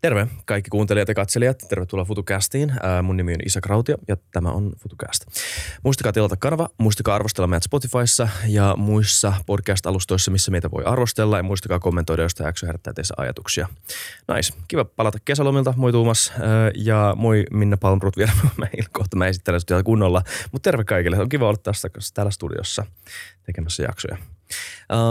[0.00, 1.58] Terve kaikki kuuntelijat ja katselijat.
[1.68, 2.72] Tervetuloa FutuCastiin.
[3.02, 5.24] Mun nimi on Isa Krautio ja tämä on FutuCast.
[5.84, 11.36] Muistakaa tilata kanava, muistakaa arvostella meidät Spotifyssa ja muissa podcast-alustoissa, missä meitä voi arvostella.
[11.36, 13.68] Ja muistakaa kommentoida, jos tämä herättää teissä ajatuksia.
[14.34, 14.54] Nice.
[14.68, 15.74] Kiva palata kesälomilta.
[15.76, 16.32] Moi Tuumas
[16.74, 18.32] ja moi Minna Palmbrut vielä.
[18.56, 20.22] Mä kohta mä esittelen sitä kunnolla.
[20.52, 21.18] Mutta terve kaikille.
[21.18, 22.84] On kiva olla tässä täällä studiossa
[23.46, 24.16] tekemässä jaksoja.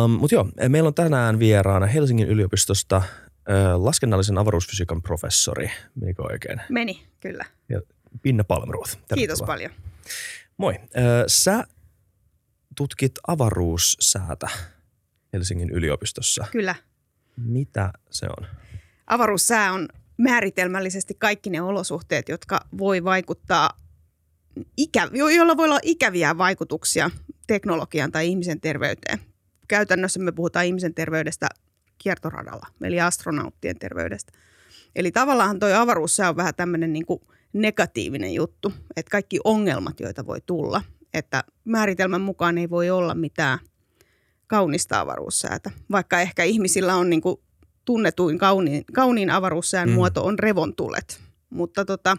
[0.04, 3.02] Um, Mutta joo, meillä on tänään vieraana Helsingin yliopistosta
[3.78, 5.72] laskennallisen avaruusfysiikan professori.
[5.96, 6.62] Menikö oikein?
[6.70, 7.46] Meni, kyllä.
[7.70, 7.82] Ja
[8.22, 8.44] Pinna.
[8.44, 8.86] Tervetuloa.
[9.16, 9.72] Kiitos paljon.
[10.58, 10.80] Moi.
[11.28, 11.64] Sä
[12.76, 14.48] tutkit avaruussäätä
[15.34, 16.46] Helsingin yliopistossa.
[16.52, 16.76] Kyllä.
[17.38, 18.48] Mitä se on?
[19.08, 23.70] Avaruussää on määritelmällisesti kaikki ne olosuhteet, jotka voi vaikuttaa,
[24.78, 27.12] ikä, joilla voi olla ikäviä vaikutuksia
[27.48, 29.20] teknologian tai ihmisen terveyteen.
[29.68, 31.48] Käytännössä me puhutaan ihmisen terveydestä
[31.98, 34.32] kiertoradalla, eli astronauttien terveydestä.
[34.96, 37.06] Eli tavallaan toi avaruus on vähän tämmöinen niin
[37.54, 40.82] negatiivinen juttu, että kaikki ongelmat, joita voi tulla,
[41.14, 43.60] että määritelmän mukaan ei voi olla mitään
[44.48, 47.38] kaunista avaruussäätä, vaikka ehkä ihmisillä on niin kuin
[47.86, 49.96] tunnetuin kauniin, kauniin avaruussään mm.
[49.96, 51.22] muoto on revontulet.
[51.50, 52.18] Mutta tota,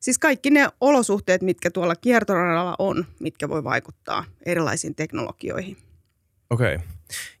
[0.00, 5.76] siis kaikki ne olosuhteet, mitkä tuolla kiertoradalla on, mitkä voi vaikuttaa erilaisiin teknologioihin.
[6.50, 6.74] Okei.
[6.74, 6.86] Okay.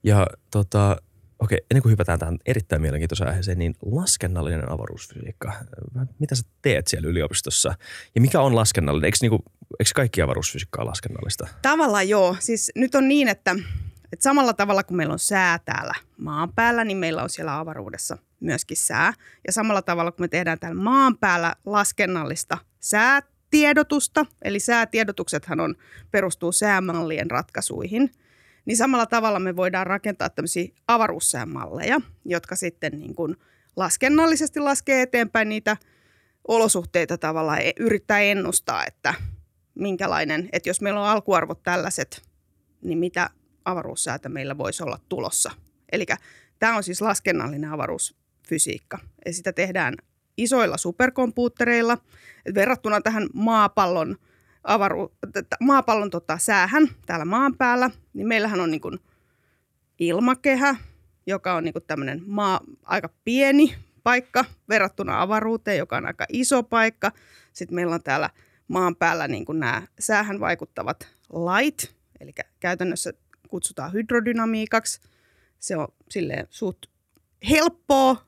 [0.02, 0.96] Ja tota,
[1.40, 5.52] Okei, ennen kuin hypätään tähän erittäin mielenkiintoiseen aiheeseen, niin laskennallinen avaruusfysiikka.
[6.18, 7.74] Mitä sä teet siellä yliopistossa?
[8.14, 9.06] Ja mikä on laskennallinen?
[9.06, 9.44] Eikö, niinku,
[9.80, 11.48] eikö kaikki avaruusfysiikka ole laskennallista?
[11.62, 12.36] Tavallaan joo.
[12.40, 13.56] Siis nyt on niin, että,
[14.12, 18.18] että samalla tavalla kuin meillä on sää täällä maan päällä, niin meillä on siellä avaruudessa
[18.40, 19.12] myöskin sää.
[19.46, 25.74] Ja samalla tavalla kuin me tehdään täällä maan päällä laskennallista säätiedotusta, eli säätiedotuksethan on,
[26.10, 28.10] perustuu säämallien ratkaisuihin–
[28.64, 33.36] niin samalla tavalla me voidaan rakentaa tämmöisiä avaruussäämalleja, jotka sitten niin kuin
[33.76, 35.76] laskennallisesti laskee eteenpäin niitä
[36.48, 39.14] olosuhteita tavallaan e, yrittää ennustaa, että
[39.74, 42.22] minkälainen, että jos meillä on alkuarvot tällaiset,
[42.82, 43.30] niin mitä
[43.64, 45.50] avaruussäätä meillä voisi olla tulossa.
[45.92, 46.06] Eli
[46.58, 48.98] tämä on siis laskennallinen avaruusfysiikka.
[49.26, 49.94] Ja sitä tehdään
[50.36, 51.98] isoilla superkompuuttereilla.
[52.54, 54.16] verrattuna tähän maapallon–
[54.64, 55.12] avaru,
[55.60, 58.98] maapallon tota, säähän täällä maan päällä, niin meillähän on niin kuin
[59.98, 60.76] ilmakehä,
[61.26, 66.62] joka on niin kuin tämmöinen maa, aika pieni paikka verrattuna avaruuteen, joka on aika iso
[66.62, 67.12] paikka.
[67.52, 68.30] Sitten meillä on täällä
[68.68, 73.12] maan päällä niin kuin nämä säähän vaikuttavat lait, eli käytännössä
[73.48, 75.00] kutsutaan hydrodynamiikaksi.
[75.58, 76.86] Se on silleen suht
[77.50, 78.24] helppoa.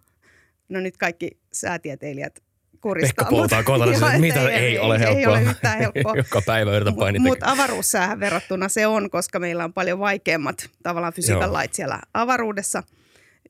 [0.68, 2.42] No nyt kaikki säätieteilijät
[2.82, 3.08] kuristaa.
[3.08, 5.18] Pekka puhutaan kotona, että mitä ei, ei, ole helppoa.
[5.18, 6.16] Ei ole yhtään helppoa.
[6.16, 7.22] Joka päivä yritän painita.
[7.22, 12.82] Mutta avaruussäähän verrattuna se on, koska meillä on paljon vaikeammat tavallaan fysiikan lait siellä avaruudessa.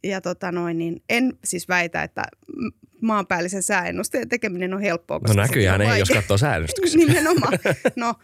[0.04, 2.22] Ja tota noin, niin en siis väitä, että
[3.00, 5.20] maanpäällisen sääennusteen tekeminen on helppoa.
[5.28, 6.98] No näkyjään ei, jos katsoo sääennustyksiä.
[7.06, 7.52] Nimenomaan.
[7.96, 8.14] No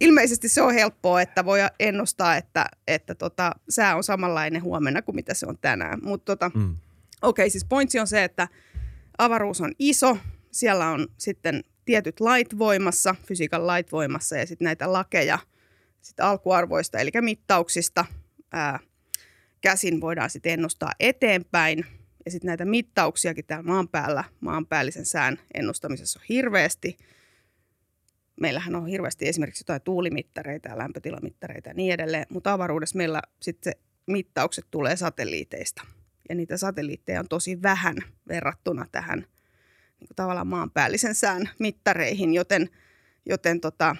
[0.00, 5.16] ilmeisesti se on helppoa, että voi ennustaa, että, että tota, sää on samanlainen huomenna kuin
[5.16, 5.98] mitä se on tänään.
[6.02, 6.76] Mutta tota, mm.
[7.22, 8.48] okei, okay, siis pointsi on se, että–
[9.18, 10.18] avaruus on iso,
[10.50, 15.38] siellä on sitten tietyt lait voimassa, fysiikan lait voimassa ja sitten näitä lakeja
[16.00, 18.04] sit alkuarvoista, eli mittauksista
[18.52, 18.78] ää,
[19.60, 21.84] käsin voidaan sitten ennustaa eteenpäin.
[22.24, 26.96] Ja sitten näitä mittauksiakin täällä maan päällä, maanpäällisen sään ennustamisessa on hirveästi.
[28.40, 33.72] Meillähän on hirveästi esimerkiksi jotain tuulimittareita ja lämpötilamittareita ja niin edelleen, mutta avaruudessa meillä sitten
[33.72, 35.82] se mittaukset tulee satelliiteista–
[36.28, 37.96] ja niitä satelliitteja on tosi vähän
[38.28, 39.26] verrattuna tähän
[40.00, 42.68] niin kuin tavallaan maanpäällisen sään mittareihin, joten,
[43.26, 43.96] joten tota,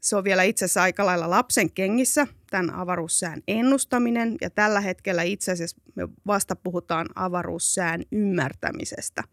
[0.00, 4.36] se on vielä itse asiassa aika lailla lapsen kengissä, tämän avaruussään ennustaminen.
[4.40, 9.24] Ja tällä hetkellä itse asiassa me vasta puhutaan avaruussään ymmärtämisestä.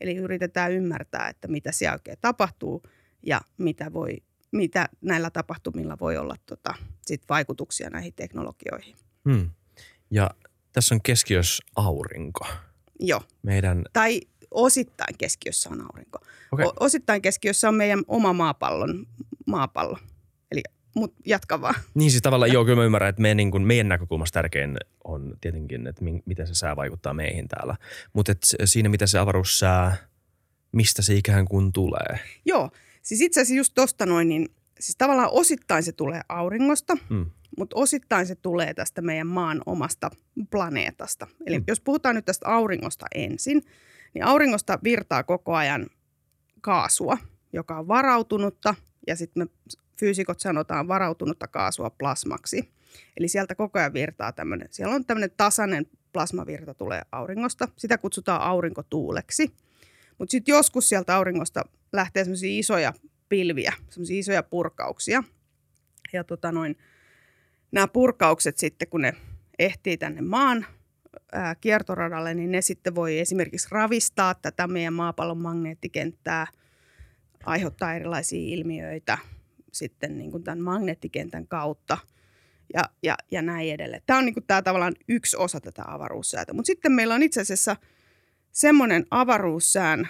[0.00, 2.82] Eli yritetään ymmärtää, että mitä siellä oikein tapahtuu
[3.22, 4.16] ja mitä, voi,
[4.52, 6.74] mitä näillä tapahtumilla voi olla tota,
[7.06, 8.96] sit vaikutuksia näihin teknologioihin.
[9.30, 9.50] Hmm.
[10.10, 10.30] Ja
[10.78, 12.46] tässä on keskiössä aurinko.
[13.00, 13.20] Joo.
[13.42, 13.84] Meidän...
[13.92, 16.18] Tai osittain keskiössä on aurinko.
[16.52, 16.66] Okay.
[16.66, 19.06] O- osittain keskiössä on meidän oma maapallon
[19.46, 19.98] maapallo.
[20.52, 20.62] Eli
[20.94, 21.74] mut jatka vaan.
[21.94, 25.36] Niin siis tavallaan, joo, kyllä mä ymmärrän, että meidän, niin kuin, meidän näkökulmasta tärkein on
[25.40, 27.76] tietenkin, että mi- miten se sää vaikuttaa meihin täällä.
[28.12, 28.32] Mutta
[28.64, 29.96] siinä, mitä se avaruussää,
[30.72, 32.18] mistä se ikään kuin tulee.
[32.44, 32.70] Joo,
[33.02, 34.48] siis itse asiassa just tosta noin, niin
[34.80, 40.10] siis tavallaan osittain se tulee auringosta, mm mutta osittain se tulee tästä meidän maan omasta
[40.50, 41.26] planeetasta.
[41.46, 41.64] Eli mm.
[41.68, 43.62] jos puhutaan nyt tästä auringosta ensin,
[44.14, 45.86] niin auringosta virtaa koko ajan
[46.60, 47.18] kaasua,
[47.52, 48.74] joka on varautunutta,
[49.06, 52.72] ja sitten me fyysikot sanotaan varautunutta kaasua plasmaksi.
[53.16, 57.68] Eli sieltä koko ajan virtaa tämmöinen, siellä on tämmöinen tasainen plasmavirta tulee auringosta.
[57.76, 59.52] Sitä kutsutaan aurinkotuuleksi.
[60.18, 62.92] Mutta sitten joskus sieltä auringosta lähtee semmoisia isoja
[63.28, 65.24] pilviä, semmoisia isoja purkauksia.
[66.12, 66.76] Ja tota noin,
[67.72, 69.14] nämä purkaukset sitten, kun ne
[69.58, 70.66] ehtii tänne maan
[71.32, 76.46] ää, kiertoradalle, niin ne sitten voi esimerkiksi ravistaa tätä meidän maapallon magneettikenttää,
[77.44, 79.18] aiheuttaa erilaisia ilmiöitä
[79.72, 81.98] sitten niin kuin tämän magneettikentän kautta
[82.74, 84.02] ja, ja, ja näin edelleen.
[84.06, 86.52] Tämä on niin kuin tämä tavallaan yksi osa tätä avaruussäätä.
[86.52, 87.76] Mutta sitten meillä on itse asiassa
[88.52, 90.08] semmoinen avaruussään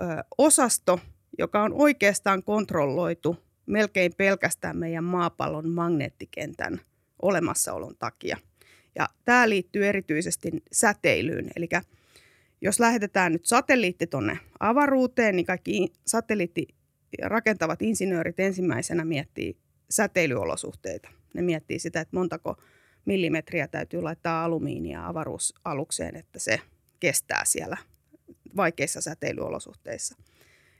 [0.00, 0.04] ö,
[0.38, 1.00] osasto,
[1.38, 6.80] joka on oikeastaan kontrolloitu melkein pelkästään meidän maapallon magneettikentän
[7.22, 8.36] olemassaolon takia.
[8.94, 11.50] Ja tämä liittyy erityisesti säteilyyn.
[11.56, 11.68] Eli
[12.60, 16.66] jos lähetetään nyt satelliitti tuonne avaruuteen, niin kaikki satelliitti
[17.22, 19.56] rakentavat insinöörit ensimmäisenä miettii
[19.90, 21.08] säteilyolosuhteita.
[21.34, 22.56] Ne miettii sitä, että montako
[23.04, 26.60] millimetriä täytyy laittaa alumiinia avaruusalukseen, että se
[27.00, 27.76] kestää siellä
[28.56, 30.16] vaikeissa säteilyolosuhteissa.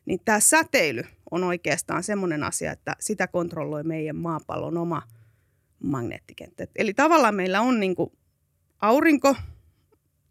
[0.06, 1.02] Niin tämä säteily
[1.34, 5.02] on oikeastaan semmoinen asia, että sitä kontrolloi meidän maapallon oma
[5.82, 6.66] magneettikenttä.
[6.76, 8.12] Eli tavallaan meillä on niin kuin
[8.80, 9.36] aurinko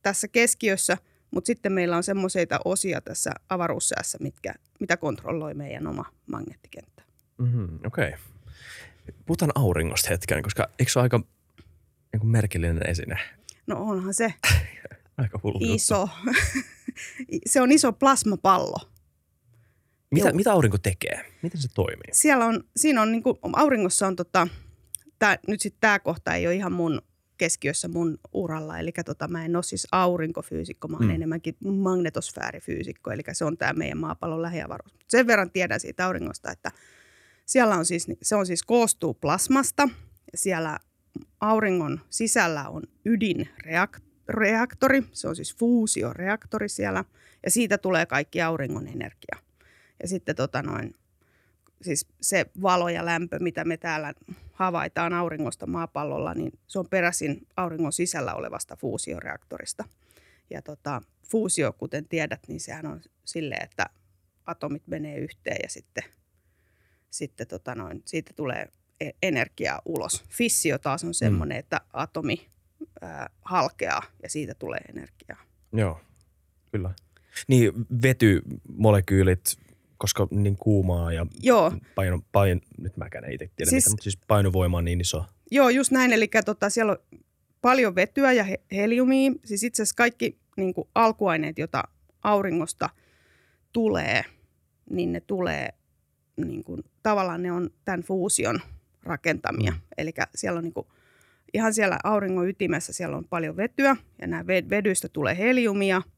[0.01, 0.97] tässä keskiössä,
[1.31, 7.03] mutta sitten meillä on semmoisia osia tässä avaruussäässä, mitkä, mitä kontrolloi meidän oma magneettikenttä.
[7.37, 8.07] Mm-hmm, Okei.
[8.07, 8.19] Okay.
[9.25, 11.19] Puhutaan auringosta hetken, koska eikö se ole aika
[12.13, 13.19] niin merkillinen esine?
[13.67, 14.33] No onhan se
[15.17, 16.09] aika hullu iso.
[17.45, 18.92] se on iso plasmapallo.
[20.13, 21.25] Mitä, mitä aurinko tekee?
[21.41, 22.09] Miten se toimii?
[22.11, 24.47] Siellä on, siinä on niin kuin, auringossa on tota,
[25.19, 27.01] tää, nyt sitten tämä kohta ei ole ihan mun
[27.37, 28.79] keskiössä mun uralla.
[28.79, 31.15] Eli tota, mä en ole siis aurinkofyysikko, mä oon mm.
[31.15, 33.11] enemmänkin magnetosfäärifyysikko.
[33.11, 34.95] Eli se on tämä meidän maapallon lähiavaruus.
[35.07, 36.71] Sen verran tiedän siitä auringosta, että
[37.45, 39.89] siellä on siis, se on siis koostuu plasmasta.
[40.35, 40.79] Siellä
[41.39, 47.05] auringon sisällä on ydinreaktori, se on siis fuusioreaktori siellä,
[47.45, 49.37] ja siitä tulee kaikki auringon energia.
[50.03, 50.95] Ja sitten tota noin,
[51.81, 54.13] siis se valo ja lämpö, mitä me täällä
[54.53, 59.83] havaitaan auringosta maapallolla, niin se on peräisin auringon sisällä olevasta fuusioreaktorista.
[60.49, 61.01] Ja tota,
[61.31, 63.85] fuusio, kuten tiedät, niin sehän on sille, että
[64.45, 66.03] atomit menee yhteen ja sitten,
[67.09, 68.67] sitten tota noin, siitä tulee
[69.01, 70.23] e-, energiaa ulos.
[70.29, 71.59] Fissio taas on semmoinen, mm.
[71.59, 72.49] että atomi
[73.01, 75.43] ää, halkeaa ja siitä tulee energiaa.
[75.73, 75.99] Joo,
[76.71, 76.93] kyllä.
[77.47, 79.57] Niin vetymolekyylit
[79.97, 81.71] koska niin kuumaa ja Joo.
[81.95, 85.25] Paino, paino, nyt mäkään itse tiedä siis, mitä, mutta siis painovoima on niin iso.
[85.51, 86.13] Joo, just näin.
[86.13, 86.97] Eli tota, siellä on
[87.61, 89.31] paljon vetyä ja heliumia.
[89.45, 91.83] Siis itse asiassa kaikki niin kuin alkuaineet, joita
[92.23, 92.89] auringosta
[93.73, 94.23] tulee,
[94.89, 95.69] niin ne tulee
[96.37, 98.59] niin kuin, tavallaan ne on tämän fuusion
[99.03, 99.71] rakentamia.
[99.71, 99.79] Mm.
[99.97, 100.87] Eli siellä on niin kuin,
[101.53, 106.01] ihan siellä auringon ytimessä siellä on paljon vetyä ja nämä vedyistä tulee heliumia–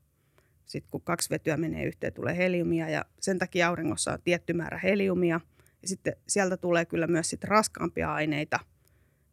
[0.66, 4.78] sitten kun kaksi vetyä menee yhteen, tulee heliumia ja sen takia auringossa on tietty määrä
[4.78, 5.40] heliumia.
[5.82, 8.60] Ja sitten sieltä tulee kyllä myös sit raskaampia aineita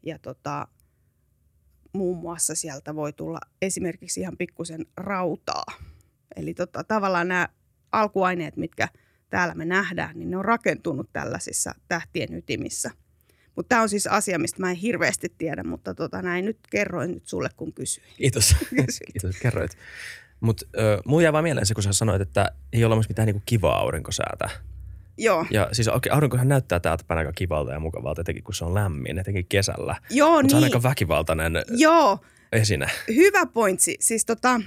[0.03, 0.69] ja tota,
[1.93, 5.65] muun muassa sieltä voi tulla esimerkiksi ihan pikkusen rautaa.
[6.37, 7.49] Eli tota, tavallaan nämä
[7.93, 8.89] alkuaineet, mitkä
[9.31, 12.91] täällä me nähdään, niin ne on rakentunut tällaisissa tähtien ytimissä.
[13.57, 17.11] Mutta tämä on siis asia, mistä mä en hirveästi tiedä, mutta tota, näin nyt kerroin
[17.11, 18.07] nyt sulle, kun kysyin.
[18.17, 18.57] Kiitos.
[19.13, 19.73] Kiitos, kerroit.
[20.43, 20.67] Mutta
[21.05, 23.79] mun jää vaan mieleen se, kun sä sanoit, että ei ole olemassa mitään niinku kivaa
[23.79, 24.51] aurinkosäätä.
[25.19, 25.47] Joo.
[25.51, 28.75] Ja siis okay, aurinkohan näyttää täältä päin aika kivalta ja mukavalta, etenkin kun se on
[28.75, 29.97] lämmin, etenkin kesällä.
[30.11, 30.51] Joo, Mutta niin.
[30.51, 32.19] se on aika väkivaltainen Joo.
[32.53, 32.87] esine.
[33.09, 33.97] Hyvä pointsi.
[34.01, 34.61] Siis, tota,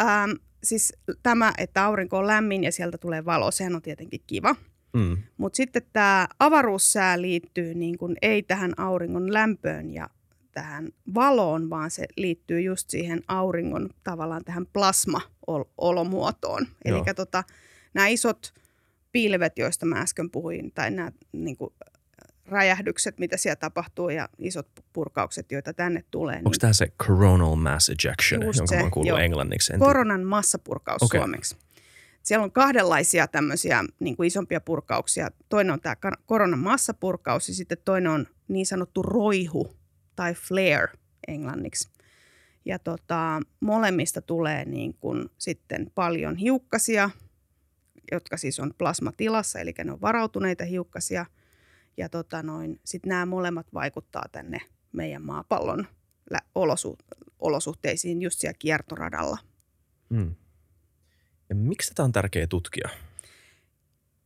[0.00, 0.30] ähm,
[0.64, 4.56] siis tämä, että aurinko on lämmin ja sieltä tulee valo, sehän on tietenkin kiva.
[4.92, 5.16] Mm.
[5.36, 10.10] Mutta sitten tämä avaruussää liittyy niin kun ei tähän auringon lämpöön ja
[10.52, 16.66] tähän valoon, vaan se liittyy just siihen auringon tavallaan tähän plasma-olomuotoon.
[16.84, 17.44] Eli tota,
[17.94, 18.54] nämä isot
[19.12, 21.74] pilvet, joista mä äsken puhuin, tai nämä niin kuin,
[22.50, 26.36] räjähdykset, mitä siellä tapahtuu ja isot purkaukset, joita tänne tulee.
[26.36, 29.72] Onko niin, tämä se coronal mass ejection, jonka se, mä kuullut englanniksi?
[29.78, 31.20] Koronan massapurkaus okay.
[31.20, 31.56] suomeksi.
[32.22, 35.28] Siellä on kahdenlaisia tämmöisiä niin kuin isompia purkauksia.
[35.48, 39.76] Toinen on tämä koronan massapurkaus ja sitten toinen on niin sanottu roihu
[40.20, 40.88] tai flare
[41.28, 41.88] englanniksi.
[42.64, 47.10] Ja tota, molemmista tulee niin kuin sitten paljon hiukkasia,
[48.12, 51.26] jotka siis on plasmatilassa, eli ne on varautuneita hiukkasia.
[51.96, 54.58] Ja tota noin, sitten nämä molemmat vaikuttaa tänne
[54.92, 55.86] meidän maapallon
[56.54, 56.98] olosu-
[57.38, 59.38] olosuhteisiin just siellä kiertoradalla.
[60.14, 60.34] Hmm.
[61.48, 62.88] Ja miksi tätä on tärkeää tutkia?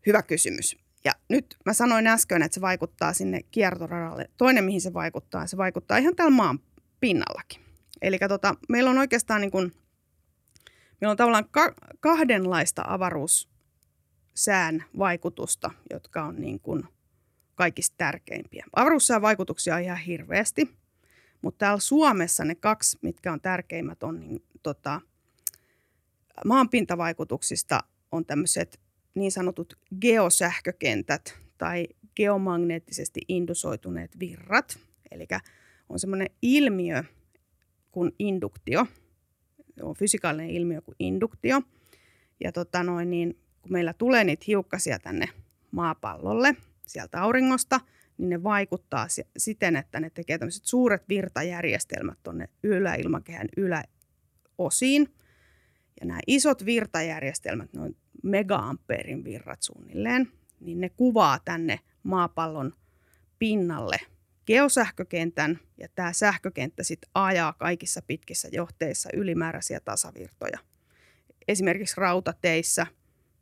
[0.06, 0.83] Hyvä kysymys.
[1.04, 4.30] Ja nyt mä sanoin äsken, että se vaikuttaa sinne kiertoradalle.
[4.37, 6.58] Toinen, mihin se vaikuttaa, se vaikuttaa ihan täällä maan
[7.00, 7.61] pinnallakin.
[8.02, 9.73] Eli tota, meillä on oikeastaan niin kuin,
[11.00, 16.84] meillä on tavallaan ka- kahdenlaista avaruussään vaikutusta, jotka on niin kuin
[17.54, 18.66] kaikista tärkeimpiä.
[18.76, 20.76] Avaruussään vaikutuksia on ihan hirveästi,
[21.42, 25.00] mutta täällä Suomessa ne kaksi, mitkä on tärkeimmät, on niin, tota,
[26.44, 27.80] maanpintavaikutuksista
[28.12, 28.80] on tämmöiset
[29.14, 34.78] niin sanotut geosähkökentät tai geomagneettisesti indusoituneet virrat.
[35.11, 35.26] Eli
[35.88, 37.04] on semmoinen ilmiö
[37.90, 38.87] kuin induktio,
[39.83, 41.62] on fysikaalinen ilmiö kuin induktio.
[42.44, 45.28] Ja tota noin, niin, kun meillä tulee niitä hiukkasia tänne
[45.71, 46.56] maapallolle
[46.87, 47.80] sieltä auringosta,
[48.18, 49.06] niin ne vaikuttaa
[49.37, 55.09] siten, että ne tekee tämmöiset suuret virtajärjestelmät tuonne yläilmakehän yläosiin–
[56.00, 60.28] ja nämä isot virtajärjestelmät, noin megaampeerin virrat suunnilleen,
[60.61, 62.73] niin ne kuvaa tänne maapallon
[63.38, 63.97] pinnalle
[64.47, 70.59] geosähkökentän ja tämä sähkökenttä sitten ajaa kaikissa pitkissä johteissa ylimääräisiä tasavirtoja.
[71.49, 72.87] Esimerkiksi rautateissä,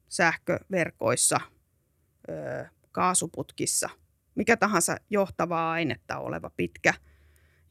[0.09, 1.41] sähköverkoissa,
[2.93, 3.91] kaasuputkissa,
[4.35, 6.95] mikä tahansa johtavaa ainetta oleva pitkä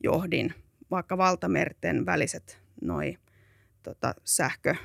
[0.03, 0.53] johdin,
[0.91, 3.18] vaikka valtamerten väliset noin
[3.84, 4.75] tota, sähkö,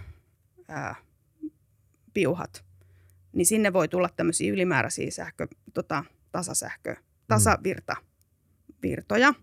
[0.69, 0.95] ää,
[2.17, 2.65] piuhat,
[3.33, 6.97] niin sinne voi tulla tämmöisiä ylimääräisiä sähkö, tota, tasasähkö,
[7.29, 7.97] tasavirta,
[8.83, 9.35] virtoja.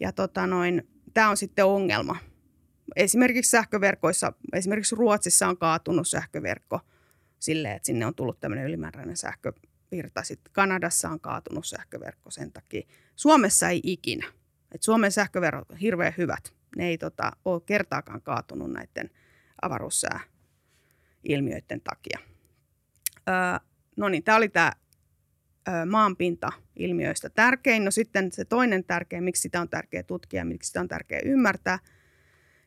[0.00, 2.16] Ja tota noin, tämä on sitten ongelma.
[2.96, 6.80] Esimerkiksi sähköverkoissa, esimerkiksi Ruotsissa on kaatunut sähköverkko
[7.38, 10.22] silleen, että sinne on tullut tämmöinen ylimääräinen sähkövirta.
[10.22, 12.86] Sitten Kanadassa on kaatunut sähköverkko sen takia.
[13.16, 14.26] Suomessa ei ikinä.
[14.74, 19.10] Et Suomen sähköverkot on hirveän hyvät ne ei tota, ole kertaakaan kaatunut näiden
[21.24, 22.18] avaruussääilmiöiden takia.
[23.96, 24.72] No niin, tämä oli tämä
[25.86, 27.84] maanpinta ilmiöistä tärkein.
[27.84, 31.78] No sitten se toinen tärkein, miksi sitä on tärkeää tutkia, miksi sitä on tärkeää ymmärtää,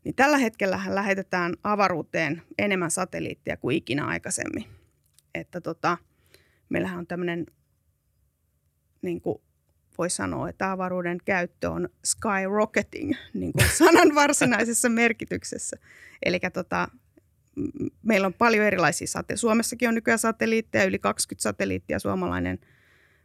[0.04, 4.66] niin tällä hetkellä lähetetään avaruuteen enemmän satelliitteja kuin ikinä aikaisemmin.
[5.36, 5.98] Että tota,
[6.70, 7.46] meillähän on tämmöinen
[9.02, 9.42] niin kuin
[9.98, 15.78] voi sanoa, että avaruuden käyttö on skyrocketing niin kuin sanan varsinaisessa merkityksessä.
[16.26, 16.88] Eli tota,
[18.04, 19.38] meillä on paljon erilaisia satelliitteja.
[19.38, 22.60] Suomessakin on nykyään satelliitteja, yli 20 satelliittia suomalainen,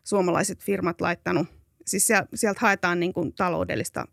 [0.04, 1.46] suomalaiset firmat laittanut.
[1.86, 4.08] Siis sieltä haetaan niin kuin taloudellista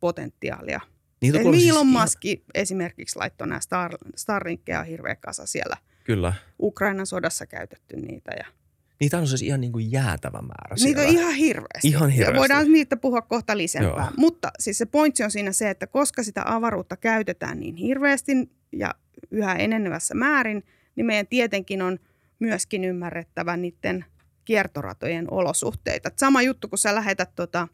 [0.00, 0.80] potentiaalia.
[1.20, 2.44] Niitä Elon siis Musk ihan...
[2.54, 5.76] esimerkiksi laittoi nämä Star, Starlinkkeja hirveä kasa siellä.
[6.04, 6.32] Kyllä.
[6.62, 8.46] Ukrainan sodassa käytetty niitä ja–
[9.00, 11.18] Niitä on siis ihan niin kuin jäätävä määrä Niitä siellä.
[11.18, 11.88] on ihan hirveästi.
[11.88, 12.34] Ihan hirveästi.
[12.34, 14.04] Ja voidaan niitä puhua kohta lisempää.
[14.04, 14.12] Joo.
[14.16, 18.32] Mutta siis se pointsi on siinä se, että koska sitä avaruutta käytetään niin hirveästi
[18.72, 18.94] ja
[19.30, 20.64] yhä enenevässä määrin,
[20.96, 21.98] niin meidän tietenkin on
[22.38, 24.04] myöskin ymmärrettävä niiden
[24.44, 26.08] kiertoratojen olosuhteita.
[26.08, 27.68] Et sama juttu, kun sä lähetät tota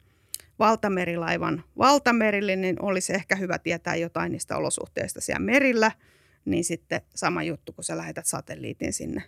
[0.59, 5.93] valtamerilaivan valtamerille, niin olisi ehkä hyvä tietää jotain niistä olosuhteista siellä merillä.
[6.45, 9.23] Niin sitten sama juttu, kun sä lähetät satelliitin sinne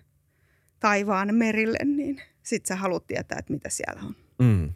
[0.80, 4.16] taivaan merille, niin sit sä haluat tietää, että mitä siellä on.
[4.38, 4.73] Mm.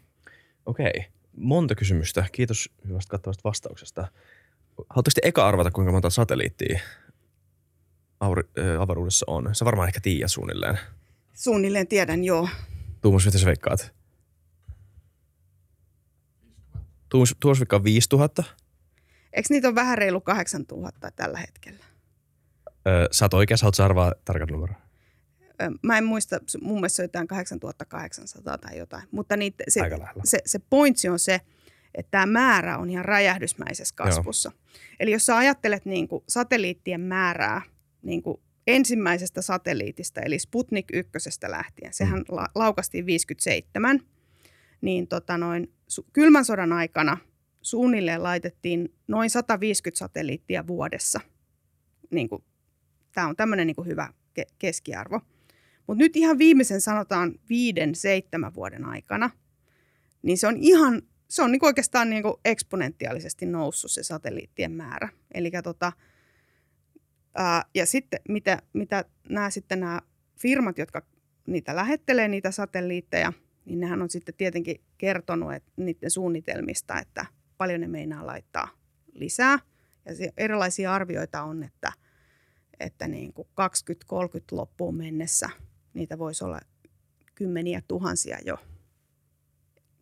[0.65, 0.91] Okei.
[0.95, 1.11] Okay.
[1.37, 2.25] Monta kysymystä.
[2.31, 4.07] Kiitos hyvästä kattavasta vastauksesta.
[4.89, 6.79] Haluatteko te eka arvata, kuinka monta satelliittia
[8.25, 9.55] aur- äh, avaruudessa on?
[9.55, 10.79] Sä varmaan ehkä tiedät suunnilleen.
[11.33, 12.49] Suunnilleen tiedän, joo.
[13.01, 13.93] Tuomas, mitä sä veikkaat?
[17.09, 18.43] Tuomas, Tuomas veikkaa 5000.
[19.33, 21.85] Eikö niitä ole vähän reilu 8000 tällä hetkellä?
[22.87, 24.73] Öö, sä oot oikeassa, haluatko arvaa tarkan numero?
[25.81, 29.81] mä en muista, mun mielestä se on jotain 8800 tai jotain, mutta niitä, se,
[30.23, 31.41] se, se pointsi on se,
[31.95, 34.51] että tämä määrä on ihan räjähdysmäisessä kasvussa.
[34.53, 34.61] Joo.
[34.99, 37.61] Eli jos sä ajattelet niin kuin satelliittien määrää
[38.01, 42.35] niin kuin ensimmäisestä satelliitista, eli Sputnik ykkösestä lähtien, sehän mm.
[42.35, 43.99] la, laukastiin 57,
[44.81, 47.17] niin tota noin, su, kylmän sodan aikana
[47.61, 51.19] suunnilleen laitettiin noin 150 satelliittia vuodessa.
[52.11, 52.43] Niin kuin,
[53.11, 55.21] tämä on tämmöinen niin kuin hyvä ke- keskiarvo.
[55.87, 59.29] Mutta nyt ihan viimeisen sanotaan viiden, seitsemän vuoden aikana,
[60.21, 65.09] niin se on ihan, se on niin oikeastaan niin eksponentiaalisesti noussut se satelliittien määrä.
[65.33, 65.91] Eli tota,
[67.35, 70.01] ää, ja sitten mitä, mitä nämä sitten nämä
[70.39, 71.01] firmat, jotka
[71.47, 73.33] niitä lähettelee, niitä satelliitteja,
[73.65, 77.25] niin nehän on sitten tietenkin kertonut että niiden suunnitelmista, että
[77.57, 78.67] paljon ne meinaa laittaa
[79.13, 79.59] lisää.
[80.05, 81.91] Ja erilaisia arvioita on, että,
[82.79, 85.49] että niin kuin 2030 loppuun mennessä–
[85.93, 86.59] niitä voisi olla
[87.35, 88.57] kymmeniä tuhansia jo.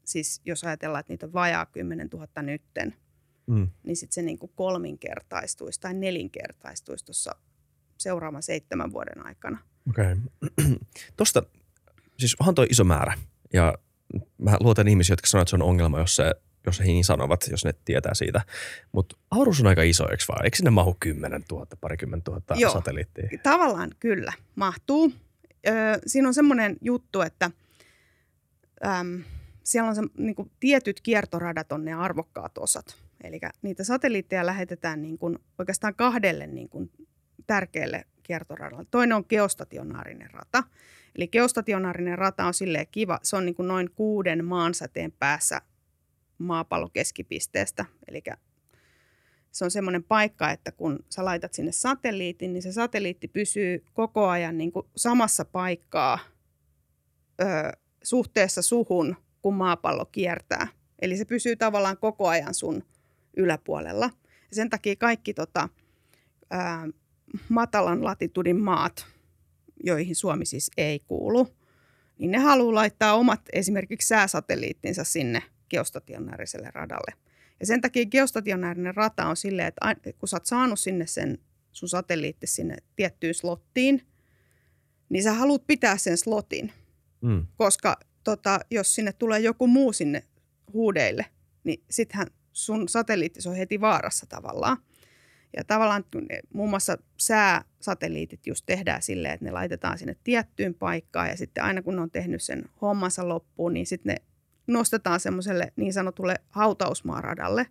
[0.07, 2.95] Siis jos ajatellaan, että niitä on vajaa 10 000 nytten,
[3.47, 3.69] mm.
[3.83, 7.35] niin sitten se niin kuin kolminkertaistuisi tai nelinkertaistuisi tuossa
[7.97, 9.57] seuraavan seitsemän vuoden aikana.
[9.89, 10.15] Okei.
[10.59, 10.77] Okay.
[11.17, 11.43] Tuosta,
[12.19, 13.17] siis onhan tuo iso määrä
[13.53, 13.77] ja
[14.37, 16.33] mä luotan ihmisiä, jotka sanoo, että se on ongelma, jos se
[16.65, 18.41] jos he niin sanovat, jos ne tietää siitä.
[18.91, 20.45] Mutta avaruus on aika iso, eikö vaan?
[20.45, 23.29] Eikö sinne mahu 10 000, parikymmentä tuhatta Joo, satelliittia?
[23.43, 25.13] tavallaan kyllä mahtuu.
[25.67, 25.73] Öö,
[26.07, 27.51] siinä on semmoinen juttu, että
[28.85, 29.23] äm,
[29.67, 32.85] siellä on se, niin kuin, tietyt kiertoradat on ne arvokkaat osat.
[33.23, 36.91] Eli niitä satelliitteja lähetetään niin kuin, oikeastaan kahdelle niin kuin,
[37.47, 38.85] tärkeälle kiertoradalle.
[38.91, 40.63] Toinen on geostationaarinen rata.
[41.15, 45.61] Eli geostationaarinen rata on silleen kiva, se on niin kuin noin kuuden maansäteen päässä
[46.37, 47.85] maapallon keskipisteestä.
[48.07, 48.23] Eli
[49.51, 54.27] se on semmoinen paikka, että kun sä laitat sinne satelliitin, niin se satelliitti pysyy koko
[54.27, 56.19] ajan niin kuin samassa paikkaa
[57.41, 57.45] ö,
[58.03, 59.15] suhteessa suhun,
[59.47, 60.67] kun maapallo kiertää.
[60.99, 62.83] Eli se pysyy tavallaan koko ajan sun
[63.37, 64.09] yläpuolella.
[64.49, 65.69] Ja sen takia kaikki tota,
[66.49, 66.87] ää,
[67.49, 69.05] matalan latitudin maat,
[69.83, 71.47] joihin Suomi siis ei kuulu,
[72.17, 77.13] niin ne haluaa laittaa omat esimerkiksi sääsatelliittinsa sinne geostationaariselle radalle.
[77.59, 81.37] Ja sen takia geostationaarinen rata on silleen, että kun sä oot saanut sinne sen
[81.71, 84.07] sun satelliitti sinne tiettyyn slottiin,
[85.09, 86.71] niin sä haluat pitää sen slotin.
[87.21, 87.45] Mm.
[87.57, 90.23] Koska tota, jos sinne tulee joku muu sinne
[90.73, 91.25] huudeille,
[91.63, 94.77] niin sittenhän sun satelliitti on heti vaarassa tavallaan.
[95.57, 96.05] Ja tavallaan
[96.53, 101.81] muun muassa sääsatelliitit just tehdään silleen, että ne laitetaan sinne tiettyyn paikkaan ja sitten aina
[101.81, 104.21] kun ne on tehnyt sen hommansa loppuun, niin sitten ne
[104.67, 107.67] nostetaan semmoiselle niin sanotulle hautausmaaradalle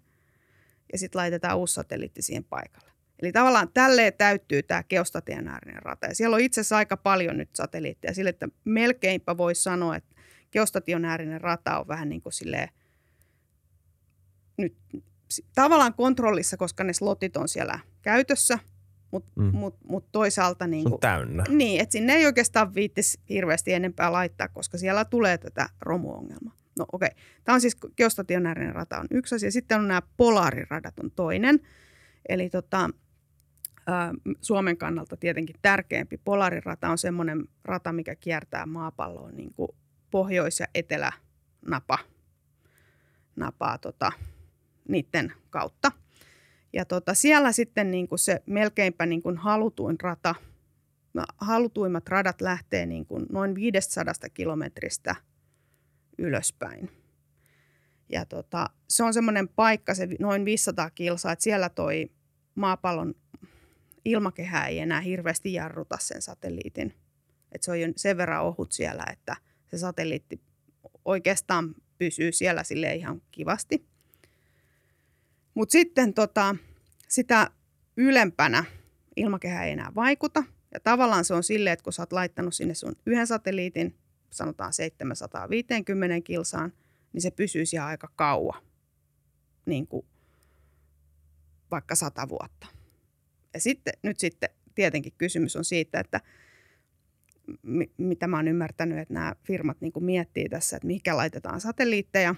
[0.93, 2.91] ja sitten laitetaan uusi satelliitti siihen paikalle.
[3.23, 6.07] Eli tavallaan tälleen täyttyy tämä geostationaarinen rata.
[6.07, 10.16] Ja siellä on itse asiassa aika paljon nyt satelliitteja sille, että melkeinpä voisi sanoa, että
[10.53, 12.69] geostationaarinen rata on vähän niin kuin silleen
[14.57, 14.77] nyt
[15.55, 18.59] tavallaan kontrollissa, koska ne slotit on siellä käytössä,
[19.11, 19.51] mutta mm.
[19.53, 20.67] mut, mut toisaalta...
[20.67, 21.45] Niin kuin, täynnä.
[21.49, 26.55] Niin, että sinne ei oikeastaan viittisi hirveästi enempää laittaa, koska siellä tulee tätä romuongelmaa.
[26.79, 27.25] No okei, okay.
[27.45, 29.51] tämä on siis geostationaarinen rata on yksi asia.
[29.51, 31.61] Sitten on nämä polaariradat on toinen.
[32.29, 32.91] Eli tota,
[34.41, 39.69] Suomen kannalta tietenkin tärkeämpi polaarirata on semmoinen rata, mikä kiertää maapalloa niin kuin
[40.11, 41.99] pohjois- ja etelänapa
[43.37, 44.13] napaa tota,
[44.89, 45.93] niiden kautta.
[46.73, 50.35] Ja tota, siellä sitten niin kuin se melkeinpä niin kuin halutuin rata,
[51.15, 55.17] no, halutuimmat radat lähtee niin kuin noin 500 kilometristä
[56.19, 56.91] ylöspäin.
[58.09, 62.11] Ja tota, se on semmoinen paikka, se noin 500 kilsaa, että siellä toi
[62.55, 63.15] maapallon
[64.05, 66.95] ilmakehä ei enää hirveästi jarruta sen satelliitin.
[67.53, 69.37] Et se on jo sen verran ohut siellä, että
[69.71, 70.41] se satelliitti
[71.05, 73.87] oikeastaan pysyy siellä sille ihan kivasti.
[75.55, 76.57] Mutta sitten tota,
[77.09, 77.51] sitä
[77.97, 78.65] ylempänä
[79.17, 80.45] ilmakehä ei enää vaikuta.
[80.75, 83.95] Ja tavallaan se on silleen, että kun sä oot laittanut sinne sun yhden satelliitin,
[84.31, 86.73] sanotaan 750 kilsaan,
[87.13, 88.63] niin se pysyy siellä aika kauan,
[89.67, 90.07] niin kuin
[91.71, 92.67] vaikka sata vuotta.
[93.55, 96.21] Ja sitten, nyt sitten tietenkin kysymys on siitä, että
[97.97, 102.35] mitä mä oon ymmärtänyt, että nämä firmat niin miettii tässä, että mikä laitetaan satelliitteja,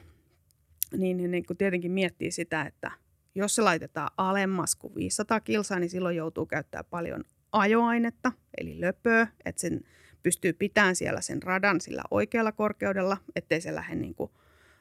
[0.96, 2.90] niin ne niin tietenkin miettii sitä, että
[3.34, 9.26] jos se laitetaan alemmas kuin 500 kilsaa, niin silloin joutuu käyttämään paljon ajoainetta, eli löpöä,
[9.44, 9.80] että sen
[10.22, 14.30] pystyy pitämään siellä sen radan sillä oikealla korkeudella, ettei se lähde niin kuin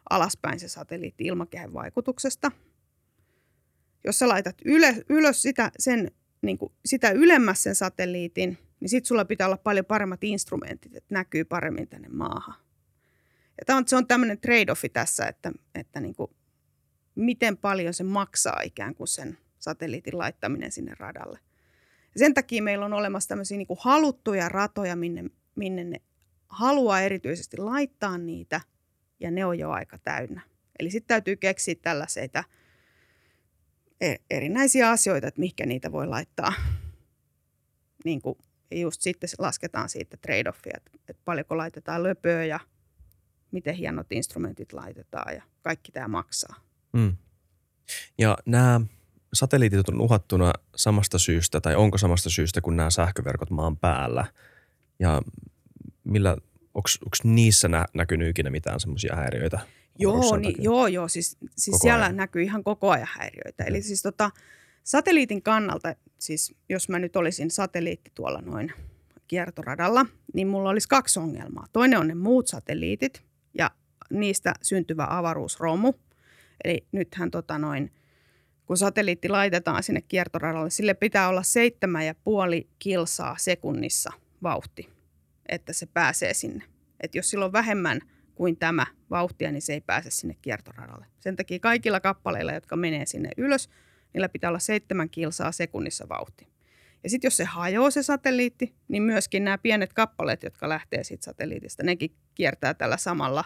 [0.09, 2.51] alaspäin se satelliitti ilmakehän vaikutuksesta.
[4.03, 6.11] Jos sä laitat ylös, ylös sitä, sen,
[6.41, 11.13] niin kuin, sitä ylemmäs sen satelliitin, niin sitten sulla pitää olla paljon paremmat instrumentit, että
[11.13, 12.55] näkyy paremmin tänne maahan.
[13.59, 16.31] Ja tämä on, se on tämmöinen trade-offi tässä, että, että niin kuin
[17.15, 21.39] miten paljon se maksaa ikään kuin sen satelliitin laittaminen sinne radalle.
[22.13, 25.23] Ja sen takia meillä on olemassa tämmöisiä niin kuin haluttuja ratoja, minne,
[25.55, 26.01] minne ne
[26.47, 28.61] haluaa erityisesti laittaa niitä,
[29.19, 30.41] ja ne on jo aika täynnä.
[30.79, 32.43] Eli sitten täytyy keksiä tällaisia
[34.01, 36.53] e, erinäisiä asioita, että mihinkä niitä voi laittaa.
[38.05, 38.37] Niin kuin,
[38.71, 42.59] ja just sitten lasketaan siitä trade-offia, että, että paljonko laitetaan löpöä ja
[43.51, 46.55] miten hienot instrumentit laitetaan ja kaikki tämä maksaa.
[46.93, 47.17] Mm.
[48.17, 48.81] Ja nämä
[49.33, 54.25] satelliitit on uhattuna samasta syystä, tai onko samasta syystä kuin nämä sähköverkot maan päällä?
[54.99, 55.21] Ja
[56.03, 56.37] millä,
[56.73, 56.89] onko
[57.23, 59.59] niissä nä, näkynyt ikinä mitään semmoisia häiriöitä?
[59.99, 62.15] Joo, niin, joo, joo, siis, siis siellä ajan.
[62.15, 63.63] näkyy ihan koko ajan häiriöitä.
[63.63, 64.31] Eli siis tota,
[64.83, 68.71] satelliitin kannalta, siis jos mä nyt olisin satelliitti tuolla noin
[69.27, 71.65] kiertoradalla, niin mulla olisi kaksi ongelmaa.
[71.73, 73.71] Toinen on ne muut satelliitit ja
[74.09, 75.93] niistä syntyvä avaruusromu–
[76.63, 77.91] Eli nythän tota noin,
[78.65, 84.11] kun satelliitti laitetaan sinne kiertoradalle, sille pitää olla seitsemän ja puoli kilsaa sekunnissa
[84.43, 84.89] vauhti,
[85.49, 86.63] että se pääsee sinne.
[86.99, 88.01] Et jos sillä on vähemmän
[88.35, 91.05] kuin tämä vauhtia, niin se ei pääse sinne kiertoradalle.
[91.19, 93.69] Sen takia kaikilla kappaleilla, jotka menee sinne ylös,
[94.13, 96.47] niillä pitää olla seitsemän kilsaa sekunnissa vauhti.
[97.03, 101.25] Ja sitten jos se hajoaa se satelliitti, niin myöskin nämä pienet kappaleet, jotka lähtee siitä
[101.25, 103.43] satelliitista, nekin kiertää tällä samalla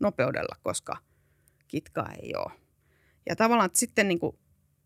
[0.00, 0.96] nopeudella, koska
[1.68, 2.52] kitkaa ei ole.
[3.28, 4.38] Ja tavallaan sitten niin kuin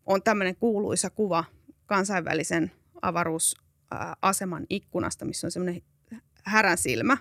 [0.05, 1.43] on tämmöinen kuuluisa kuva
[1.85, 5.81] kansainvälisen avaruusaseman ikkunasta, missä on semmoinen
[6.43, 7.17] härän silmä.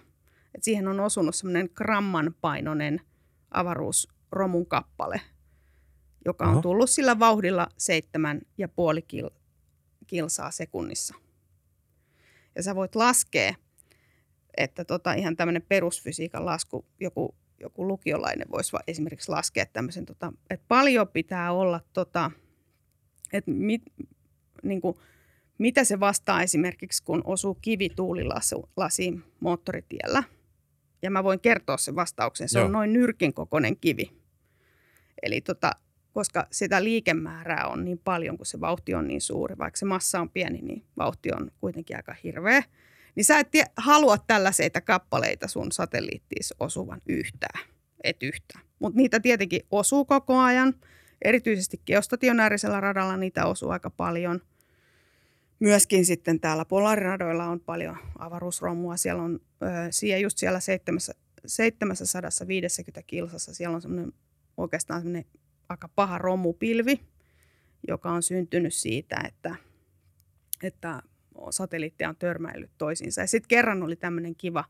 [0.54, 3.00] Et siihen on osunut semmoinen gramman painoinen
[3.50, 5.20] avaruusromun kappale,
[6.26, 6.62] joka on Oho.
[6.62, 9.30] tullut sillä vauhdilla seitsemän ja puoli kil,
[10.06, 11.14] kilsaa sekunnissa.
[12.54, 13.54] Ja sä voit laskea,
[14.56, 20.64] että tota, ihan tämmöinen perusfysiikan lasku, joku, joku lukiolainen voisi esimerkiksi laskea tämmöisen, tota, että
[20.68, 22.30] paljon pitää olla, tota,
[23.32, 23.82] että mit,
[24.62, 24.96] niin kuin,
[25.58, 30.22] mitä se vastaa esimerkiksi, kun osuu kivi tuulilasiin moottoritiellä.
[31.02, 32.48] Ja mä voin kertoa sen vastauksen.
[32.48, 32.66] Se Joo.
[32.66, 34.10] on noin nyrkin kokoinen kivi.
[35.22, 35.70] Eli tota,
[36.16, 39.58] koska sitä liikemäärää on niin paljon, kun se vauhti on niin suuri.
[39.58, 42.62] Vaikka se massa on pieni, niin vauhti on kuitenkin aika hirveä.
[43.14, 47.64] Niin sä et halua tällaisia kappaleita sun satelliittiin osuvan yhtään.
[48.04, 48.64] Et yhtään.
[48.78, 50.74] Mutta niitä tietenkin osuu koko ajan.
[51.22, 54.40] Erityisesti geostationäärisellä radalla niitä osuu aika paljon.
[55.60, 58.96] Myöskin sitten täällä polariradoilla on paljon avaruusromua.
[58.96, 59.40] Siellä on
[59.90, 60.60] siellä just siellä
[61.46, 64.12] 750 kilsassa, siellä on semmoinen
[64.56, 65.24] oikeastaan semmoinen
[65.68, 67.00] aika paha romupilvi,
[67.88, 69.56] joka on syntynyt siitä, että,
[70.62, 71.02] että
[71.50, 73.20] satelliitteja on törmäillyt toisiinsa.
[73.20, 74.64] Ja sitten kerran oli tämmöinen kiva,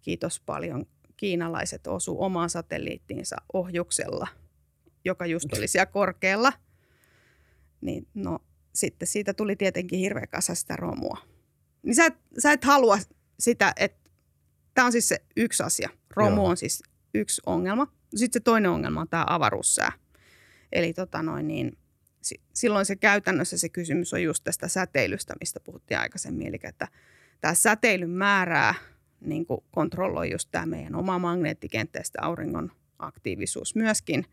[0.00, 4.28] kiitos paljon, kiinalaiset osu omaan satelliittiinsa ohjuksella,
[5.04, 6.52] joka just oli siellä korkealla.
[7.80, 8.38] Niin no,
[8.74, 11.18] sitten siitä tuli tietenkin hirveä kasa sitä romua.
[11.82, 12.98] Niin sä et, sä et halua
[13.40, 14.10] sitä, että
[14.74, 15.88] tämä on siis se yksi asia.
[16.16, 16.50] Romu Joo.
[16.50, 16.82] on siis
[17.14, 17.86] yksi ongelma.
[18.14, 19.92] Sitten se toinen ongelma on tämä avaruussää.
[20.72, 21.78] Eli tota noin, niin,
[22.52, 26.46] silloin se käytännössä se kysymys on just tästä säteilystä, mistä puhuttiin aikaisemmin.
[26.46, 26.88] Eli että
[27.40, 28.74] tämä säteilyn määrää
[29.20, 34.24] niin kuin kontrolloi just tämä meidän oma magneettikenttä ja auringon aktiivisuus myöskin.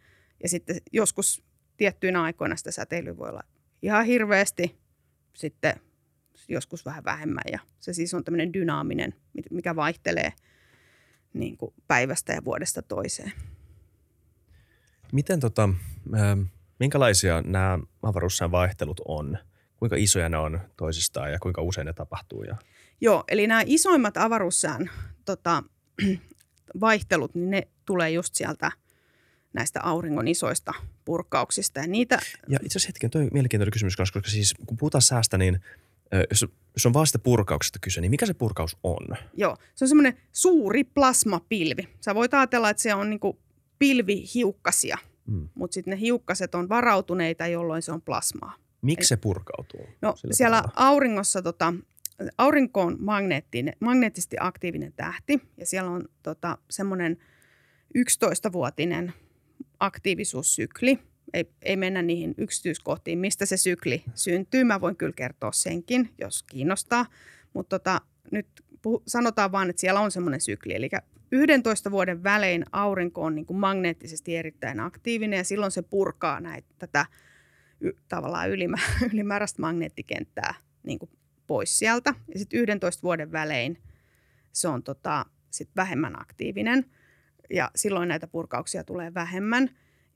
[0.43, 1.43] Ja sitten joskus
[1.77, 3.43] tiettyinä aikoina sitä säteilyä voi olla
[3.81, 4.77] ihan hirveästi,
[5.35, 5.73] sitten
[6.47, 7.43] joskus vähän vähemmän.
[7.51, 9.13] Ja se siis on tämmöinen dynaaminen,
[9.51, 10.33] mikä vaihtelee
[11.33, 13.31] niin kuin päivästä ja vuodesta toiseen.
[15.13, 15.69] Miten tota,
[16.13, 16.37] äh,
[16.79, 19.37] minkälaisia nämä avaruussään vaihtelut on?
[19.77, 22.43] Kuinka isoja ne on toisistaan ja kuinka usein ne tapahtuu?
[22.43, 22.57] Ja...
[23.01, 24.89] Joo, eli nämä isoimmat avaruussään
[25.25, 25.63] tota,
[26.81, 28.71] vaihtelut, niin ne tulee just sieltä
[29.53, 30.73] näistä auringon isoista
[31.05, 31.79] purkauksista.
[31.79, 32.19] Ja, niitä...
[32.47, 35.59] ja itse asiassa hetken, toi mielenkiintoinen kysymys, koska siis kun puhutaan säästä, niin
[36.29, 36.45] jos,
[36.75, 39.07] jos on vaan sitä purkauksesta kyse, niin mikä se purkaus on?
[39.33, 41.87] Joo, se on semmoinen suuri plasmapilvi.
[42.01, 43.39] Sä voit ajatella, että se on niinku
[43.83, 45.49] pilvihiukkasia, mm.
[45.55, 48.53] mutta sitten ne hiukkaset on varautuneita, jolloin se on plasmaa.
[48.81, 49.87] Miksi se purkautuu?
[50.01, 50.73] No siellä tavalla?
[50.75, 51.73] auringossa, tota,
[52.37, 52.97] aurinko on
[53.79, 57.17] magneettisesti aktiivinen tähti ja siellä on tota, semmoinen
[57.97, 59.13] 11-vuotinen
[59.79, 60.99] aktiivisuussykli.
[61.33, 64.63] Ei, ei mennä niihin yksityiskohtiin, mistä se sykli syntyy.
[64.63, 67.05] Mä voin kyllä kertoa senkin, jos kiinnostaa.
[67.53, 68.47] Mutta tota, nyt
[68.87, 70.75] puh- sanotaan vaan, että siellä on semmoinen sykli.
[70.75, 70.89] Eli
[71.33, 76.67] 11 vuoden välein aurinko on niin kuin magneettisesti erittäin aktiivinen ja silloin se purkaa näitä,
[76.79, 77.05] tätä
[77.81, 78.77] y, tavallaan ylimä,
[79.13, 81.11] ylimääräistä magneettikenttää niin kuin
[81.47, 82.13] pois sieltä.
[82.33, 83.81] Ja sitten 11 vuoden välein
[84.51, 86.85] se on tota, sit vähemmän aktiivinen
[87.49, 89.69] ja silloin näitä purkauksia tulee vähemmän.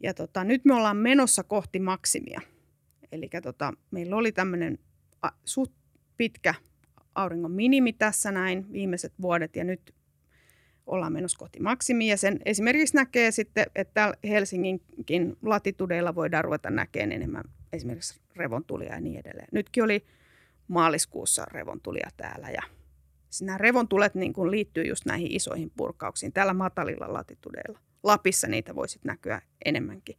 [0.03, 2.41] Ja tota, nyt me ollaan menossa kohti maksimia.
[3.11, 4.79] Eli tota, meillä oli tämmöinen
[5.45, 5.73] suht
[6.17, 6.53] pitkä
[7.15, 9.96] auringon minimi tässä näin viimeiset vuodet ja nyt
[10.87, 12.13] ollaan menossa kohti maksimia.
[12.13, 19.01] Ja sen esimerkiksi näkee sitten, että Helsinginkin latitudeilla voidaan ruveta näkemään enemmän esimerkiksi revontulia ja
[19.01, 19.47] niin edelleen.
[19.51, 20.05] Nytkin oli
[20.67, 22.61] maaliskuussa revontulia täällä ja
[23.41, 27.79] nämä revontulet niin kuin liittyy just näihin isoihin purkauksiin täällä matalilla latitudeilla.
[28.03, 30.17] Lapissa niitä voisi näkyä enemmänkin.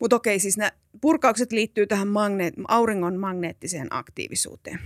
[0.00, 4.78] Mutta okei, siis nämä purkaukset liittyy tähän magneet- auringon magneettiseen aktiivisuuteen.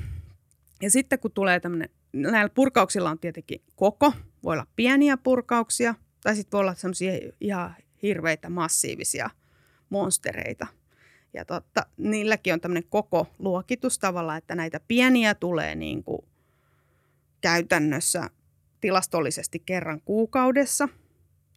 [0.83, 4.13] Ja sitten kun tulee tämmöinen, näillä purkauksilla on tietenkin koko,
[4.45, 9.31] voi olla pieniä purkauksia, tai sitten voi olla semmoisia ihan hirveitä massiivisia
[9.91, 10.67] monstereita.
[11.35, 16.25] Ja totta, niilläkin on tämmöinen koko luokitus tavalla, että näitä pieniä tulee niin kuin
[17.41, 18.31] käytännössä
[18.81, 20.89] tilastollisesti kerran kuukaudessa,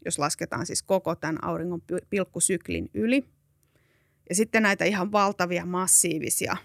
[0.05, 3.25] jos lasketaan siis koko tämän auringon pilkkusyklin yli.
[4.29, 6.57] Ja sitten näitä ihan valtavia massiivisia,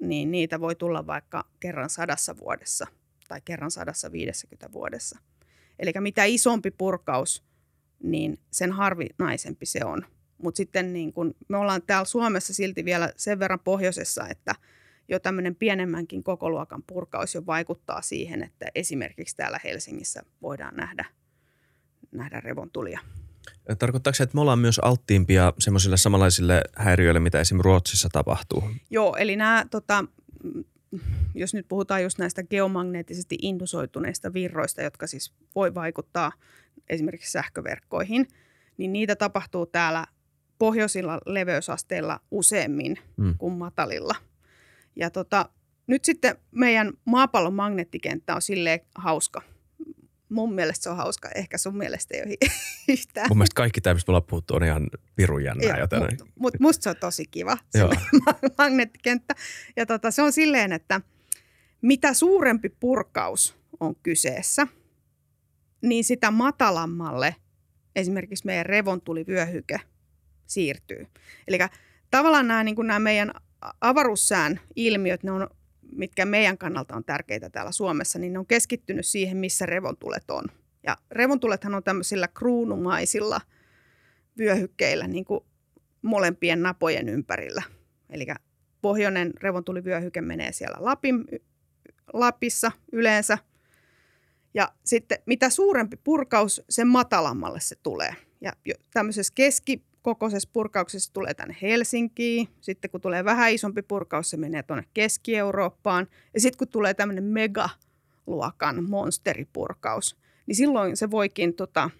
[0.00, 2.86] niin niitä voi tulla vaikka kerran sadassa vuodessa
[3.28, 5.18] tai kerran sadassa viidessäkymmentä vuodessa.
[5.78, 7.44] Eli mitä isompi purkaus,
[8.02, 10.06] niin sen harvinaisempi se on.
[10.42, 14.54] Mutta sitten niin kun me ollaan täällä Suomessa silti vielä sen verran pohjoisessa, että
[15.08, 21.04] jo tämmöinen pienemmänkin kokoluokan purkaus jo vaikuttaa siihen, että esimerkiksi täällä Helsingissä voidaan nähdä,
[22.12, 23.00] nähdä revontulia.
[23.78, 28.70] Tarkoittaako se, että me ollaan myös alttiimpia semmoisille samanlaisille häiriöille, mitä esimerkiksi Ruotsissa tapahtuu?
[28.90, 30.04] Joo, eli nämä, tota,
[31.34, 36.32] jos nyt puhutaan just näistä geomagneettisesti indusoituneista virroista, jotka siis voi vaikuttaa
[36.88, 38.28] esimerkiksi sähköverkkoihin,
[38.76, 40.06] niin niitä tapahtuu täällä
[40.58, 43.34] pohjoisilla leveysasteilla useammin mm.
[43.38, 44.14] kuin matalilla.
[44.96, 45.48] Ja tota,
[45.86, 49.42] nyt sitten meidän maapallon magneettikenttä on silleen hauska–
[50.28, 51.28] mun mielestä se on hauska.
[51.34, 52.36] Ehkä sun mielestä ei ole
[52.88, 53.26] yhtään.
[53.28, 55.78] Mun mielestä kaikki tämä, mistä me ollaan puhuttu, on ihan pirun jännää.
[55.78, 57.84] Joo, Mutta mut musta se on tosi kiva, se
[58.58, 59.34] magneettikenttä.
[59.76, 61.00] Ja tota, se on silleen, että
[61.82, 64.66] mitä suurempi purkaus on kyseessä,
[65.82, 67.36] niin sitä matalammalle
[67.96, 69.80] esimerkiksi meidän revontulivyöhyke
[70.46, 71.06] siirtyy.
[71.48, 71.58] Eli
[72.10, 73.32] tavallaan nämä, niin nämä meidän
[73.80, 75.48] avaruussään ilmiöt, ne on
[75.98, 80.44] mitkä meidän kannalta on tärkeitä täällä Suomessa, niin ne on keskittynyt siihen, missä revontulet on.
[80.82, 83.40] Ja revontulethan on tämmöisillä kruunumaisilla
[84.38, 85.44] vyöhykkeillä niin kuin
[86.02, 87.62] molempien napojen ympärillä.
[88.10, 88.26] Eli
[88.80, 91.24] pohjoinen revontulivyöhyke menee siellä Lapin,
[92.12, 93.38] Lapissa yleensä.
[94.54, 98.14] Ja sitten mitä suurempi purkaus, sen matalammalle se tulee.
[98.40, 98.52] Ja
[98.92, 102.48] tämmöisessä keski, kokoisessa purkauksessa tulee tänne Helsinkiin.
[102.60, 106.06] Sitten kun tulee vähän isompi purkaus, se menee tuonne Keski-Eurooppaan.
[106.34, 110.16] Ja sitten kun tulee tämmöinen megaluokan monsteripurkaus,
[110.46, 111.90] niin silloin se voikin, tota,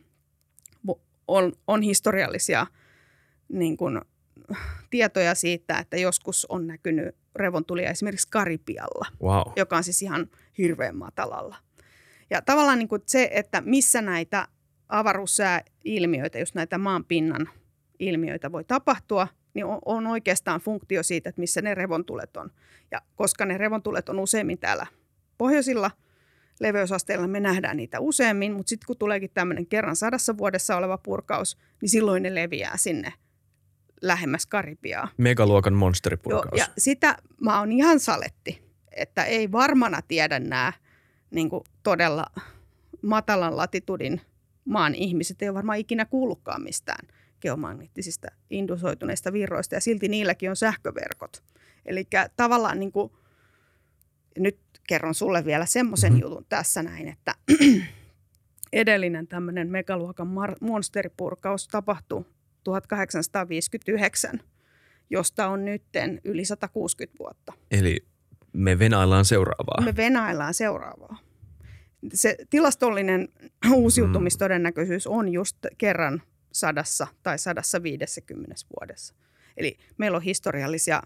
[1.28, 2.66] on, on historiallisia
[3.48, 4.02] niin kun,
[4.90, 9.52] tietoja siitä, että joskus on näkynyt revontulia esimerkiksi Karipialla, wow.
[9.56, 10.26] joka on siis ihan
[10.58, 11.56] hirveän matalalla.
[12.30, 14.48] Ja tavallaan niin kuin se, että missä näitä
[14.88, 17.48] avaruussääilmiöitä, just näitä maanpinnan
[17.98, 22.50] ilmiöitä voi tapahtua, niin on, on oikeastaan funktio siitä, että missä ne revontulet on.
[22.90, 24.86] Ja koska ne revontulet on useimmin täällä
[25.38, 25.90] pohjoisilla
[26.60, 31.58] leveysasteilla, me nähdään niitä useammin, mutta sitten kun tuleekin tämmöinen kerran sadassa vuodessa oleva purkaus,
[31.82, 33.12] niin silloin ne leviää sinne
[34.02, 35.08] lähemmäs Karibiaa.
[35.16, 36.58] Megaluokan monsteripurkaus.
[36.58, 38.62] Joo, ja sitä mä oon ihan saletti,
[38.96, 40.72] että ei varmana tiedä nämä
[41.30, 41.50] niin
[41.82, 42.26] todella
[43.02, 44.20] matalan latitudin
[44.64, 47.08] maan ihmiset ei ole varmaan ikinä kuullutkaan mistään
[47.40, 51.42] geomagneettisista indusoituneista virroista ja silti niilläkin on sähköverkot.
[51.86, 53.12] Eli tavallaan niin kuin,
[54.38, 56.22] nyt kerron sulle vielä semmoisen mm-hmm.
[56.22, 57.34] jutun tässä näin, että
[58.72, 60.28] edellinen tämmöinen megaluokan
[60.60, 62.24] monsteripurkaus tapahtui
[62.64, 64.40] 1859,
[65.10, 67.52] josta on nytten yli 160 vuotta.
[67.70, 68.06] Eli
[68.52, 69.84] me venaillaan seuraavaa.
[69.84, 71.16] Me venaillaan seuraavaa.
[72.14, 73.28] Se tilastollinen
[73.74, 76.22] uusiutumistodennäköisyys on just kerran
[76.52, 79.14] sadassa tai sadassa viidessäkymmenessä vuodessa.
[79.56, 81.02] Eli meillä on historiallisia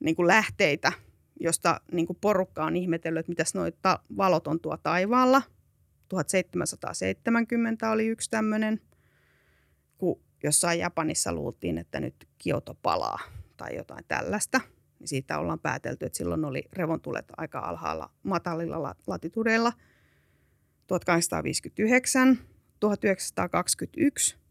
[0.00, 0.92] niin kuin lähteitä,
[1.40, 5.42] josta niin kuin porukka on ihmetellyt, että mitäs noita valot on tuo taivaalla.
[6.08, 8.80] 1770 oli yksi tämmöinen,
[9.98, 13.18] kun jossain Japanissa luultiin, että nyt Kioto palaa
[13.56, 14.60] tai jotain tällaista.
[14.98, 19.72] Niin siitä ollaan päätelty, että silloin oli revontulet aika alhaalla matalilla latitudeilla.
[20.86, 22.38] 1859,
[22.80, 24.43] 1921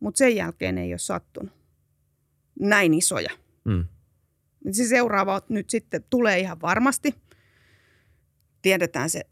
[0.00, 1.52] mutta sen jälkeen ei ole sattunut
[2.60, 3.30] näin isoja.
[3.64, 3.84] Mm.
[4.70, 7.14] Se seuraava nyt sitten tulee ihan varmasti.
[8.62, 9.24] Tiedetään se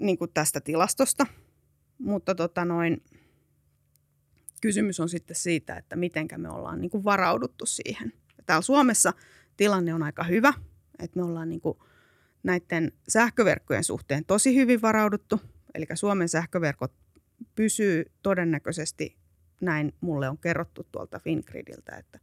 [0.00, 1.26] niin kuin tästä tilastosta,
[1.98, 3.02] mutta tota noin,
[4.60, 8.12] kysymys on sitten siitä, että miten me ollaan niin kuin varauduttu siihen.
[8.46, 9.12] Täällä Suomessa
[9.56, 10.52] tilanne on aika hyvä,
[10.98, 11.78] että me ollaan niin kuin
[12.42, 15.40] näiden sähköverkkojen suhteen tosi hyvin varauduttu.
[15.74, 16.92] Eli Suomen sähköverkot
[17.54, 19.21] pysyy todennäköisesti
[19.62, 22.18] näin mulle on kerrottu tuolta Fingridiltä, että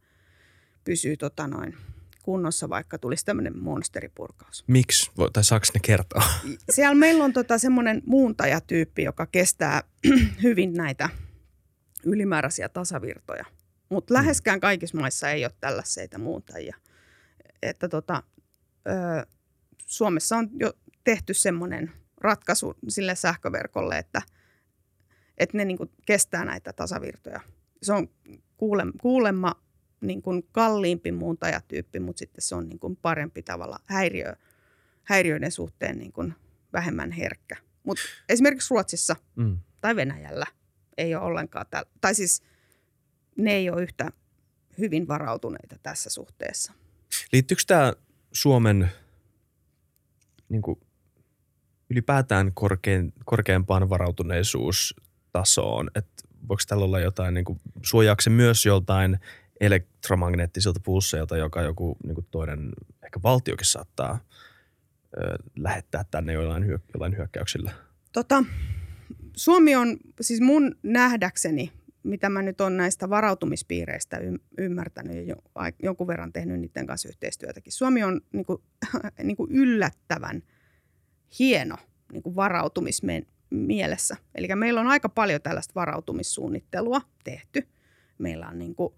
[0.84, 1.76] pysyy tota noin
[2.22, 4.64] kunnossa, vaikka tulisi tämmöinen monsteripurkaus.
[4.66, 5.10] Miksi?
[5.32, 6.22] Tai saako ne kertoa?
[6.70, 9.82] Siellä meillä on tota semmoinen muuntajatyyppi, joka kestää
[10.42, 11.08] hyvin näitä
[12.04, 13.44] ylimääräisiä tasavirtoja.
[13.88, 14.22] Mutta hmm.
[14.22, 16.76] läheskään kaikissa maissa ei ole tällaisia muuntajia.
[17.62, 18.22] Että tota,
[18.88, 19.26] ö,
[19.86, 20.72] Suomessa on jo
[21.04, 24.22] tehty semmoinen ratkaisu sille sähköverkolle, että–
[25.40, 27.40] että ne niin kuin kestää näitä tasavirtoja.
[27.82, 28.08] Se on
[28.56, 29.54] kuulemma, kuulemma
[30.00, 34.36] niin kuin kalliimpi muuntajatyyppi, mutta sitten se on niin kuin parempi tavalla häiriö,
[35.04, 36.34] häiriöiden suhteen niin kuin
[36.72, 37.56] vähemmän herkkä.
[37.82, 39.58] Mutta esimerkiksi Ruotsissa mm.
[39.80, 40.46] tai Venäjällä
[40.98, 42.42] ei ole ollenkaan, täl- tai siis
[43.36, 44.12] ne ei ole yhtä
[44.78, 46.72] hyvin varautuneita tässä suhteessa.
[47.32, 47.92] Liittyykö tämä
[48.32, 48.90] Suomen
[50.48, 50.80] niin kuin
[51.90, 54.94] ylipäätään korkein, korkeampaan varautuneisuus
[55.32, 55.90] tasoon.
[55.94, 56.06] Et
[56.48, 59.18] voiko tällä olla jotain, niin kuin, suojaako myös joltain
[59.60, 62.72] elektromagneettisilta pulsseilta, joka joku niin kuin toinen
[63.04, 64.18] ehkä valtiokin saattaa
[65.16, 67.72] ö, lähettää tänne jollain, hyö, jollain hyökkäyksillä?
[68.12, 68.44] Tota,
[69.36, 74.20] Suomi on, siis mun nähdäkseni, mitä mä nyt on näistä varautumispiireistä
[74.58, 75.36] ymmärtänyt ja jo,
[75.82, 77.72] jonkun verran tehnyt niiden kanssa yhteistyötäkin.
[77.72, 78.62] Suomi on niin kuin,
[79.22, 80.42] niin kuin yllättävän
[81.38, 81.76] hieno
[82.12, 82.36] niin kuin
[83.50, 84.16] varautumismielessä.
[84.34, 87.68] Eli meillä on aika paljon tällaista varautumissuunnittelua tehty.
[88.18, 88.94] Meillä on niin kuin,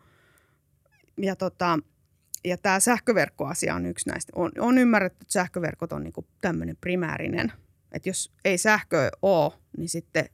[1.17, 1.79] ja, tota,
[2.45, 4.33] ja tämä sähköverkkoasia on yksi näistä.
[4.37, 7.53] On, on ymmärretty, että sähköverkot on niin tämmöinen primäärinen.
[7.93, 10.29] Että jos ei sähköä ole, niin sitten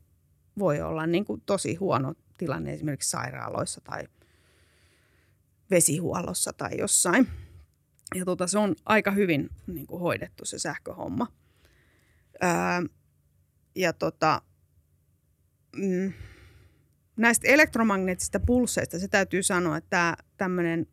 [0.59, 4.05] voi olla niin kuin tosi huono tilanne esimerkiksi sairaaloissa tai
[5.71, 7.29] vesihuollossa tai jossain.
[8.15, 11.27] Ja tota, se on aika hyvin niin kuin hoidettu se sähköhomma.
[12.43, 12.98] Öö,
[13.79, 14.43] ja tota,
[15.77, 16.13] mm,
[17.17, 20.87] näistä elektromagneettisista pulseista se täytyy sanoa, että tämmöinen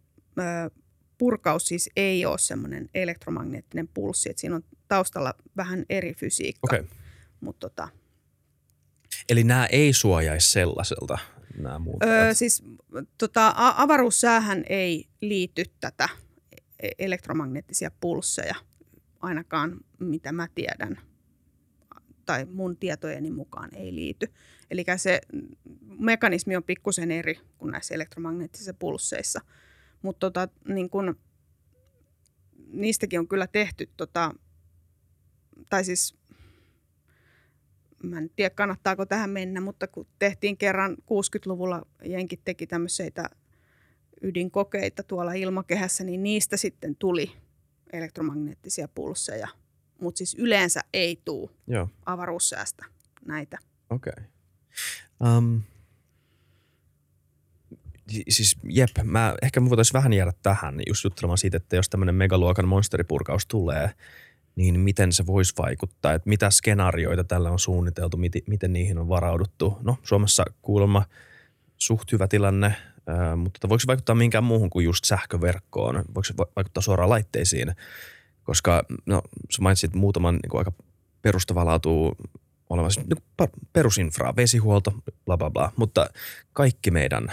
[1.18, 6.60] purkaus siis ei ole semmoinen elektromagneettinen pulssi, että siinä on taustalla vähän eri fysiikka.
[6.64, 6.88] Okay.
[7.40, 7.90] Mut tota,
[9.30, 11.18] Eli nämä ei suojaisi sellaiselta,
[11.58, 12.04] nämä muut?
[12.04, 12.64] Öö, siis
[13.18, 16.10] tota, avaruussäähän ei liity tätä
[16.80, 18.56] e-, elektromagneettisia pulsseja,
[19.20, 20.98] ainakaan mitä mä tiedän
[22.26, 24.28] tai mun tietojeni mukaan ei liity.
[24.72, 25.22] Eli se
[26.00, 29.42] mekanismi on pikkusen eri kuin näissä elektromagneettisissa pulsseissa.
[30.02, 31.20] Mutta tota, niin kun,
[32.68, 34.36] niistäkin on kyllä tehty, tota,
[35.70, 36.16] tai siis
[38.04, 43.12] mä en tiedä kannattaako tähän mennä, mutta kun tehtiin kerran 60-luvulla, jenkit teki tämmöisiä
[44.22, 47.32] ydinkokeita tuolla ilmakehässä, niin niistä sitten tuli
[47.94, 49.48] elektromagneettisia pulsseja.
[50.02, 51.50] Mutta siis yleensä ei tule
[52.06, 52.86] avaruussäästä
[53.26, 53.58] näitä.
[53.90, 54.14] Okei.
[54.18, 55.38] Okay.
[55.38, 55.62] Um,
[58.30, 62.16] siis jep, mä, ehkä me voitaisiin vähän jäädä tähän just juttelemaan siitä, että jos tämmöinen
[62.16, 63.90] megaluokan monsteripurkaus tulee,
[64.56, 69.10] niin miten se voisi vaikuttaa, että mitä skenaarioita tällä on suunniteltu, miten, miten niihin on
[69.10, 69.78] varauduttu.
[69.82, 71.06] No Suomessa kuulemma
[71.78, 72.76] suht hyvä tilanne,
[73.36, 75.96] mutta tota, voiko se vaikuttaa minkään muuhun kuin just sähköverkkoon?
[75.96, 77.76] Voiko se vaikuttaa suoraan laitteisiin?
[78.46, 80.72] Koska no, sä mainitsit muutaman niin kuin aika
[81.22, 82.16] perustavaa laatua
[82.70, 84.94] olemassa niin perusinfraa, vesihuolto,
[85.26, 86.10] bla bla bla, mutta
[86.54, 87.28] kaikki meidän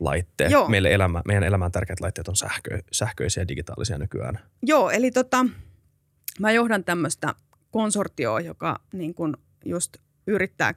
[0.00, 0.68] laitteet, Joo.
[0.68, 4.38] meille elämä, meidän elämään tärkeät laitteet on sähkö, sähköisiä ja digitaalisia nykyään.
[4.62, 5.46] Joo, eli tota,
[6.40, 7.34] mä johdan tämmöistä
[7.70, 10.74] konsortioa, joka niin kun just yrittää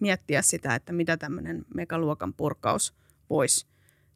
[0.00, 2.94] miettiä sitä, että mitä tämmöinen megaluokan purkaus
[3.30, 3.66] voisi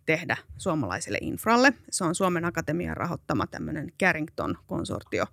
[0.07, 1.73] tehdä suomalaiselle infralle.
[1.91, 5.27] Se on Suomen Akatemian rahoittama tämmöinen Carrington-konsortio,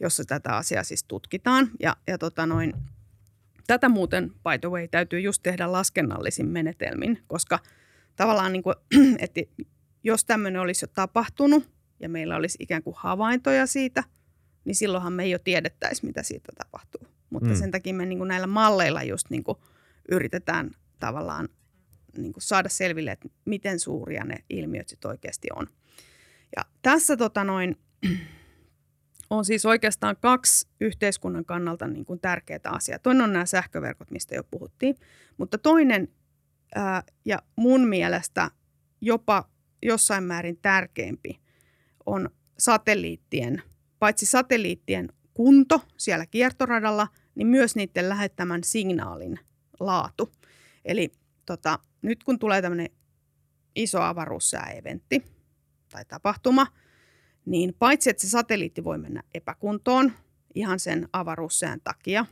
[0.00, 1.70] jossa tätä asiaa siis tutkitaan.
[1.80, 2.72] Ja, ja tota noin,
[3.66, 7.58] tätä muuten, by the way, täytyy just tehdä laskennallisin menetelmin, koska
[8.16, 8.74] tavallaan niin kuin,
[9.18, 9.40] että
[10.04, 14.04] jos tämmöinen olisi jo tapahtunut ja meillä olisi ikään kuin havaintoja siitä–
[14.68, 17.08] niin silloinhan me ei jo tiedettäisi, mitä siitä tapahtuu.
[17.30, 17.54] Mutta mm.
[17.54, 19.58] sen takia me niin kuin näillä malleilla just niin kuin
[20.10, 21.48] yritetään tavallaan
[22.16, 25.66] niin kuin saada selville, että miten suuria ne ilmiöt sitten oikeasti on.
[26.56, 27.76] Ja tässä tota noin,
[29.30, 32.98] on siis oikeastaan kaksi yhteiskunnan kannalta niin kuin tärkeää asiaa.
[32.98, 34.96] Toinen on nämä sähköverkot, mistä jo puhuttiin,
[35.36, 36.08] mutta toinen
[36.74, 38.50] ää, ja mun mielestä
[39.00, 39.48] jopa
[39.82, 41.40] jossain määrin tärkeämpi
[42.06, 43.62] on satelliittien–
[43.98, 49.38] paitsi satelliittien kunto siellä kiertoradalla, niin myös niiden lähettämän signaalin
[49.80, 50.32] laatu.
[50.84, 51.12] Eli
[51.48, 52.88] tota, nyt kun tulee tämmöinen
[53.74, 55.24] iso avaruussääeventti
[55.92, 56.66] tai tapahtuma,
[57.46, 60.12] niin paitsi että se satelliitti voi mennä epäkuntoon
[60.54, 62.26] ihan sen avaruussään takia,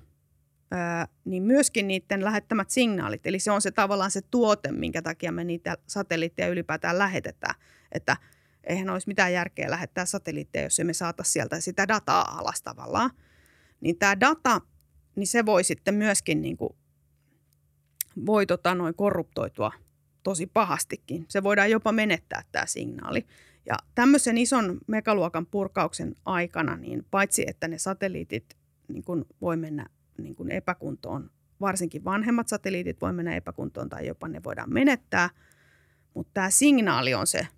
[0.70, 5.32] ää, niin myöskin niiden lähettämät signaalit, eli se on se tavallaan se tuote, minkä takia
[5.32, 7.54] me niitä satelliitteja ylipäätään lähetetään,
[7.92, 8.16] että–
[8.66, 13.10] eihän olisi mitään järkeä lähettää satelliitteja, jos emme saata sieltä sitä dataa alas tavallaan.
[13.80, 14.60] Niin tämä data,
[15.16, 16.76] niin se voi sitten myöskin niin kuin,
[18.26, 19.72] voi tota noin korruptoitua
[20.22, 21.26] tosi pahastikin.
[21.28, 23.26] Se voidaan jopa menettää tämä signaali.
[23.66, 28.56] Ja tämmöisen ison megaluokan purkauksen aikana, niin paitsi että ne satelliitit
[28.88, 29.86] niin kuin voi mennä
[30.18, 35.30] niin kuin epäkuntoon, varsinkin vanhemmat satelliitit voi mennä epäkuntoon tai jopa ne voidaan menettää,
[36.14, 37.48] mutta tämä signaali on se,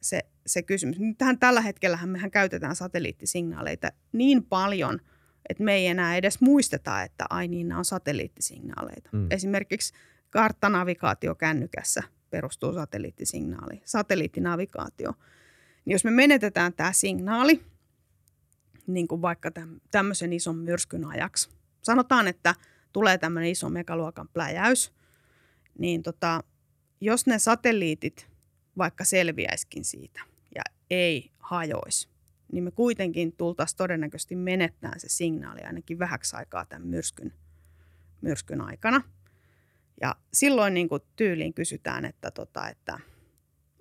[0.00, 0.98] se se kysymys.
[0.98, 5.00] Nythän tällä hetkellä mehän käytetään satelliittisignaaleita niin paljon,
[5.48, 9.10] että me ei enää edes muisteta, että ai niin, nämä on satelliittisignaaleita.
[9.12, 9.26] Mm.
[9.30, 9.94] Esimerkiksi
[10.30, 15.14] karttanavigaatio kännykässä perustuu satelliittisignaaliin, satelliittinavigaatio.
[15.84, 17.62] Niin jos me menetetään tämä signaali,
[18.86, 19.50] niin kuin vaikka
[19.90, 21.50] tämmöisen ison myrskyn ajaksi,
[21.82, 22.54] sanotaan, että
[22.92, 24.92] tulee tämmöinen iso megaluokan pläjäys,
[25.78, 26.44] niin tota,
[27.00, 28.28] jos ne satelliitit
[28.78, 30.20] vaikka selviäiskin siitä
[30.54, 32.08] ja ei hajoisi,
[32.52, 37.32] niin me kuitenkin tultaisiin todennäköisesti menettämään se signaali ainakin vähäksi aikaa tämän myrskyn,
[38.20, 39.02] myrskyn aikana.
[40.00, 43.00] Ja silloin niin kuin tyyliin kysytään, että, tota, että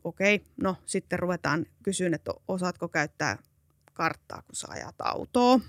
[0.04, 3.38] okei, no sitten ruvetaan kysyä, että osaatko käyttää
[3.94, 5.60] karttaa, kun sä ajat autoa.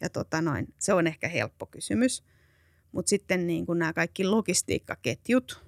[0.00, 2.24] Ja tota noin, se on ehkä helppo kysymys.
[2.92, 5.64] Mutta sitten niin kuin nämä kaikki logistiikkaketjut,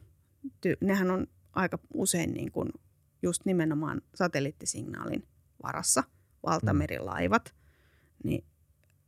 [0.61, 2.69] ty, nehän on aika usein niin kuin
[3.23, 5.29] just nimenomaan satelliittisignaalin
[5.63, 6.05] varassa,
[6.47, 7.55] valtamerilaivat,
[8.25, 8.45] niin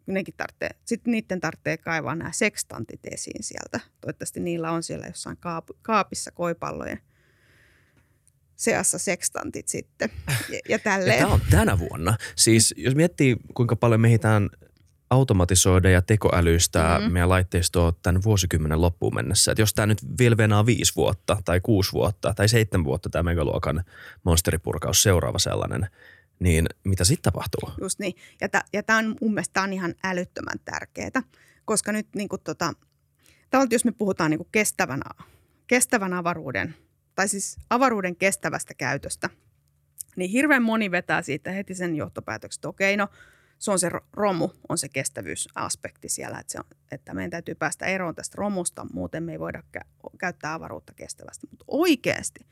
[0.07, 3.81] nekin tarvitsee, sitten niiden tarvitsee kaivaa nämä sekstantit esiin sieltä.
[4.01, 5.39] Toivottavasti niillä on siellä jossain
[5.83, 7.01] kaapissa koipallojen
[8.57, 10.11] seassa sekstantit sitten
[10.53, 11.19] ja, ja tälleen.
[11.19, 12.17] Ja tämä on tänä vuonna.
[12.37, 14.49] Siis jos miettii, kuinka paljon mehitään
[15.11, 17.13] automatisoida ja tekoälyistä mm-hmm.
[17.13, 19.53] meidän laitteistoa tämän vuosikymmenen loppuun mennessä.
[19.53, 23.23] Et jos tämä nyt vielä venaa viisi vuotta tai kuusi vuotta tai seitsemän vuotta tämä
[23.23, 23.85] megaluokan
[24.25, 25.89] monsteripurkaus seuraava sellainen,
[26.41, 27.71] niin mitä sitten tapahtuu?
[27.81, 28.15] Just niin.
[28.41, 31.23] Ja, t- ja tämä on mun mielestä on ihan älyttömän tärkeää,
[31.65, 32.73] koska nyt niin kuin tota,
[33.71, 35.01] jos me puhutaan niin kestävän,
[35.67, 36.75] kestävän avaruuden,
[37.15, 39.31] tai siis avaruuden kestävästä käytöstä,
[40.17, 43.09] niin hirveän moni vetää siitä heti sen johtopäätöksen, että okei, no–
[43.59, 47.87] se on se romu, on se kestävyysaspekti siellä, että, se on, että meidän täytyy päästä
[47.87, 51.47] eroon tästä romusta, muuten me ei voida kä- käyttää avaruutta kestävästi.
[51.51, 52.47] Mutta oikeasti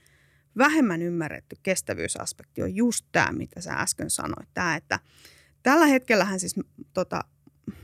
[0.58, 4.48] vähemmän ymmärretty kestävyysaspekti on just tämä, mitä sä äsken sanoit.
[4.54, 5.00] Tämä, että
[5.62, 6.54] tällä hetkellähän siis
[6.94, 7.24] tota,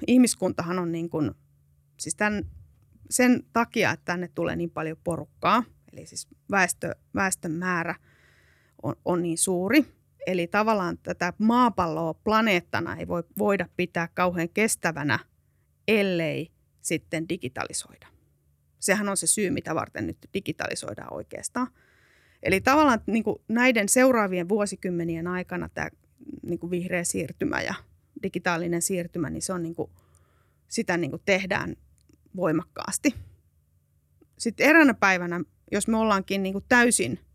[0.07, 1.31] ihmiskuntahan on niin kuin,
[1.97, 2.45] siis tämän,
[3.11, 7.95] sen takia, että tänne tulee niin paljon porukkaa, eli siis väestö, väestön määrä
[8.83, 9.87] on, on niin suuri–
[10.27, 15.19] Eli tavallaan tätä maapalloa planeettana ei voi, voida pitää kauhean kestävänä,
[15.89, 16.51] ellei
[16.81, 18.07] sitten digitalisoida.
[18.79, 21.67] Sehän on se syy, mitä varten nyt digitalisoidaan oikeastaan.
[22.43, 25.89] Eli tavallaan niin kuin näiden seuraavien vuosikymmenien aikana tämä
[26.43, 27.75] niin kuin vihreä siirtymä ja
[28.23, 29.91] digitaalinen siirtymä, niin se on niin kuin,
[30.69, 31.77] sitä niin kuin tehdään
[32.37, 33.15] voimakkaasti.
[34.39, 35.41] Sitten eräänä päivänä,
[35.73, 37.19] jos me ollaankin niin kuin täysin–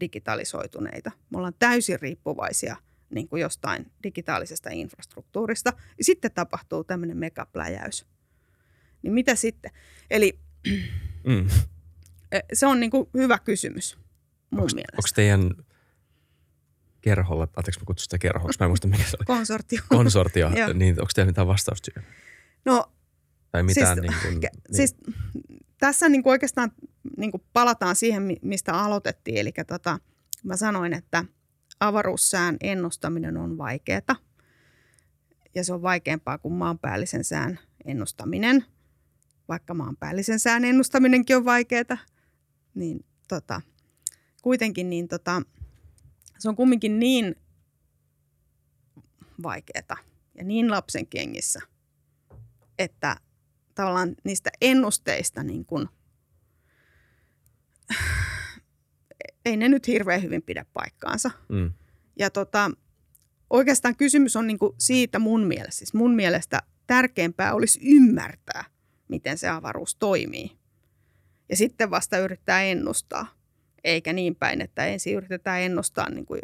[0.00, 1.10] digitalisoituneita.
[1.30, 2.76] Me ollaan täysin riippuvaisia
[3.10, 5.72] niin kuin jostain digitaalisesta infrastruktuurista.
[5.98, 8.06] Ja sitten tapahtuu tämmöinen megapläjäys.
[9.02, 9.70] Niin mitä sitten?
[10.10, 10.38] Eli
[11.26, 11.48] mm.
[12.52, 13.98] se on niin kuin hyvä kysymys
[14.50, 14.96] mun onks, mielestä.
[14.96, 15.50] Onko teidän
[17.00, 19.24] kerholla, anteeksi mä kutsun sitä kerhoksi, mä en muista mikä se oli.
[19.24, 19.82] Konsortio.
[19.96, 22.12] Konsortio, niin onko teillä mitään vastausta siihen?
[22.64, 22.92] No,
[23.52, 24.76] tai mitään siis, niin kuin, niin.
[24.76, 24.96] siis
[25.78, 26.72] tässä niin kuin oikeastaan
[27.16, 29.36] niin kuin palataan siihen, mistä aloitettiin.
[29.36, 29.98] Eli tota,
[30.44, 31.24] mä sanoin, että
[31.80, 34.16] avaruussään ennustaminen on vaikeaa.
[35.54, 38.64] Ja se on vaikeampaa kuin maanpäällisen sään ennustaminen.
[39.48, 41.98] Vaikka maanpäällisen sään ennustaminenkin on vaikeaa,
[42.74, 43.60] niin tota,
[44.42, 45.42] kuitenkin niin tota,
[46.38, 47.36] se on kumminkin niin
[49.42, 49.96] vaikeaa
[50.34, 51.60] ja niin lapsen kengissä,
[52.78, 53.16] että
[53.74, 55.88] tavallaan niistä ennusteista niin kuin,
[59.44, 61.30] ei ne nyt hirveän hyvin pidä paikkaansa.
[61.48, 61.72] Mm.
[62.18, 62.70] Ja tota,
[63.50, 65.72] oikeastaan kysymys on niin siitä mun mielestä.
[65.78, 68.64] Siis mun mielestä tärkeämpää olisi ymmärtää,
[69.08, 70.58] miten se avaruus toimii.
[71.48, 73.37] Ja sitten vasta yrittää ennustaa.
[73.88, 76.40] Eikä niin päin, että ensin yritetään ennustaa niin kuin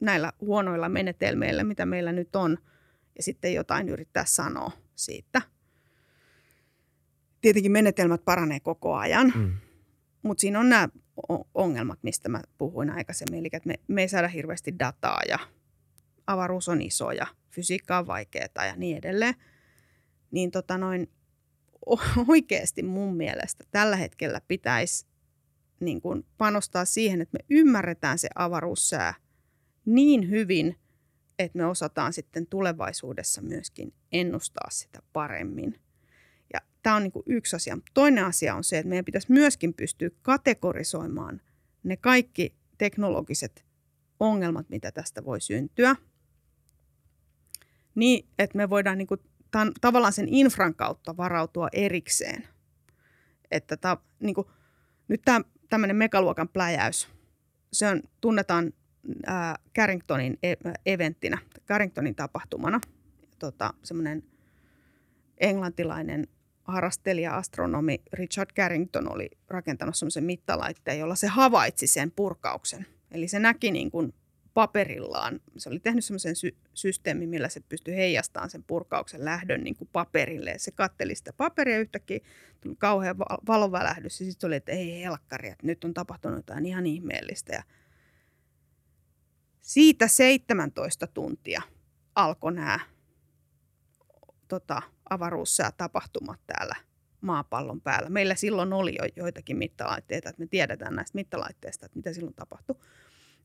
[0.00, 2.58] näillä huonoilla menetelmeillä, mitä meillä nyt on.
[3.16, 5.42] Ja sitten jotain yrittää sanoa siitä–
[7.44, 9.52] tietenkin menetelmät paranee koko ajan, mm.
[10.22, 10.88] mutta siinä on nämä
[11.54, 13.40] ongelmat, mistä mä puhuin aikaisemmin.
[13.40, 15.38] Eli että me, me ei saada hirveästi dataa ja
[16.26, 19.34] avaruus on iso ja fysiikka on vaikeaa ja niin edelleen.
[20.30, 21.10] Niin tota noin,
[22.28, 25.06] oikeasti mun mielestä tällä hetkellä pitäisi
[25.80, 29.14] niin kuin panostaa siihen, että me ymmärretään se avaruussää
[29.84, 30.76] niin hyvin,
[31.38, 35.80] että me osataan sitten tulevaisuudessa myöskin ennustaa sitä paremmin.
[36.84, 37.78] Tämä on niin kuin yksi asia.
[37.94, 41.40] Toinen asia on se, että meidän pitäisi myöskin pystyä kategorisoimaan
[41.82, 43.64] ne kaikki teknologiset
[44.20, 45.96] ongelmat, mitä tästä voi syntyä,
[47.94, 49.20] niin että me voidaan niin kuin
[49.50, 52.48] tämän, tavallaan sen infran kautta varautua erikseen.
[53.50, 54.46] Että ta, niin kuin,
[55.08, 55.40] nyt tämä
[55.74, 57.08] tämmöinen megaluokan pläjäys,
[57.72, 58.72] se on, tunnetaan
[59.26, 60.54] ää, Carringtonin e-
[60.86, 62.80] eventtinä, Carringtonin tapahtumana.
[63.38, 64.22] Tota, semmoinen
[65.38, 66.26] englantilainen
[66.64, 72.86] harrastelija-astronomi Richard Carrington oli rakentanut semmoisen mittalaitteen, jolla se havaitsi sen purkauksen.
[73.10, 74.14] Eli se näki niin kuin
[74.54, 75.40] paperillaan.
[75.56, 79.88] Se oli tehnyt semmoisen sy- systeemin, millä se pystyi heijastamaan sen purkauksen lähdön niin kuin
[79.92, 80.54] paperille.
[80.56, 82.20] Se katteli sitä paperia yhtäkkiä,
[82.60, 86.86] tuli kauhean valovälähdys ja sitten oli, että ei helkkari, että nyt on tapahtunut jotain ihan
[86.86, 87.52] ihmeellistä.
[87.54, 87.62] Ja
[89.60, 91.62] siitä 17 tuntia
[92.14, 92.80] alkoi nämä
[94.48, 96.76] tota, avaruussäätapahtumat täällä
[97.20, 98.10] maapallon päällä.
[98.10, 102.76] Meillä silloin oli jo joitakin mittalaitteita, että me tiedetään näistä mittalaitteista, että mitä silloin tapahtui.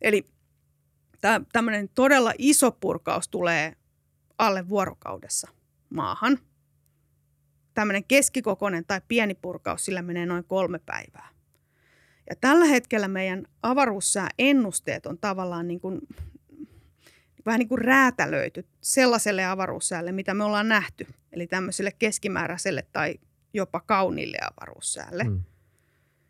[0.02, 0.26] Eli
[1.54, 3.76] tämmöinen todella iso purkaus tulee
[4.38, 5.48] alle vuorokaudessa
[5.90, 6.40] maahan.
[7.74, 11.30] Tämmöinen keskikokoinen tai pieni purkaus, sillä menee noin kolme päivää.
[12.30, 16.02] Ja tällä hetkellä meidän avaruussääennusteet on tavallaan niin kuin,
[17.46, 21.08] vähän niin kuin räätälöity sellaiselle avaruussäälle, mitä me ollaan nähty.
[21.32, 23.16] Eli tämmöiselle keskimääräiselle tai
[23.54, 25.24] jopa kauniille avaruussäälle.
[25.24, 25.44] Hmm.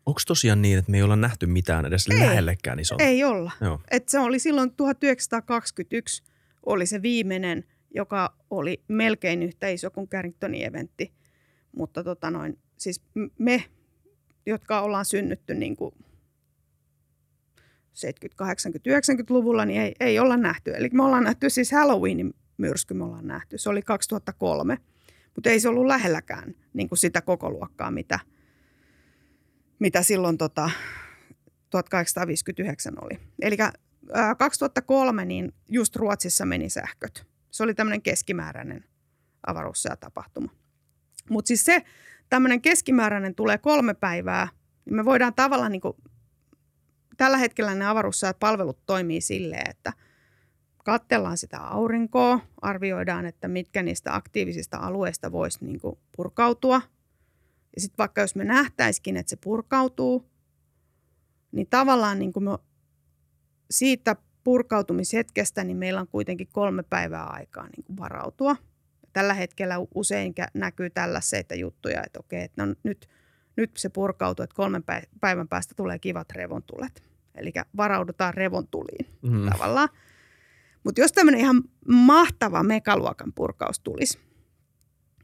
[0.06, 3.04] Onko tosiaan niin, että me ei olla nähty mitään edes ei, lähellekään isonta?
[3.04, 3.52] Ei olla.
[3.60, 3.80] Joo.
[3.90, 6.22] Et se oli silloin 1921
[6.66, 11.12] oli se viimeinen, joka oli melkein yhtä iso kuin Carringtonin eventti.
[11.76, 13.02] Mutta tota noin, siis
[13.38, 13.64] me,
[14.46, 15.94] jotka ollaan synnytty niin kuin
[17.92, 20.72] 70, 80, 90-luvulla, niin ei, ei olla nähty.
[20.76, 23.58] Eli me ollaan nähty siis Halloweenin myrsky me ollaan nähty.
[23.58, 24.78] Se oli 2003,
[25.34, 28.18] mutta ei se ollut lähelläkään niin kuin sitä koko luokkaa, mitä–
[29.80, 30.70] mitä silloin tota,
[31.70, 33.20] 1859 oli.
[33.42, 33.56] Eli
[34.38, 37.26] 2003 niin just Ruotsissa meni sähköt.
[37.50, 38.84] Se oli tämmöinen keskimääräinen
[39.46, 40.50] avaruussäätapahtuma.
[41.30, 41.82] Mutta siis se
[42.28, 44.48] tämmöinen keskimääräinen tulee kolme päivää,
[44.84, 45.96] niin me voidaan tavallaan niin kuin,
[47.16, 49.92] tällä hetkellä ne avaruussäät palvelut toimii silleen, että
[50.84, 56.82] katsellaan sitä aurinkoa, arvioidaan, että mitkä niistä aktiivisista alueista voisi niin kuin purkautua–
[57.76, 60.30] ja sitten vaikka jos me nähtäisikin, että se purkautuu,
[61.52, 62.58] niin tavallaan niin kuin me
[63.70, 68.56] siitä purkautumishetkestä, niin meillä on kuitenkin kolme päivää aikaa niin kuin varautua.
[69.12, 73.08] Tällä hetkellä usein näkyy tällaisia juttuja, että okei, että no nyt,
[73.56, 74.84] nyt se purkautuu, että kolmen
[75.20, 77.02] päivän päästä tulee kivat revontulet.
[77.34, 79.50] Eli varaudutaan revontuliin mm.
[79.50, 79.88] tavallaan.
[80.84, 84.18] Mutta jos tämmöinen ihan mahtava megaluokan purkaus tulisi,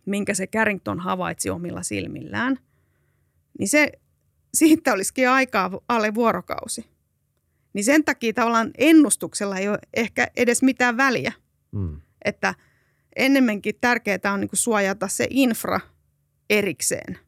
[0.06, 2.58] minkä se Carrington havaitsi omilla silmillään,
[3.58, 3.92] niin se,
[4.54, 6.86] siitä olisikin aikaa alle vuorokausi.
[7.72, 11.32] Niin sen takia tavallaan ennustuksella ei ole ehkä edes mitään väliä.
[11.72, 12.00] Mm.
[12.24, 12.54] Että
[13.16, 15.80] ennemminkin tärkeää on niin suojata se infra
[16.50, 17.18] erikseen.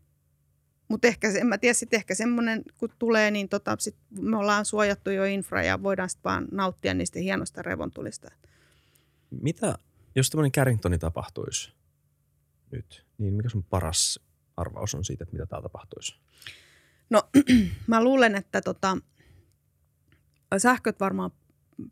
[0.89, 4.65] Mutta ehkä, en mä tiedä, sitten ehkä semmoinen, kun tulee, niin tota, sit me ollaan
[4.65, 8.31] suojattu jo infra ja voidaan sitten vaan nauttia niistä hienosta revontulista.
[9.43, 9.79] Mitä,
[10.15, 11.73] jos tämmöinen Carringtoni tapahtuisi,
[12.73, 14.21] nyt, niin mikä sun paras
[14.57, 16.15] arvaus on siitä, että mitä täällä tapahtuisi?
[17.11, 17.23] No
[17.87, 18.99] mä luulen, että tota,
[20.59, 21.31] sähköt varmaan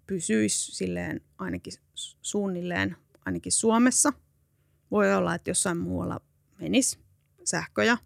[0.06, 1.72] pysyisi silleen ainakin
[2.22, 4.12] suunnilleen, ainakin Suomessa.
[4.90, 6.20] Voi olla, että jossain muualla
[6.60, 6.98] menisi
[7.44, 7.98] sähköjä.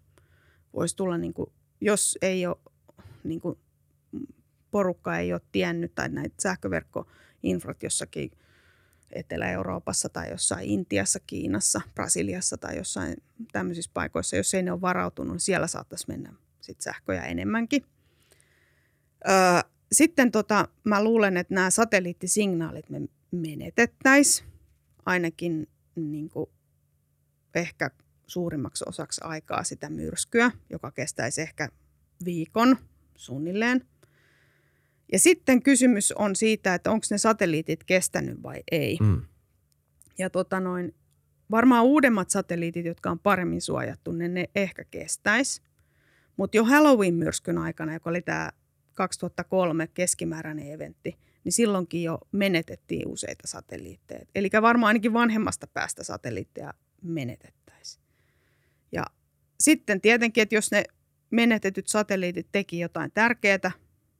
[0.72, 2.56] Voisi tulla, niin kuin, jos ei ole,
[3.24, 3.58] niin kuin,
[4.70, 8.30] porukka ei ole tiennyt tai näitä sähköverkkoinfrat jossakin–
[9.12, 13.16] Etelä-Euroopassa tai jossain Intiassa, Kiinassa, Brasiliassa tai jossain
[13.52, 17.84] tämmöisissä paikoissa, jos ei ne ole varautunut, niin siellä saattaisi mennä sit sähköjä enemmänkin.
[19.28, 19.34] Öö,
[19.92, 23.00] sitten tota, mä luulen, että nämä satelliittisignaalit me
[23.30, 24.48] menetettäisiin
[25.06, 26.50] ainakin niin kuin
[27.54, 27.90] ehkä
[28.26, 31.68] suurimmaksi osaksi aikaa sitä myrskyä, joka kestäisi ehkä
[32.24, 32.76] viikon
[33.16, 33.84] suunnilleen–
[35.12, 38.98] ja sitten kysymys on siitä, että onko ne satelliitit kestänyt vai ei.
[39.00, 39.22] Mm.
[40.18, 40.94] Ja tota noin,
[41.50, 45.62] varmaan uudemmat satelliitit, jotka on paremmin suojattu, ne, ne ehkä kestäisi.
[46.36, 48.50] Mutta jo Halloween-myrskyn aikana, joka oli tämä
[48.94, 54.26] 2003 keskimääräinen eventti, niin silloinkin jo menetettiin useita satelliitteja.
[54.34, 58.04] Eli varmaan ainakin vanhemmasta päästä satelliitteja menetettäisiin.
[58.92, 59.06] Ja
[59.60, 60.84] sitten tietenkin, että jos ne
[61.30, 63.70] menetetyt satelliitit teki jotain tärkeää,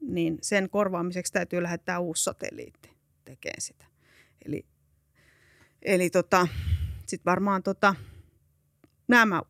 [0.01, 2.91] niin sen korvaamiseksi täytyy lähettää uusi satelliitti
[3.25, 3.85] tekemään sitä.
[4.47, 4.67] Eli,
[5.83, 6.49] eli tota,
[7.07, 7.95] sitten varmaan tota,
[9.09, 9.43] nämä,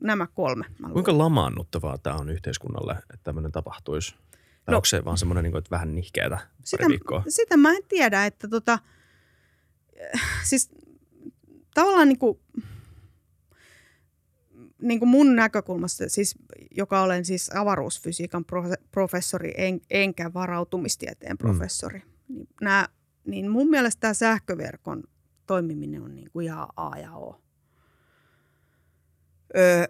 [0.00, 0.64] nämä kolme.
[0.92, 4.14] Kuinka lamaannuttavaa tämä on yhteiskunnalle, että tämmöinen tapahtuisi?
[4.64, 7.24] Tai no, onko se vaan semmoinen, niin kuin, että vähän nihkeätä sitä, viikkoa?
[7.28, 8.78] Sitä mä en tiedä, että tota,
[10.44, 10.70] siis
[11.74, 12.40] tavallaan niin kuin,
[14.82, 16.34] niin kuin mun näkökulmasta, siis,
[16.70, 18.44] joka olen siis avaruusfysiikan
[18.90, 21.38] professori en, enkä varautumistieteen mm.
[21.38, 22.34] professori, mm.
[22.34, 22.88] niin, nämä,
[23.24, 25.04] niin mun mielestä tämä sähköverkon
[25.46, 27.40] toimiminen on niin kuin ihan A ja O.
[29.56, 29.84] Öö,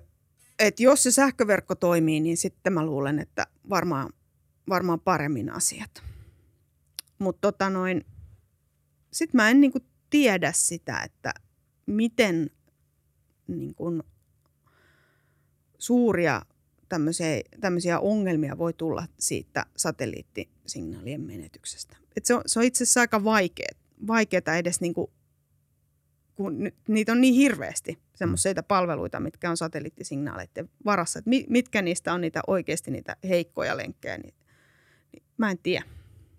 [0.58, 4.10] et jos se sähköverkko toimii, niin sitten mä luulen, että varmaan,
[4.68, 6.02] varmaan paremmin asiat.
[7.18, 8.06] Mutta tota noin,
[9.12, 11.34] sit mä en niin kuin tiedä sitä, että
[11.86, 12.50] miten
[13.46, 14.02] niin kuin
[15.82, 16.42] suuria
[16.88, 21.96] tämmöisiä, tämmöisiä ongelmia voi tulla siitä satelliittisignaalien menetyksestä.
[22.16, 23.68] Et se, on, se on itse asiassa aika vaikea,
[24.06, 25.10] vaikeaa edes niin kuin,
[26.34, 26.58] kun
[26.88, 31.18] niitä on niin hirveästi semmoisia palveluita, mitkä on satelliittisignaaleiden varassa.
[31.18, 34.34] Et mitkä niistä on niitä oikeasti niitä heikkoja lenkkejä, niin,
[35.12, 35.84] niin mä en tiedä.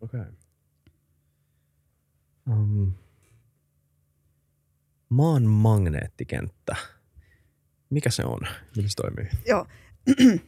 [0.02, 0.20] Okei.
[0.22, 0.34] Okay.
[2.52, 2.92] Um,
[5.10, 6.76] maan magneettikenttä.
[7.94, 8.40] Mikä se on?
[8.76, 9.32] Miten se toimii?
[9.46, 9.66] Joo.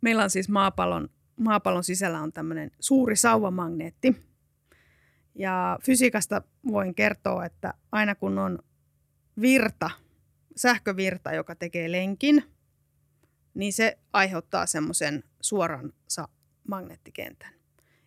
[0.00, 4.16] Meillä on siis maapallon, maapallon sisällä on tämmöinen suuri sauvamagneetti.
[5.34, 8.58] Ja fysiikasta voin kertoa, että aina kun on
[9.40, 9.90] virta,
[10.56, 12.44] sähkövirta, joka tekee lenkin,
[13.54, 15.92] niin se aiheuttaa semmoisen suoran
[16.68, 17.54] magneettikentän.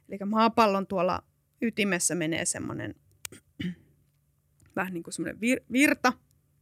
[0.09, 1.23] Eli maapallon tuolla
[1.61, 2.95] ytimessä menee semmoinen
[4.75, 6.13] vähän niin kuin semmoinen vir- virta,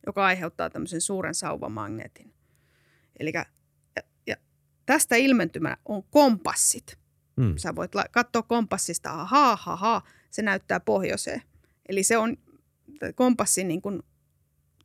[0.05, 2.33] joka aiheuttaa tämmöisen suuren sauvamagneetin.
[3.19, 3.33] Eli
[4.85, 6.97] tästä ilmentymä on kompassit.
[7.35, 7.53] Mm.
[7.57, 10.01] Sä voit katsoa kompassista, ahaa, ahaa,
[10.31, 11.41] se näyttää pohjoiseen.
[11.89, 12.37] Eli se on,
[13.15, 14.03] kompassin niin kuin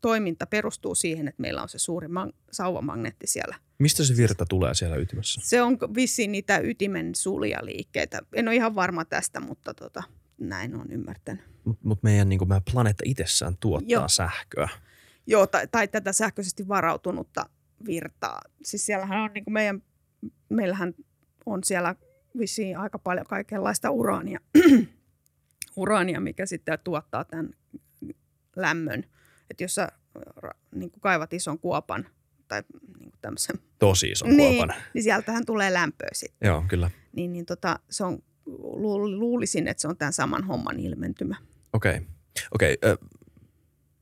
[0.00, 2.08] toiminta perustuu siihen, että meillä on se suuri
[2.52, 3.56] sauvamagneetti siellä.
[3.78, 5.40] Mistä se virta tulee siellä ytimessä?
[5.44, 8.20] Se on vissiin niitä ytimen suljaliikkeitä.
[8.34, 10.02] En ole ihan varma tästä, mutta tota,
[10.38, 11.44] näin on ymmärtänyt.
[11.64, 14.08] Mutta mut meidän, niin meidän planeetta itsessään tuottaa Joo.
[14.08, 14.68] sähköä.
[15.30, 17.46] Joo, tai, tai tätä sähköisesti varautunutta
[17.86, 18.40] virtaa.
[18.62, 19.82] Siis siellähän on niin kuin meidän,
[20.48, 20.94] meillähän
[21.46, 21.94] on siellä
[22.38, 24.40] vissiin aika paljon kaikenlaista uraania,
[25.76, 27.50] uraania mikä sitten tuottaa tämän
[28.56, 29.04] lämmön.
[29.50, 29.88] Että jos sä
[30.74, 32.06] niin kuin kaivat ison kuopan
[32.48, 32.62] tai
[32.98, 33.56] niin kuin tämmöisen...
[33.78, 34.76] Tosi ison niin, kuopan.
[34.94, 36.46] Niin sieltähän tulee lämpöä sitten.
[36.48, 36.90] Joo, kyllä.
[37.12, 38.18] Niin, niin tota, se on,
[39.18, 41.36] luulisin, että se on tämän saman homman ilmentymä.
[41.72, 41.96] Okei.
[41.96, 42.06] Okay.
[42.54, 42.78] Okei.
[42.82, 43.19] Okay.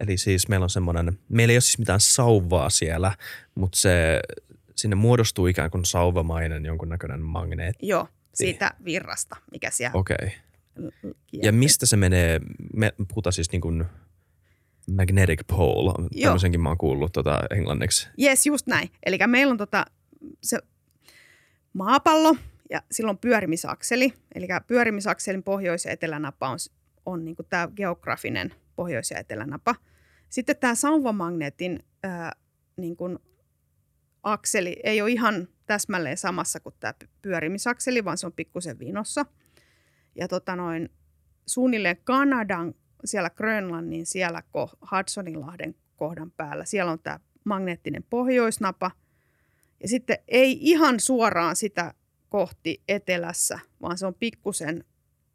[0.00, 3.12] Eli siis meillä on semmoinen, meillä ei ole siis mitään sauvaa siellä,
[3.54, 4.20] mutta se,
[4.76, 7.88] sinne muodostuu ikään kuin sauvamainen jonkunnäköinen magneetti.
[7.88, 10.16] Joo, siitä virrasta, mikä siellä Okei.
[10.78, 11.12] Okay.
[11.32, 12.40] Ja mistä se menee,
[12.74, 13.84] me puhutaan siis niin kuin
[14.90, 16.24] magnetic pole, Joo.
[16.24, 18.08] tämmöisenkin mä oon kuullut tota englanniksi.
[18.22, 18.90] Yes, just näin.
[19.06, 19.84] Eli meillä on tota,
[20.42, 20.58] se
[21.72, 22.36] maapallo
[22.70, 24.12] ja silloin pyörimisakseli.
[24.34, 26.58] Eli pyörimisakselin pohjois- ja etelänapa on,
[27.06, 29.74] on niin tämä geografinen pohjois- ja etelänapa.
[30.28, 32.32] Sitten tämä sauvamagneetin ää,
[32.76, 33.18] niin kuin
[34.22, 39.26] akseli ei ole ihan täsmälleen samassa kuin tämä pyörimisakseli, vaan se on pikkusen vinossa.
[40.14, 40.90] Ja tota noin,
[41.46, 42.74] suunnilleen Kanadan
[43.04, 44.42] siellä Grönlannin, siellä
[44.90, 46.64] Hudsoninlahden kohdan päällä.
[46.64, 48.90] Siellä on tämä magneettinen pohjoisnapa.
[49.82, 51.94] Ja sitten ei ihan suoraan sitä
[52.28, 54.84] kohti etelässä, vaan se on pikkusen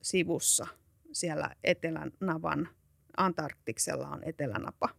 [0.01, 0.67] sivussa
[1.11, 2.69] siellä etelän navan.
[3.18, 4.89] Antarktiksella on etelänapa.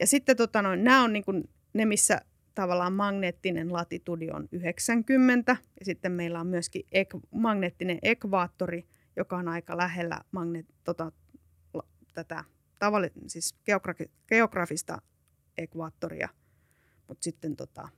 [0.00, 2.20] Ja sitten tota noin, nämä on niin kuin ne, missä
[2.54, 5.56] tavallaan magneettinen latitudi on 90.
[5.80, 8.86] Ja sitten meillä on myöskin ek- magneettinen ekvaattori,
[9.16, 11.12] joka on aika lähellä magneet, tota,
[12.14, 12.44] tätä
[12.78, 15.02] tavalli, siis geografi, geografista
[15.58, 16.28] ekvaattoria.
[17.08, 17.88] Mutta sitten tota,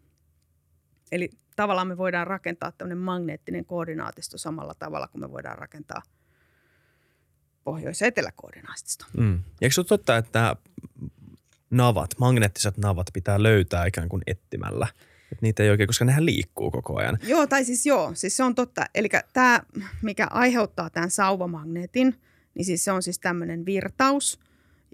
[1.12, 6.03] eli tavallaan me voidaan rakentaa tämmöinen magneettinen koordinaatisto samalla tavalla kuin me voidaan rakentaa
[7.70, 9.04] pohjois- ja eteläkoordinaatisto.
[9.16, 9.40] Mm.
[9.60, 10.56] Eikö se ole totta, että
[11.70, 14.86] navat, magneettiset navat pitää löytää ikään kuin etsimällä?
[15.32, 17.18] Että niitä ei oikein, koska nehän liikkuu koko ajan.
[17.22, 18.86] Joo, tai siis joo, siis se on totta.
[18.94, 19.60] Eli tämä,
[20.02, 22.14] mikä aiheuttaa tämän sauvamagneetin–
[22.58, 24.40] niin siis se on siis tämmöinen virtaus.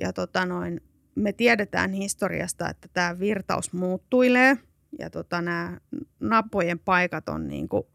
[0.00, 0.80] Ja tota noin,
[1.14, 4.56] me tiedetään historiasta, että tämä virtaus muuttuilee
[4.98, 5.80] ja tota, nämä
[6.20, 7.86] napojen paikat on niin kuin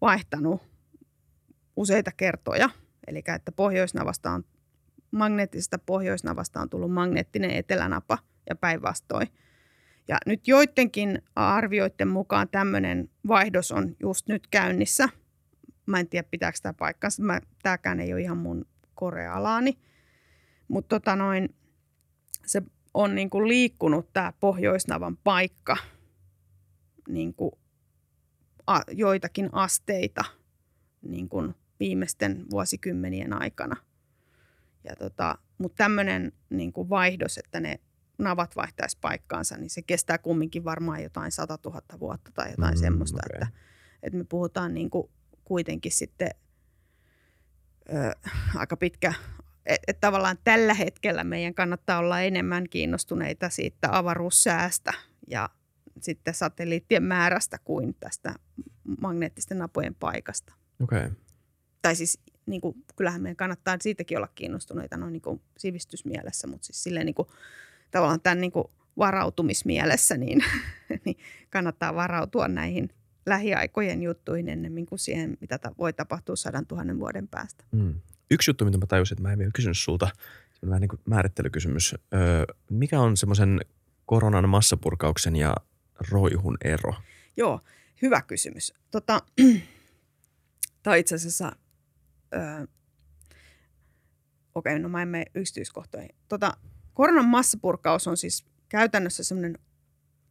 [0.00, 0.62] vaihtanut
[1.76, 2.70] useita kertoja.
[3.06, 4.44] Eli että pohjoisnavasta on,
[5.10, 9.28] magneettisesta pohjoisnavasta on tullut magneettinen etelänapa ja päinvastoin.
[10.08, 15.08] Ja nyt joidenkin arvioiden mukaan tämmöinen vaihdos on just nyt käynnissä.
[15.86, 17.22] Mä en tiedä, pitääkö tämä paikkansa.
[17.22, 19.78] Mä, tämäkään ei ole ihan mun korealaani.
[20.68, 21.54] Mutta tota noin,
[22.46, 22.62] se
[22.94, 25.76] on niin kuin liikkunut tämä Pohjoisnavan paikka
[27.08, 27.52] niin kuin
[28.66, 30.24] a, joitakin asteita
[31.02, 33.76] niin kuin viimeisten vuosikymmenien aikana.
[34.84, 37.80] Ja tota, Mutta tämmöinen niin kuin vaihdos, että ne
[38.18, 42.80] navat vaihtaisi paikkaansa, niin se kestää kumminkin varmaan jotain 100 000 vuotta tai jotain mm,
[42.80, 43.42] semmoista, okay.
[43.42, 43.58] että,
[44.02, 45.10] että me puhutaan niin kuin
[45.44, 46.30] kuitenkin sitten–
[47.94, 49.14] ö, aika pitkä.
[49.66, 54.92] Että et tavallaan tällä hetkellä meidän kannattaa olla enemmän kiinnostuneita siitä avaruussäästä
[55.26, 55.48] ja
[56.00, 58.34] sitten satelliittien määrästä kuin tästä
[59.00, 60.54] magneettisten napojen paikasta.
[60.82, 61.10] Okay.
[61.82, 66.66] Tai siis niin kuin, kyllähän meidän kannattaa siitäkin olla kiinnostuneita noin niin kuin sivistysmielessä, mutta
[66.66, 67.28] siis silleen niin kuin,
[67.90, 68.64] tavallaan tämän niin kuin
[68.98, 70.44] varautumismielessä, niin,
[71.04, 71.16] niin
[71.50, 72.88] kannattaa varautua näihin
[73.26, 77.64] lähiaikojen juttuihin ennemmin kuin siihen, mitä ta- voi tapahtua sadan tuhannen vuoden päästä.
[77.72, 77.94] Mm.
[78.30, 80.08] Yksi juttu, mitä mä tajusin, että mä en vielä kysynyt sulta,
[80.66, 81.94] vähän niin kuin määrittelykysymys.
[82.14, 83.60] Öö, mikä on semmoisen
[84.06, 85.54] koronan massapurkauksen ja
[86.10, 86.94] roihun ero?
[87.36, 87.60] Joo,
[88.02, 88.74] hyvä kysymys.
[88.90, 89.22] Tota,
[90.82, 91.52] Tämä on itse asiassa,
[92.34, 92.66] öö,
[94.54, 96.10] okei, okay, no mä en mene yksityiskohtoihin.
[96.28, 96.52] Tota,
[96.94, 99.58] koronan massapurkaus on siis käytännössä semmoinen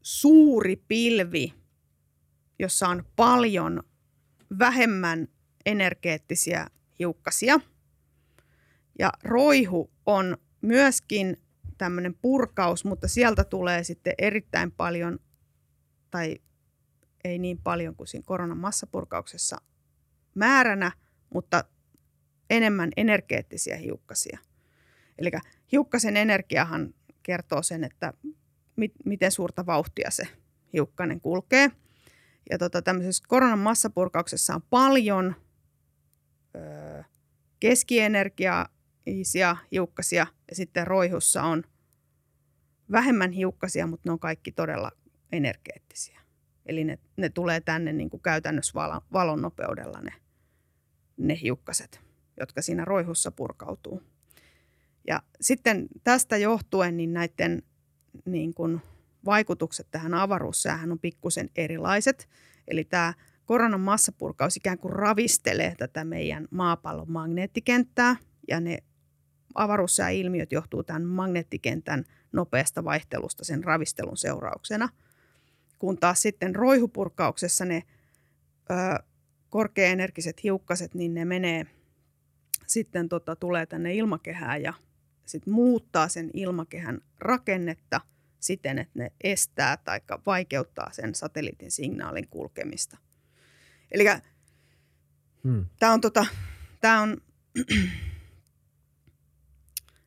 [0.02, 1.54] suuri pilvi,
[2.60, 3.84] jossa on paljon
[4.60, 5.28] vähemmän
[5.66, 6.68] energeettisiä
[7.00, 7.60] hiukkasia.
[9.00, 11.38] Ja roihu on myöskin
[11.78, 15.20] tämmöinen purkaus, mutta sieltä tulee sitten erittäin paljon,
[16.12, 16.38] tai
[17.24, 19.58] ei niin paljon kuin siinä koronan massapurkauksessa
[20.36, 20.92] määränä,
[21.34, 21.64] mutta
[22.50, 24.40] enemmän energeettisiä hiukkasia.
[25.18, 25.32] Eli
[25.72, 26.94] hiukkasen energiahan
[27.24, 28.14] kertoo sen, että
[28.76, 30.28] mit, miten suurta vauhtia se
[30.74, 31.72] hiukkanen kulkee.
[32.50, 35.36] Ja tota, tämmöisessä koronan massapurkauksessa on paljon
[36.56, 37.04] öö,
[37.60, 41.64] keskienergiaisia hiukkasia ja sitten roihussa on
[42.92, 44.92] vähemmän hiukkasia, mutta ne on kaikki todella
[45.32, 46.20] energeettisiä.
[46.66, 50.14] Eli ne, ne tulee tänne niin kuin käytännössä valon, valon nopeudella ne,
[51.18, 52.09] ne hiukkaset,
[52.40, 54.02] jotka siinä roihussa purkautuu.
[55.08, 57.64] Ja sitten tästä johtuen niin näiden
[58.26, 58.82] niin kuin
[59.26, 62.30] vaikutukset tähän avaruussäähän on pikkusen erilaiset.
[62.68, 63.14] Eli tämä
[63.46, 68.16] koronan massapurkaus ikään kuin ravistelee tätä meidän maapallon magneettikenttää
[68.48, 68.78] ja ne
[69.56, 74.90] avaruussääilmiöt johtuu tämän magneettikentän nopeasta vaihtelusta sen ravistelun seurauksena.
[75.80, 77.84] Kun taas sitten roihupurkauksessa ne
[78.72, 79.04] ö,
[79.50, 81.66] korkeaenergiset hiukkaset, niin ne menee
[82.70, 84.74] sitten tota, tulee tänne ilmakehään ja
[85.26, 88.02] sit muuttaa sen ilmakehän rakennetta
[88.40, 92.98] siten, että ne estää tai vaikeuttaa sen satelliitin signaalin kulkemista.
[93.92, 94.06] Eli
[95.44, 95.66] hmm.
[95.80, 96.26] tämä on, tota,
[96.82, 97.18] tää on,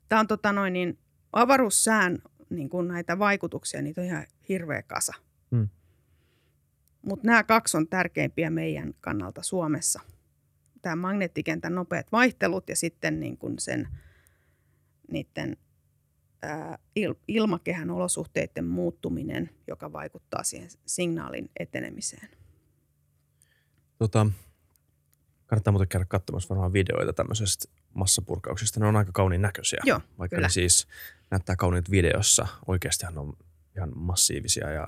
[0.08, 0.98] tää on tota noin, niin
[1.32, 2.18] avaruussään
[2.50, 5.12] niin kun näitä vaikutuksia, niitä on ihan hirveä kasa.
[5.50, 5.68] Hmm.
[7.02, 10.00] Mutta nämä kaksi on tärkeimpiä meidän kannalta Suomessa.
[10.82, 13.88] Tämä magneettikentän nopeat vaihtelut ja sitten niin kun sen
[15.10, 15.56] niiden
[16.42, 22.28] ää, il, ilmakehän olosuhteiden muuttuminen, joka vaikuttaa siihen signaalin etenemiseen.
[23.98, 24.26] Tota,
[25.46, 27.64] kannattaa muuten käydä katsomassa varmaan videoita tämmöisestä
[27.94, 28.80] massapurkauksista.
[28.80, 29.80] Ne on aika kauniin näköisiä.
[29.84, 30.46] Joo, Vaikka kyllä.
[30.46, 30.88] ne siis
[31.30, 32.46] näyttää kauniit videossa.
[32.66, 33.32] Oikeastihan ne on
[33.76, 34.86] ihan massiivisia ja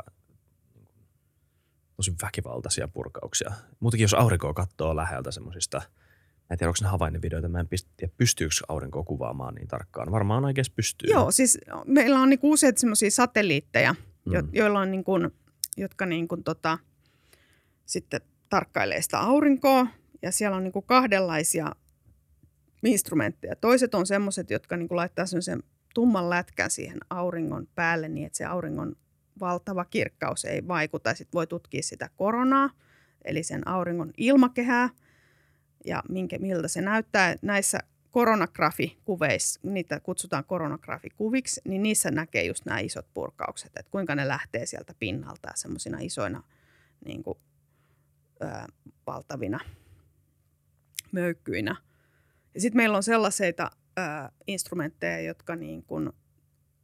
[1.96, 3.52] tosi väkivaltaisia purkauksia.
[3.80, 5.82] Muutenkin jos aurinkoa katsoo läheltä semmoisista,
[6.50, 10.12] en tiedä onko ne havainnevideoita, mä en tiedä pystyykö aurinkoa kuvaamaan niin tarkkaan.
[10.12, 11.10] Varmaan oikeasti pystyy.
[11.10, 13.94] Joo, siis meillä on niinku useita semmoisia satelliitteja,
[14.26, 14.48] jo, mm.
[14.52, 15.12] joilla on niinku,
[15.76, 16.78] jotka niinku tota,
[17.86, 19.86] sitten tarkkailee sitä aurinkoa
[20.22, 21.72] ja siellä on niinku kahdenlaisia
[22.84, 23.56] instrumentteja.
[23.56, 25.62] Toiset on semmoiset, jotka niinku laittaa sen
[25.94, 28.96] tumman lätkän siihen auringon päälle niin, että se auringon
[29.40, 31.14] valtava kirkkaus ei vaikuta.
[31.14, 32.70] Sitten voi tutkia sitä koronaa,
[33.24, 34.90] eli sen auringon ilmakehää
[35.84, 37.36] ja minkä, miltä se näyttää.
[37.42, 37.78] Näissä
[38.10, 44.66] koronagrafikuveissa, niitä kutsutaan koronagrafikuviksi, niin niissä näkee just nämä isot purkaukset, että kuinka ne lähtee
[44.66, 46.42] sieltä pinnalta semmoisina isoina
[47.04, 47.38] niin kuin,
[48.42, 48.46] ö,
[49.06, 49.60] valtavina
[51.12, 51.76] möykkyinä.
[52.54, 54.02] Ja sitten meillä on sellaisia ö,
[54.46, 56.12] instrumentteja, jotka niin kuin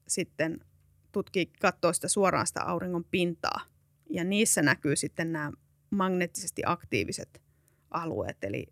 [0.08, 0.60] sitten
[1.12, 3.60] tutkii, katsoo sitä suoraan sitä auringon pintaa.
[4.10, 5.52] Ja niissä näkyy sitten nämä
[5.90, 7.42] magneettisesti aktiiviset
[7.90, 8.66] alueet, eli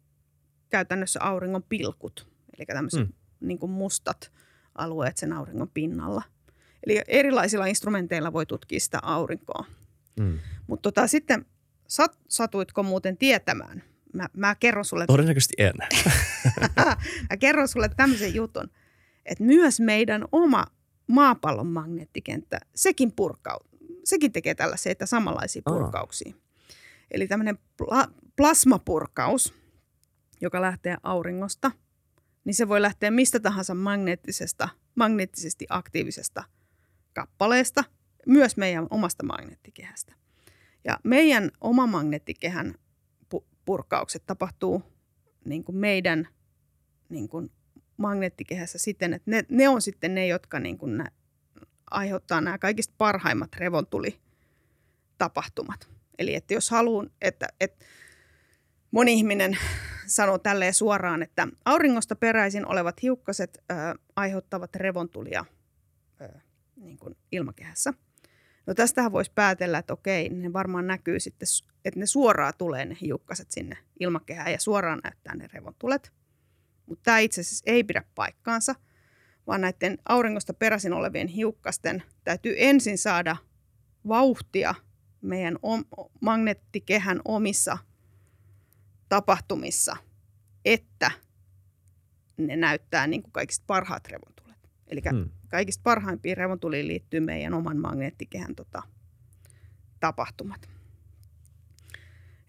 [0.70, 2.28] käytännössä auringon pilkut,
[2.58, 3.12] eli tämmöiset mm.
[3.40, 4.32] niin kuin mustat
[4.74, 6.22] alueet sen auringon pinnalla.
[6.86, 9.64] Eli erilaisilla instrumenteilla voi tutkia sitä aurinkoa.
[10.20, 10.38] Mm.
[10.66, 11.46] Mutta tota, sitten
[11.86, 13.82] sat, satuitko muuten tietämään?
[14.12, 15.06] Mä, mä kerron sulle...
[15.06, 15.74] Todennäköisesti en.
[17.30, 18.70] mä kerron sulle tämmöisen jutun,
[19.24, 20.66] että myös meidän oma
[21.08, 23.58] maapallon magneettikenttä, sekin, purkau,
[24.04, 26.32] sekin tekee tällaisia samanlaisia purkauksia.
[26.34, 26.40] Aa.
[27.10, 29.54] Eli tämmöinen pla- plasmapurkaus,
[30.40, 31.70] joka lähtee auringosta,
[32.44, 36.44] niin se voi lähteä mistä tahansa magneettisesta, magneettisesti aktiivisesta
[37.12, 37.84] kappaleesta,
[38.26, 40.14] myös meidän omasta magneettikehästä.
[40.84, 42.74] Ja meidän oma magneettikehän
[43.64, 44.82] purkaukset tapahtuu
[45.44, 46.28] niin kuin meidän
[47.08, 47.50] niin kuin
[47.98, 51.10] magneettikehässä siten, että ne, ne on sitten ne, jotka niin kuin nä,
[51.90, 55.88] aiheuttaa nämä kaikista parhaimmat revontulitapahtumat.
[56.18, 57.84] Eli että jos haluan, että, että
[58.90, 59.58] moni ihminen
[60.06, 63.74] sanoo tälleen suoraan, että auringosta peräisin olevat hiukkaset ö,
[64.16, 65.44] aiheuttavat revontulia
[66.20, 66.28] ö,
[66.76, 67.94] niin kuin ilmakehässä.
[68.66, 71.48] No tästähän voisi päätellä, että okei, ne varmaan näkyy sitten,
[71.84, 76.12] että ne suoraan tulee ne hiukkaset sinne ilmakehään ja suoraan näyttää ne revontulet.
[76.88, 78.74] Mutta tämä itse asiassa ei pidä paikkaansa,
[79.46, 83.36] vaan näiden auringosta peräisin olevien hiukkasten täytyy ensin saada
[84.08, 84.74] vauhtia
[85.20, 85.84] meidän om-
[86.20, 87.78] magneettikehän omissa
[89.08, 89.96] tapahtumissa,
[90.64, 91.10] että
[92.36, 94.56] ne näyttää niin kuin kaikista parhaat revontulet.
[94.86, 95.30] Eli hmm.
[95.48, 98.82] kaikista parhaimpiin revontuliin liittyy meidän oman magneettikehän tota,
[100.00, 100.68] tapahtumat.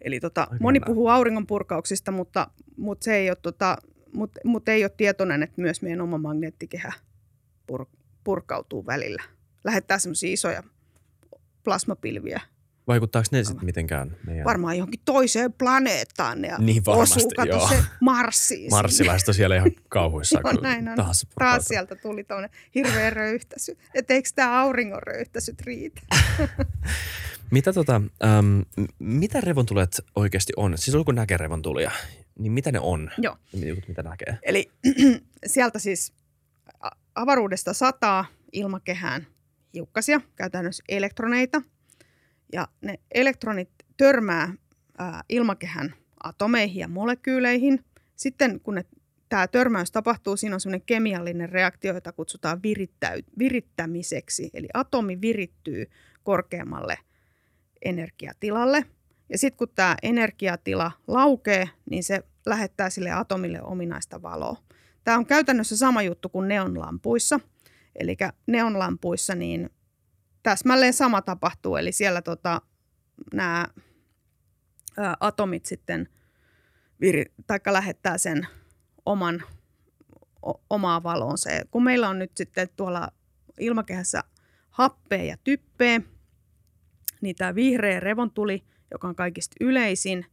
[0.01, 3.77] Eli tota, moni puhuu auringon purkauksista, mutta, mutta se ei ole, tota,
[4.13, 6.93] mutta, mutta ei ole tietoinen, että myös meidän oma magneettikehä
[7.67, 7.85] pur,
[8.23, 9.23] purkautuu välillä.
[9.63, 10.63] Lähettää semmoisia isoja
[11.63, 12.41] plasmapilviä
[12.89, 14.45] Vaikuttaako ne sitten mitenkään meidän...
[14.45, 17.69] Varmaan johonkin toiseen planeettaan ja niin varmasti, osuu, kato joo.
[17.69, 18.71] se Marsiin.
[18.71, 20.39] Marsilaiset on siellä ihan kauhuissa.
[20.43, 20.95] joo, näin on.
[20.95, 23.77] Taas, Taas sieltä tuli tuonne hirveä röyhtäsy.
[23.93, 26.01] Että eikö tämä auringon röyhtäsyt riitä?
[27.51, 28.61] mitä, tota, ähm,
[28.99, 30.77] mitä revontulet oikeasti on?
[30.77, 31.91] Siis kun näkee revontulia,
[32.39, 33.11] niin mitä ne on?
[33.17, 33.37] Joo.
[33.87, 34.39] Mitä näkee?
[34.41, 34.71] Eli
[35.45, 36.13] sieltä siis
[37.15, 39.27] avaruudesta sataa ilmakehään
[39.73, 41.61] hiukkasia, käytännössä elektroneita–
[42.53, 44.53] ja ne elektronit törmää
[44.97, 47.85] ää, ilmakehän atomeihin ja molekyyleihin.
[48.15, 48.85] Sitten kun ne,
[49.29, 52.59] tämä törmäys tapahtuu, siinä on sellainen kemiallinen reaktio, jota kutsutaan
[53.39, 54.49] virittämiseksi.
[54.53, 55.85] Eli atomi virittyy
[56.23, 56.97] korkeammalle
[57.85, 58.85] energiatilalle.
[59.29, 64.57] Ja sitten kun tämä energiatila laukee, niin se lähettää sille atomille ominaista valoa.
[65.03, 67.39] Tämä on käytännössä sama juttu kuin neonlampuissa.
[67.95, 68.17] Eli
[68.47, 69.69] neonlampuissa niin
[70.43, 72.61] täsmälleen sama tapahtuu, eli siellä tota,
[73.33, 73.67] nämä
[75.19, 76.09] atomit sitten
[77.01, 78.47] viri, taikka lähettää sen
[79.05, 79.43] oman,
[80.45, 81.51] o, omaa valonsa.
[81.51, 83.07] Ja kun meillä on nyt sitten tuolla
[83.59, 84.23] ilmakehässä
[84.69, 86.01] happea ja typpeä,
[87.21, 90.25] niin tämä vihreä revontuli, joka on kaikista yleisin,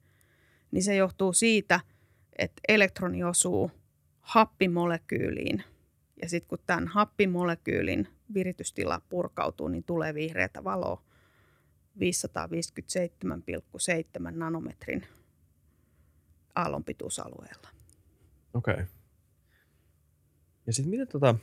[0.71, 1.81] niin se johtuu siitä,
[2.39, 3.71] että elektroni osuu
[4.21, 5.65] happimolekyyliin.
[6.23, 11.03] Ja sitten kun tämän happimolekyylin viritystila purkautuu, niin tulee vihreätä valoa
[12.01, 12.01] 557,7
[14.31, 15.07] nanometrin
[16.55, 17.69] aallonpituusalueella.
[18.55, 18.75] Okei.
[18.75, 18.87] Okay.
[20.67, 21.35] Ja sitten miten, tota,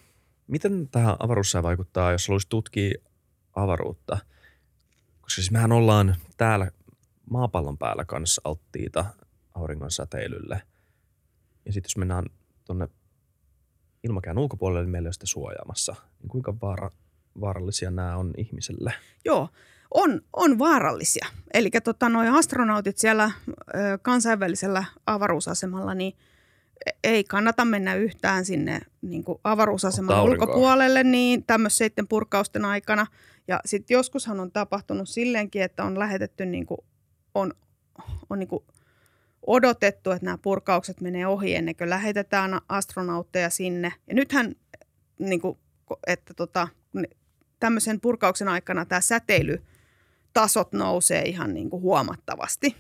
[0.48, 2.94] miten tähän avaruussään vaikuttaa, jos haluaisi tutkia
[3.56, 4.18] avaruutta?
[5.22, 6.72] Koska siis mehän ollaan täällä
[7.30, 9.06] maapallon päällä kanssa alttiita
[9.54, 10.62] auringon säteilylle.
[11.66, 12.26] Ja sitten jos mennään
[12.66, 12.88] tuonne
[14.04, 15.96] ilmakään ulkopuolelle, niin meillä ei ole sitä suojaamassa.
[16.22, 16.90] Niin kuinka vaara,
[17.42, 18.94] vaarallisia nämä on ihmiselle?
[19.26, 19.50] Joo,
[19.94, 21.28] on, on vaarallisia.
[21.54, 26.14] Eli tota, nuo astronautit siellä ö, kansainvälisellä avaruusasemalla, niin
[27.04, 33.06] ei kannata mennä yhtään sinne niin kuin avaruusaseman ulkopuolelle niin tämmöisten purkausten aikana.
[33.48, 36.80] Ja sitten joskushan on tapahtunut silleenkin, että on lähetetty, niin kuin,
[37.36, 37.54] on,
[38.30, 38.64] on niin kuin
[39.48, 43.94] odotettu, että nämä purkaukset menee ohi ennen kuin lähetetään astronautteja sinne.
[44.08, 44.56] Ja nythän,
[45.20, 45.58] niin kuin,
[46.08, 46.68] että tota,
[47.60, 52.76] tämmöisen purkauksen aikana tämä säteilytasot nousee ihan niin kuin huomattavasti.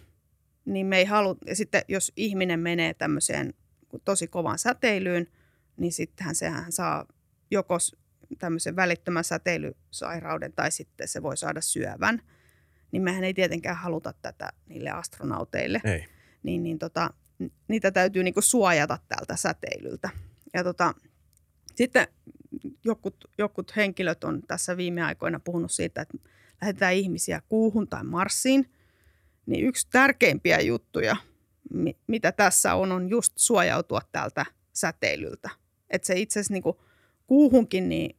[0.65, 3.53] Niin me ei halu, ja sitten jos ihminen menee tämmöiseen
[4.05, 5.27] tosi kovaan säteilyyn,
[5.77, 7.05] niin sittenhän sehän saa
[7.51, 7.77] joko
[8.39, 12.21] tämmöisen välittömän säteilysairauden tai sitten se voi saada syövän.
[12.93, 15.81] Niin mehän ei tietenkään haluta tätä niille astronauteille.
[15.83, 16.05] Ei
[16.43, 17.09] niin, niin tota,
[17.67, 20.09] niitä täytyy niin kuin suojata tältä säteilyltä.
[20.53, 20.93] Ja tota,
[21.75, 22.07] sitten
[22.85, 26.17] jokut, jokut henkilöt on tässä viime aikoina puhunut siitä, että
[26.61, 28.71] lähetetään ihmisiä kuuhun tai Marsiin.
[29.45, 31.15] Niin yksi tärkeimpiä juttuja,
[32.07, 35.49] mitä tässä on, on just suojautua tältä säteilyltä.
[35.89, 36.77] Että se itse asiassa niin kuin
[37.27, 38.15] kuuhunkin, niin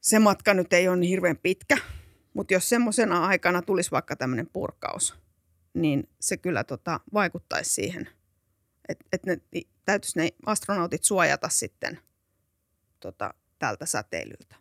[0.00, 1.78] se matka nyt ei ole niin hirveän pitkä.
[2.34, 5.14] Mutta jos semmoisena aikana tulisi vaikka tämmöinen purkaus,
[5.74, 8.08] niin se kyllä tota, vaikuttaisi siihen,
[8.88, 9.38] että et ne,
[9.84, 11.98] täytyisi ne astronautit suojata sitten
[13.00, 14.56] tota, tältä säteilyltä.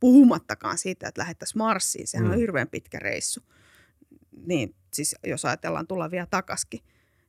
[0.00, 2.32] Puhumattakaan siitä, että lähettäisiin Marsiin, sehän mm.
[2.32, 3.40] on hirveän pitkä reissu.
[4.46, 6.80] Niin, siis jos ajatellaan tulla vielä takaskin,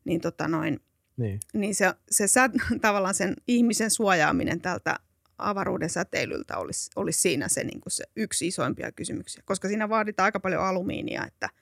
[0.05, 0.79] niin, tota noin,
[1.17, 1.39] niin.
[1.53, 2.49] niin se, se sä,
[2.81, 4.99] tavallaan sen ihmisen suojaaminen tältä
[5.38, 10.25] avaruuden säteilyltä olisi, olisi siinä se, niin kuin se yksi isoimpia kysymyksiä, koska siinä vaaditaan
[10.25, 11.49] aika paljon alumiinia, että–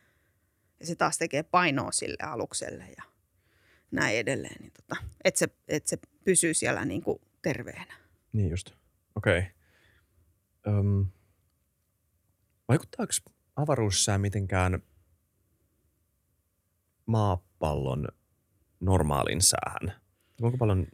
[0.81, 3.03] ja se taas tekee painoa sille alukselle ja
[3.91, 4.61] näin edelleen.
[4.61, 7.93] Niin tota, että, se, että se pysyy siellä niin kuin terveenä.
[8.33, 8.71] Niin just.
[9.15, 9.39] Okei.
[9.39, 9.51] Okay.
[10.79, 11.05] Öm,
[12.67, 13.13] vaikuttaako
[13.55, 14.83] avaruussää mitenkään
[17.05, 18.07] maapallon
[18.79, 20.01] normaalin säähän?
[20.39, 20.87] Kuinka paljon,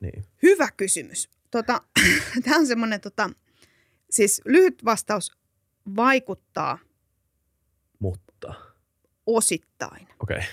[0.00, 0.24] niin.
[0.42, 1.30] Hyvä kysymys.
[1.54, 1.80] Tota,
[2.44, 3.30] Tämä on semmoinen, tota,
[4.10, 5.32] siis lyhyt vastaus
[5.96, 6.78] vaikuttaa
[7.98, 8.54] Mutta,
[9.26, 10.08] osittain.
[10.20, 10.36] okei.
[10.36, 10.48] Okay.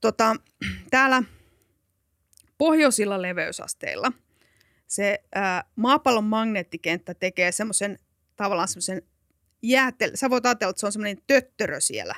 [0.00, 0.36] Tota,
[0.90, 1.22] täällä
[2.58, 4.12] pohjoisilla leveysasteilla
[4.86, 7.98] se ää, maapallon magneettikenttä tekee semmoisen
[8.36, 9.02] tavallaan semmoisen
[9.62, 10.10] jäätel...
[10.14, 12.14] Sä voit ajatella, että se on semmoinen töttörö siellä.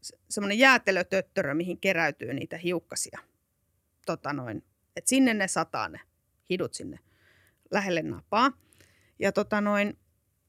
[0.00, 3.18] Se- Semmoinen jäätelötöttörö, mihin keräytyy niitä hiukkasia.
[4.06, 4.64] Tota noin.
[4.96, 6.00] Et sinne ne sataa ne
[6.50, 6.98] hidut sinne
[7.70, 8.52] lähelle napaa.
[9.18, 9.98] Ja tota noin,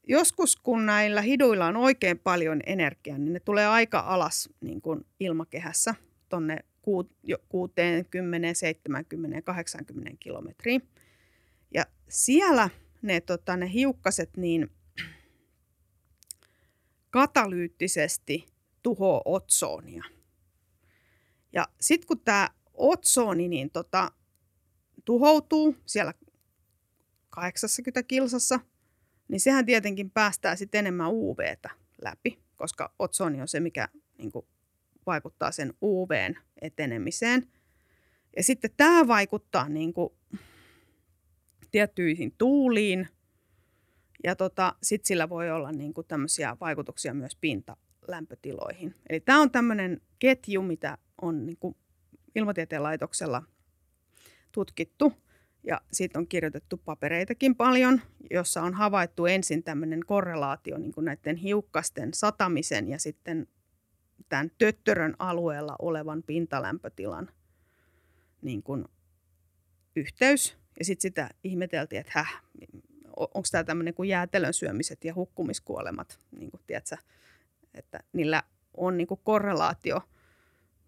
[0.08, 5.06] joskus kun näillä hiduilla on oikein paljon energiaa, niin ne tulee aika alas niin kuin
[5.20, 5.94] ilmakehässä
[7.22, 10.88] jo 60, 70, 80 kilometriin.
[11.74, 12.70] Ja siellä
[13.02, 14.70] ne, tota, ne hiukkaset niin
[17.10, 18.46] katalyyttisesti
[18.82, 20.04] tuhoaa otsonia.
[21.52, 24.12] Ja sitten kun tämä otsooni niin tota,
[25.04, 26.14] tuhoutuu siellä
[27.30, 28.60] 80 kilsassa,
[29.28, 31.70] niin sehän tietenkin päästää sitten enemmän UVtä
[32.02, 33.88] läpi, koska otsoni on se, mikä
[34.18, 34.46] niin kuin,
[35.06, 37.48] vaikuttaa sen UVn etenemiseen.
[38.36, 40.12] Ja sitten tämä vaikuttaa niin kuin,
[41.70, 43.08] tiettyihin tuuliin,
[44.24, 48.94] ja tota, sitten sillä voi olla niin kuin, tämmöisiä vaikutuksia myös pintalämpötiloihin.
[49.10, 51.76] Eli tämä on tämmöinen ketju, mitä on niin kuin,
[52.34, 53.42] ilmatieteen laitoksella
[54.52, 55.12] tutkittu–
[55.68, 61.36] ja siitä on kirjoitettu papereitakin paljon, jossa on havaittu ensin tämmöinen korrelaatio niin kuin näiden
[61.36, 63.48] hiukkasten satamisen ja sitten
[64.28, 67.30] tämän töttörön alueella olevan pintalämpötilan
[68.42, 68.84] niin kuin
[69.96, 70.56] yhteys.
[70.78, 72.42] Ja sitten sitä ihmeteltiin, että häh,
[73.16, 76.96] onko tämä tämmöinen kuin jäätelön syömiset ja hukkumiskuolemat, niin kuin, tiedätkö,
[77.74, 78.42] että niillä
[78.76, 80.00] on niin kuin korrelaatio,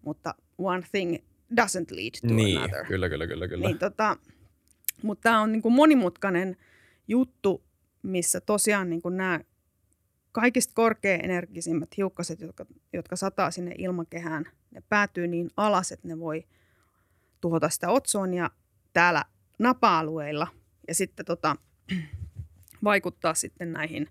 [0.01, 1.17] mutta one thing
[1.51, 2.85] doesn't lead to Niin, another.
[2.85, 3.67] kyllä, kyllä, kyllä, kyllä.
[3.67, 4.17] Niin, tota,
[5.03, 6.57] mutta tämä on niin kuin monimutkainen
[7.07, 7.63] juttu,
[8.03, 9.39] missä tosiaan niin kuin nämä
[10.31, 16.47] kaikista korkeaenergisimmät hiukkaset, jotka, jotka sataa sinne ilmakehään, ne päätyy niin alas, että ne voi
[17.41, 18.49] tuhota sitä otsonia
[18.93, 19.25] täällä
[19.59, 20.47] napa-alueilla
[20.87, 21.55] ja sitten tota,
[22.83, 24.07] vaikuttaa sitten näihin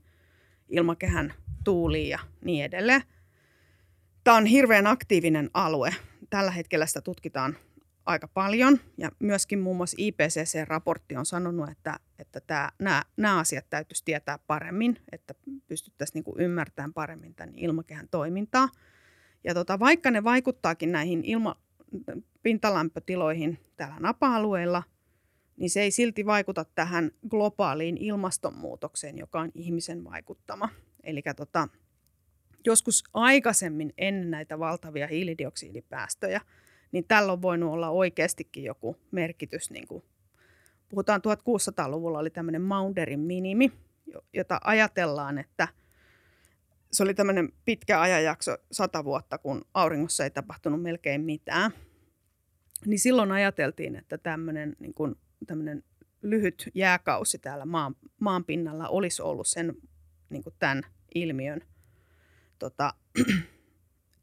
[0.68, 1.34] ilmakehän
[1.64, 3.02] tuuliin ja niin edelleen.
[4.24, 5.94] Tämä on hirveän aktiivinen alue.
[6.30, 7.56] Tällä hetkellä sitä tutkitaan
[8.06, 13.70] aika paljon ja myöskin muun muassa IPCC-raportti on sanonut, että, että tämä, nämä, nämä asiat
[13.70, 15.34] täytyisi tietää paremmin, että
[15.66, 18.68] pystyttäisiin niin kuin ymmärtämään paremmin tämän ilmakehän toimintaa.
[19.44, 21.56] Ja tota, vaikka ne vaikuttaakin näihin ilma,
[22.42, 24.82] pintalämpötiloihin täällä napa-alueilla,
[25.56, 30.68] niin se ei silti vaikuta tähän globaaliin ilmastonmuutokseen, joka on ihmisen vaikuttama.
[31.02, 31.68] Eli tota,
[32.66, 36.40] joskus aikaisemmin ennen näitä valtavia hiilidioksidipäästöjä,
[36.92, 39.70] niin tällä on voinut olla oikeastikin joku merkitys.
[39.70, 40.02] Niin kuin
[40.88, 43.72] puhutaan 1600-luvulla oli tämmöinen Maunderin minimi,
[44.06, 45.68] jo- jota ajatellaan, että
[46.92, 51.70] se oli tämmöinen pitkä ajanjakso, sata vuotta, kun auringossa ei tapahtunut melkein mitään.
[52.86, 55.14] Niin silloin ajateltiin, että tämmöinen, niin kuin,
[55.46, 55.84] tämmöinen
[56.22, 59.74] lyhyt jääkausi täällä maan, maan pinnalla olisi ollut sen
[60.30, 60.82] niin kuin tämän
[61.14, 61.60] ilmiön
[62.60, 62.94] tota,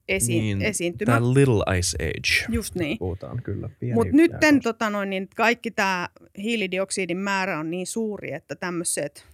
[0.07, 1.13] esi- niin, esiintymä.
[1.13, 2.53] Tämä Little Ice Age.
[2.55, 2.97] Just niin.
[2.97, 3.69] Puhutaan kyllä.
[3.93, 4.31] Mutta nyt
[4.63, 9.25] tota noin, niin kaikki tämä hiilidioksidin määrä on niin suuri, että tämmöiset,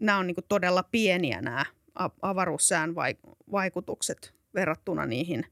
[0.00, 1.66] nämä on niinku todella pieniä nämä
[2.22, 3.14] avaruussään vai,
[3.52, 5.46] vaikutukset verrattuna niihin,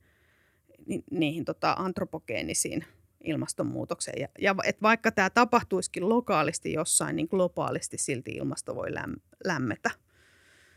[0.87, 2.85] ni, niihin tota antropogeenisiin
[3.25, 4.21] ilmastonmuutokseen.
[4.21, 9.91] Ja, ja et vaikka tämä tapahtuisikin lokaalisti jossain, niin globaalisti silti ilmasto voi läm, lämmetä.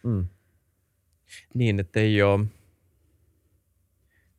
[0.04, 0.26] Mm.
[1.54, 2.46] Niin, että ei ole...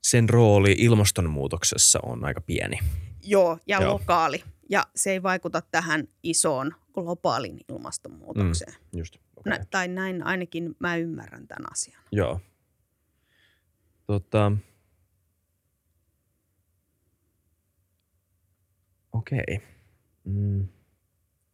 [0.02, 2.78] Sen rooli ilmastonmuutoksessa on aika pieni.
[3.22, 3.92] Joo, ja Joo.
[3.92, 4.44] Lokaali.
[4.70, 8.72] Ja se ei vaikuta tähän isoon globaalin ilmastonmuutokseen.
[8.72, 8.98] Mm.
[8.98, 9.16] Just.
[9.36, 9.50] Okay.
[9.50, 12.02] Nä, tai näin ainakin mä ymmärrän tämän asian.
[12.12, 12.40] Joo.
[14.06, 14.52] Tota...
[19.12, 19.60] Okei.
[20.24, 20.68] Mm.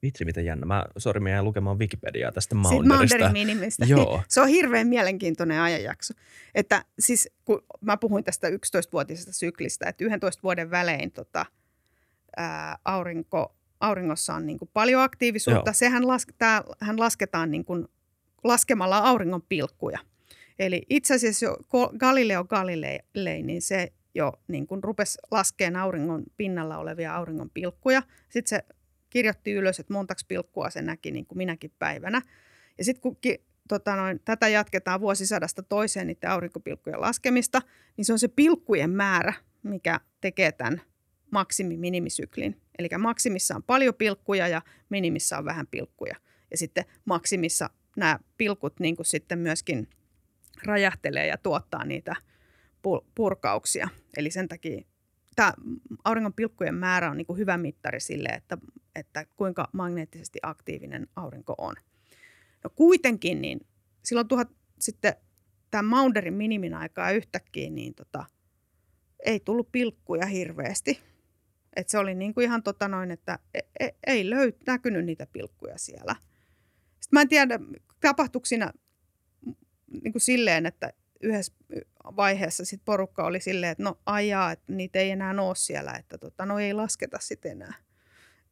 [0.02, 0.66] Vitsi, miten jännä.
[0.66, 2.94] Mä, sori, mä jäin lukemaan Wikipediaa tästä Maunderista.
[2.94, 3.84] Maunderin minimistä.
[3.84, 4.22] Joo.
[4.28, 6.14] Se on hirveän mielenkiintoinen ajanjakso.
[6.54, 11.46] Että siis, kun mä puhuin tästä 11-vuotisesta syklistä, että 11 vuoden välein tota,
[12.36, 15.68] ää, aurinko, auringossa on niin kuin paljon aktiivisuutta.
[15.68, 15.74] Joo.
[15.74, 17.88] Sehän las, tää, hän lasketaan niin kuin
[18.44, 19.98] laskemalla auringon pilkkuja.
[20.58, 21.56] Eli itse asiassa jo
[21.98, 28.02] Galileo Galilei, niin se jo niin kuin rupesi laskemaan auringon pinnalla olevia auringon pilkkuja.
[28.28, 28.74] Sitten se
[29.12, 32.22] kirjoitti ylös, että montaks pilkkua se näki niin kuin minäkin päivänä.
[32.78, 37.62] Ja sitten kun ki- tota noin, tätä jatketaan vuosisadasta toiseen niiden aurinkopilkkujen laskemista,
[37.96, 39.32] niin se on se pilkkujen määrä,
[39.62, 40.82] mikä tekee tämän
[41.30, 42.60] maksimi-minimisyklin.
[42.78, 46.16] Eli maksimissa on paljon pilkkuja ja minimissä on vähän pilkkuja.
[46.50, 49.88] Ja sitten maksimissa nämä pilkut niin kuin sitten myöskin
[50.64, 52.16] räjähtelee ja tuottaa niitä
[53.14, 53.88] purkauksia.
[54.16, 54.82] Eli sen takia
[55.36, 55.52] tämä
[56.04, 58.58] auringon pilkkujen määrä on niin hyvä mittari sille, että,
[58.94, 61.74] että kuinka magneettisesti aktiivinen aurinko on.
[62.64, 63.60] No kuitenkin, niin
[64.04, 65.14] silloin tuhat sitten
[65.70, 68.24] tämän Maunderin minimin aikaa yhtäkkiä, niin tota,
[69.24, 71.00] ei tullut pilkkuja hirveästi.
[71.76, 75.26] Et se oli niin kuin ihan tota noin, että ei, e, ei löyt, näkynyt niitä
[75.32, 76.16] pilkkuja siellä.
[76.90, 77.58] Sitten mä en tiedä,
[78.00, 78.72] tapahtuiko siinä
[80.02, 81.52] niin silleen, että yhdessä
[82.04, 86.18] vaiheessa sit porukka oli silleen, että no ajaa, että niitä ei enää ole siellä, että
[86.18, 87.74] tota, no ei lasketa sitten enää.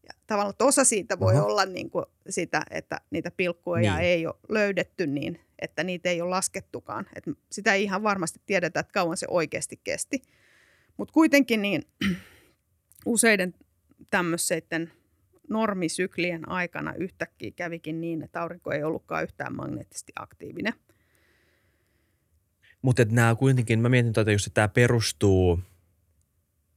[0.02, 1.46] Ja tavallaan osa siitä voi uh-huh.
[1.46, 4.04] olla niin kuin sitä, että niitä pilkkuja niin.
[4.04, 7.06] ei ole löydetty niin, että niitä ei ole laskettukaan.
[7.14, 10.22] Et sitä ei ihan varmasti tiedetä, että kauan se oikeasti kesti.
[10.96, 11.82] Mutta kuitenkin niin
[13.06, 13.54] useiden
[14.10, 14.92] tämmöisen
[15.50, 20.74] normisyklien aikana yhtäkkiä kävikin niin, että aurinko ei ollutkaan yhtään magneettisesti aktiivinen–
[22.82, 25.60] mutta nämä kuitenkin, mä mietin tuota just, että tämä perustuu,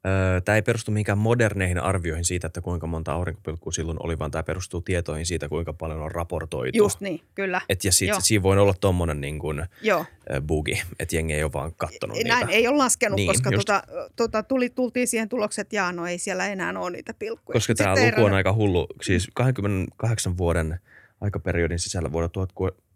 [0.08, 4.32] öö, tämä ei perustu mihinkään moderneihin arvioihin siitä, että kuinka monta aurinkopilkkua silloin oli, vaan
[4.32, 6.78] tämä perustuu tietoihin siitä, kuinka paljon on raportoitu.
[6.78, 7.62] Just niin, kyllä.
[7.70, 10.06] Et ja sit, siinä voi olla tuommoinen niin kuin, Joo.
[10.48, 12.58] bugi, että jengi ei ole vaan katsonut Näin, niitä.
[12.58, 13.84] Ei ole laskenut, niin, koska tota,
[14.16, 17.54] tota, tuli, tultiin siihen tulokset, että jaa, no ei siellä enää ole niitä pilkkuja.
[17.54, 20.80] Koska tämä luku on aika hullu, siis 28 vuoden
[21.24, 22.12] aikaperiodin sisällä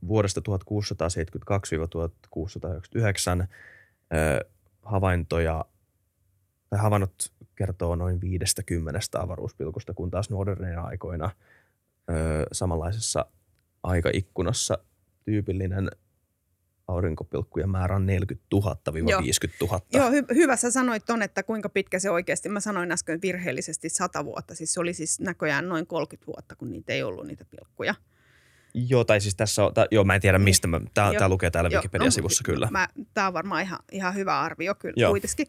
[0.07, 0.43] vuodesta 1672-1699
[4.81, 5.65] havaintoja
[6.69, 11.31] tai havainnot kertoo noin 50 avaruuspilkusta, kun taas moderneina aikoina
[12.51, 13.25] samanlaisessa
[13.83, 14.77] aikaikkunassa
[15.25, 15.91] tyypillinen
[16.87, 18.77] aurinkopilkkujen määrä on 40 000
[19.23, 19.81] 50 000.
[19.93, 22.49] Joo, hy- hyvä sä sanoit ton, että kuinka pitkä se oikeasti.
[22.49, 24.55] Mä sanoin äsken virheellisesti 100 vuotta.
[24.55, 27.95] Siis se oli siis näköjään noin 30 vuotta, kun niitä ei ollut niitä pilkkuja.
[28.73, 32.43] Joo, tai siis tässä on, ta, joo, mä en tiedä mistä, tämä lukee täällä Wikipedia-sivussa
[32.47, 32.69] no, kyllä.
[33.13, 35.11] Tämä on varmaan ihan, ihan hyvä arvio kyllä joo.
[35.11, 35.47] kuitenkin.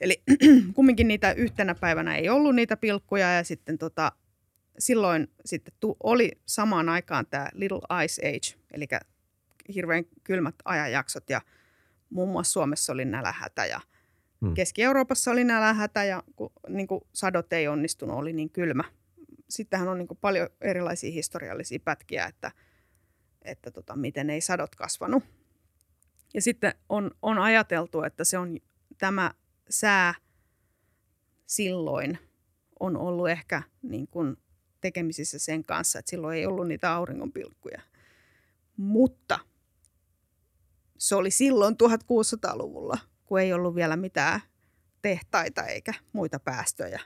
[0.00, 0.22] Eli
[0.74, 4.12] kumminkin niitä yhtenä päivänä ei ollut niitä pilkkuja ja sitten tota,
[4.78, 8.88] silloin sitten tu, oli samaan aikaan tämä Little Ice Age, eli
[9.74, 11.40] hirveän kylmät ajanjaksot ja
[12.10, 13.80] muun muassa Suomessa oli nälähätä ja
[14.40, 14.54] hmm.
[14.54, 18.84] Keski-Euroopassa oli nälähätä ja kun niin kuin sadot ei onnistunut, oli niin kylmä.
[19.50, 22.52] Sittenhän on niin kuin paljon erilaisia historiallisia pätkiä, että–
[23.42, 25.24] että tota, miten ei sadot kasvanut.
[26.34, 28.58] Ja sitten on, on ajateltu, että se on
[28.98, 29.34] tämä
[29.70, 30.14] sää
[31.46, 32.18] silloin
[32.80, 34.36] on ollut ehkä niin kuin
[34.80, 37.80] tekemisissä sen kanssa, että silloin ei ollut niitä auringonpilkkuja.
[38.76, 39.38] Mutta
[40.98, 44.40] se oli silloin 1600-luvulla, kun ei ollut vielä mitään
[45.02, 47.00] tehtaita eikä muita päästöjä.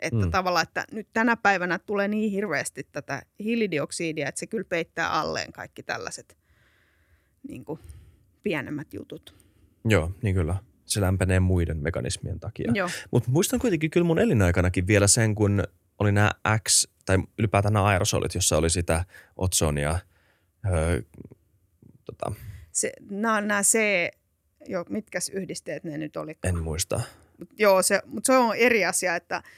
[0.00, 0.30] Että mm.
[0.30, 5.52] tavallaan, että nyt tänä päivänä tulee niin hirveästi tätä hiilidioksidia, että se kyllä peittää alleen
[5.52, 6.36] kaikki tällaiset
[7.48, 7.80] niin kuin,
[8.42, 9.34] pienemmät jutut.
[9.84, 10.56] Joo, niin kyllä.
[10.84, 12.72] Se lämpenee muiden mekanismien takia.
[13.10, 15.64] Mutta muistan kuitenkin kyllä mun elinaikanakin vielä sen, kun
[15.98, 16.30] oli nämä
[16.68, 19.04] X, tai ylipäätään nämä aerosolit, jossa oli sitä
[19.36, 19.98] otsonia.
[20.66, 21.02] Öö,
[22.04, 22.32] tota.
[22.72, 23.78] se, nämä, nämä C,
[24.68, 26.38] jo, mitkäs yhdisteet ne nyt oli?
[26.44, 27.00] En muista.
[27.58, 29.42] Joo, se, mutta se on eri asia, että–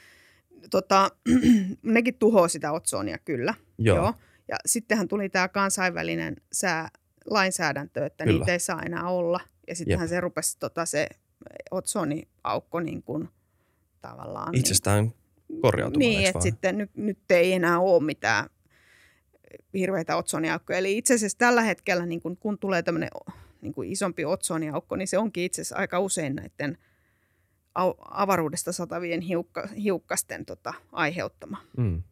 [0.70, 1.10] tota,
[1.82, 3.54] nekin tuhoaa sitä otsonia kyllä.
[3.78, 3.96] Joo.
[3.96, 4.14] Joo.
[4.48, 6.88] Ja sittenhän tuli tämä kansainvälinen sää,
[7.30, 8.38] lainsäädäntö, että kyllä.
[8.38, 9.40] niitä ei saa enää olla.
[9.68, 10.10] Ja sittenhän Jep.
[10.10, 11.08] se rupesi tota, se
[11.70, 13.28] otsoniaukko niin kuin,
[14.00, 14.52] tavallaan...
[14.52, 15.12] Niin- Itsestään
[15.48, 18.50] niin, korjautumaan, Niin, että sitten nyt, nyt ei enää ole mitään
[19.74, 20.78] hirveitä otsoniaukkoja.
[20.78, 23.10] Eli itse asiassa tällä hetkellä, niin kun, kun tulee tämmöinen
[23.60, 26.78] niin isompi otsoniaukko, niin se onkin itse asiassa aika usein näiden–
[28.10, 31.62] avaruudesta satavien hiukka, hiukkasten tota, aiheuttama.
[31.76, 32.02] Mm.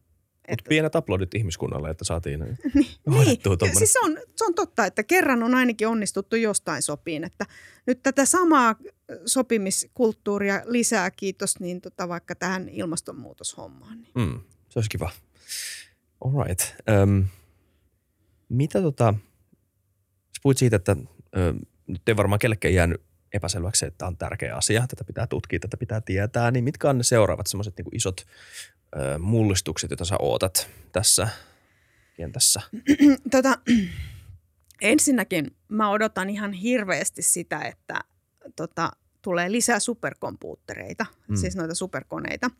[0.50, 2.58] Mutta pienet aplodit ihmiskunnalle, että saatiin niin,
[3.06, 3.76] niin.
[3.78, 7.24] Siis se, on, se on totta, että kerran on ainakin onnistuttu jostain sopiin.
[7.24, 7.46] Että
[7.86, 8.76] nyt tätä samaa
[9.26, 13.98] sopimiskulttuuria lisää, kiitos, niin tota, vaikka tähän ilmastonmuutoshommaan.
[14.00, 14.12] Niin.
[14.14, 15.10] Mm, se olisi kiva.
[16.20, 16.60] All right.
[17.02, 17.24] Um,
[18.48, 19.14] mitä tota,
[20.36, 24.56] sä puhuit siitä, että um, nyt ei varmaan kellekään jäänyt epäselväksi, että tämä on tärkeä
[24.56, 28.26] asia, tätä pitää tutkia, tätä pitää tietää, niin mitkä on ne seuraavat semmoiset niin isot
[28.96, 31.28] ö, mullistukset, joita sä ootat tässä
[32.16, 32.60] kentässä?
[33.30, 33.58] tota,
[34.92, 38.00] ensinnäkin mä odotan ihan hirveästi sitä, että
[38.56, 38.90] tota,
[39.22, 41.36] tulee lisää superkompuuttereita, mm.
[41.36, 42.50] siis noita superkoneita,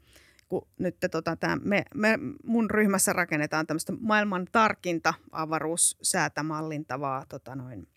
[0.49, 7.89] kun nyt tota, tää, me, me, mun ryhmässä rakennetaan tämmöistä maailman tarkinta avaruussäätämallintavaa tota noin,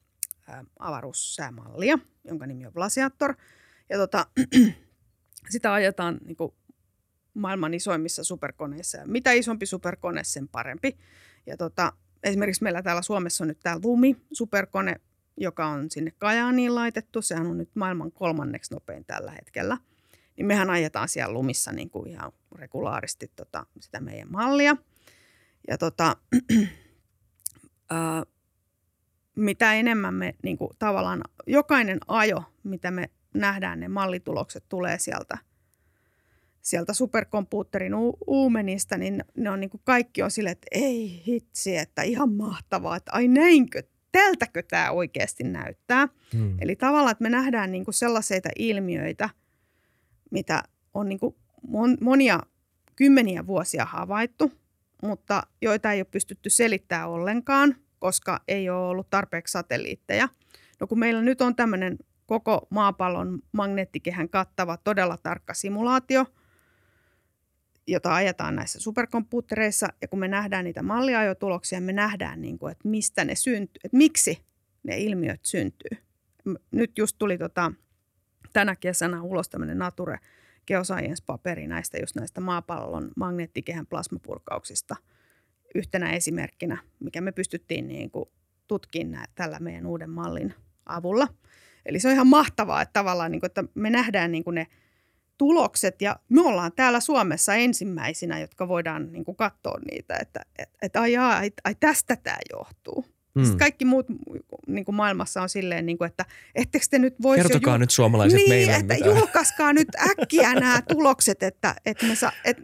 [0.80, 3.36] avaruussäämallia, jonka nimi on Blasiator.
[3.90, 4.26] Ja tota,
[5.50, 6.54] sitä ajetaan niin kuin
[7.34, 8.98] maailman isoimmissa superkoneissa.
[8.98, 10.98] Ja mitä isompi superkone, sen parempi.
[11.46, 11.94] Ja tota,
[12.24, 14.96] esimerkiksi meillä täällä Suomessa on nyt tämä Lumi-superkone,
[15.38, 17.22] joka on sinne Kajaaniin laitettu.
[17.22, 19.78] Sehän on nyt maailman kolmanneksi nopein tällä hetkellä.
[20.38, 24.78] Niin mehän ajetaan siellä lumissa niin kuin ihan regulaaristi tota, sitä meidän mallia.
[25.68, 26.16] Ja tota,
[27.90, 28.24] ää,
[29.36, 35.38] mitä enemmän me niin kuin, tavallaan, jokainen ajo, mitä me nähdään, ne mallitulokset tulee sieltä,
[36.62, 41.78] sieltä superkompuutterin u- uumenista, niin ne on niin kuin kaikki on sille, että ei hitsi,
[41.78, 46.08] että ihan mahtavaa, että ai näinkö, tältäkö tämä oikeasti näyttää.
[46.34, 46.58] Hmm.
[46.62, 49.30] Eli tavallaan, että me nähdään niin kuin sellaisia ilmiöitä,
[50.32, 51.36] mitä on niin kuin
[51.68, 52.40] mon, monia
[52.96, 54.52] kymmeniä vuosia havaittu,
[55.04, 60.30] mutta joita ei ole pystytty selittämään ollenkaan, koska ei ole ollut tarpeeksi satelliitteja.
[60.80, 66.26] No kun meillä nyt on tämmöinen koko maapallon magneettikehän kattava todella tarkka simulaatio,
[67.88, 69.88] jota ajetaan näissä superkompuuttereissa.
[70.02, 73.98] Ja kun me nähdään niitä malliajotuloksia, me nähdään, niin kuin, että mistä ne syntyy, että
[73.98, 74.46] miksi
[74.84, 75.98] ne ilmiöt syntyy.
[76.72, 77.72] Nyt just tuli tota,
[78.54, 80.20] tänä kesänä ulos tämmöinen Nature
[80.68, 84.96] Geoscience-paperi näistä just näistä maapallon magneettikehän plasmapurkauksista
[85.76, 88.26] yhtenä esimerkkinä, mikä me pystyttiin niin kuin
[88.68, 90.54] tutkimaan tällä meidän uuden mallin
[90.86, 91.28] avulla.
[91.86, 94.68] Eli se on ihan mahtavaa, että tavallaan niin kuin, että me nähdään niin kuin ne
[95.38, 100.70] tulokset ja me ollaan täällä Suomessa ensimmäisinä, jotka voidaan niin kuin katsoa niitä, että et,
[100.82, 103.06] et, ai, ai, ai tästä tämä johtuu.
[103.36, 103.44] Mm.
[103.44, 104.06] Sitten kaikki muut
[104.68, 106.26] niin kuin maailmassa on silleen, niin kuin, että
[106.56, 109.06] ettekö te nyt voisi Kertokaa jo, nyt suomalaiset niin, meille että mitä.
[109.06, 112.58] julkaiskaa nyt äkkiä nämä tulokset, että, että me sa, et,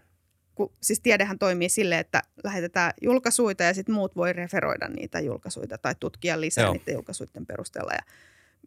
[0.60, 5.78] kun, siis tiedehän toimii silleen, että lähetetään julkaisuita ja sitten muut voi referoida niitä julkaisuita
[5.78, 6.74] tai tutkia lisää Joo.
[6.74, 7.92] niiden julkaisuiden perusteella.
[7.94, 8.02] Ja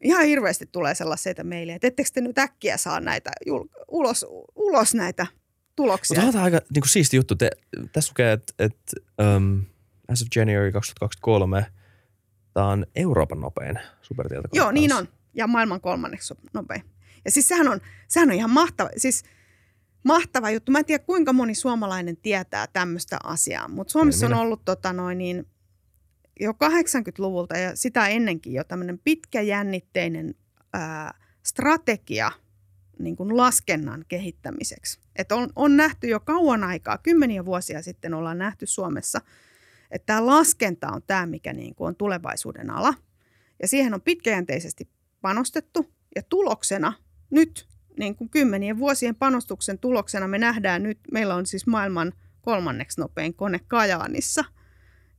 [0.02, 4.94] ihan hirveästi tulee sellaisia meille, että ettekö te nyt äkkiä saa näitä jul, ulos, ulos
[4.94, 5.27] näitä
[5.77, 6.20] tuloksia.
[6.20, 7.35] Mutta tämä on aika niin kuin siisti juttu.
[7.35, 7.51] Te,
[7.93, 8.77] tässä lukee, että et,
[9.36, 9.62] um,
[10.09, 11.66] as of January 2023
[12.55, 14.62] tämä on Euroopan nopein supertietokone.
[14.62, 15.09] Joo, niin on.
[15.35, 16.82] Ja maailman kolmanneksi nopein.
[17.24, 19.24] Ja siis sehän on, sehän on ihan mahtava, siis
[20.05, 20.73] mahtava juttu.
[20.73, 25.19] Mä en tiedä, kuinka moni suomalainen tietää tämmöistä asiaa, mutta Suomessa on ollut tota noin,
[25.19, 25.47] niin,
[26.41, 30.35] jo 80-luvulta ja sitä ennenkin jo tämmöinen pitkäjännitteinen
[30.73, 32.33] ää, strategia
[32.99, 35.01] niin kuin laskennan kehittämiseksi.
[35.16, 39.20] Et on, on nähty jo kauan aikaa, kymmeniä vuosia sitten ollaan nähty Suomessa,
[39.91, 42.95] että tämä laskenta on tämä, mikä niin kuin on tulevaisuuden ala.
[43.62, 44.89] Ja siihen on pitkäjänteisesti
[45.20, 46.93] panostettu ja tuloksena
[47.31, 52.12] nyt niin kuin kymmenien vuosien panostuksen tuloksena me nähdään nyt, meillä on siis maailman
[52.43, 54.44] kolmanneksi nopein kone Kajaanissa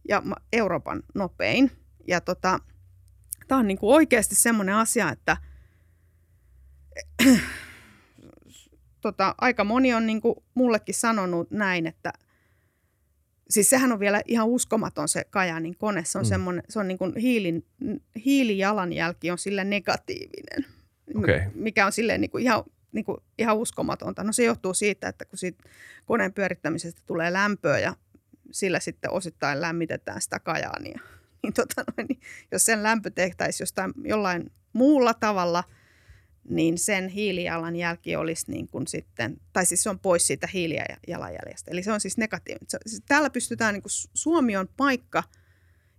[0.10, 0.24] ja
[0.54, 1.72] Euroopan nopein.
[2.08, 2.60] Ja tota,
[3.48, 5.38] tämä on niin kuin oikeasti semmoinen asia, että
[9.02, 12.14] tota, aika moni on niin kuin mullekin sanonut näin, että
[13.50, 16.06] siis sehän on vielä ihan uskomaton se Kajaanin kone.
[16.06, 16.26] Se on, Mm.
[16.26, 16.30] mm.
[16.30, 17.66] semmoinen, se on niin kuin hiilin,
[18.26, 20.66] hiilijalanjälki on sillä negatiivinen,
[21.16, 21.42] Okei.
[21.56, 24.24] mikä on silleen niin kuin ihan, niin kuin ihan uskomatonta.
[24.24, 25.64] No se johtuu siitä, että kun siitä
[26.06, 27.96] koneen pyörittämisestä tulee lämpöä ja
[28.52, 31.00] sillä sitten osittain lämmitetään sitä Kajaania.
[31.44, 32.20] Niin, tota noin, niin
[32.52, 35.64] jos sen lämpö tehtäisiin jostain jollain muulla tavalla,
[36.50, 41.72] niin sen hiilijalanjälki olisi niin kuin sitten, tai siis se on pois siitä hiilijalanjäljestä.
[41.72, 42.68] Eli se on siis negatiivinen.
[42.86, 45.24] Siis täällä pystytään, niin kuin Suomi on paikka,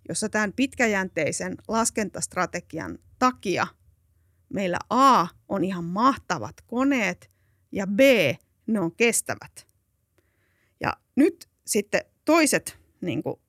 [0.08, 3.66] jossa tämän pitkäjänteisen laskentastrategian takia
[4.54, 7.30] meillä A on ihan mahtavat koneet
[7.72, 8.00] ja B,
[8.66, 9.66] ne on kestävät.
[10.80, 13.40] Ja nyt sitten toiset niin kuin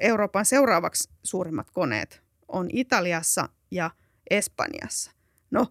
[0.00, 3.90] Euroopan seuraavaksi suurimmat koneet on Italiassa ja
[4.30, 5.10] Espanjassa.
[5.50, 5.66] No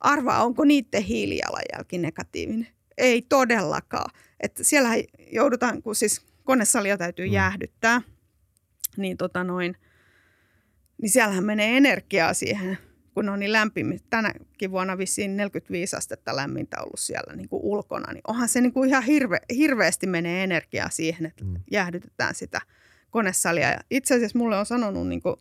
[0.00, 2.68] arvaa, onko niiden hiilijalanjälki negatiivinen?
[2.98, 4.10] Ei todellakaan.
[4.40, 5.00] Että siellähän
[5.32, 7.32] joudutaan, kun siis konesalia täytyy Mm.
[7.32, 8.02] jäähdyttää,
[8.96, 9.76] niin, tota noin,
[11.02, 12.78] niin siellähän menee energiaa siihen,
[13.14, 13.98] kun on niin lämpimiä.
[14.10, 18.72] Tänäkin vuonna vissiin 45 astetta lämmintä ollut siellä niin kuin ulkona, niin onhan se niin
[18.72, 21.54] kuin ihan hirve, hirveästi menee energiaa siihen, että Mm.
[21.70, 22.60] jäähdytetään sitä
[23.10, 23.70] konesalia.
[23.70, 25.36] Ja itse asiassa mulle on sanonut niin kuin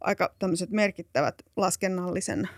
[0.00, 2.48] aika tämmöiset merkittävät laskennallisen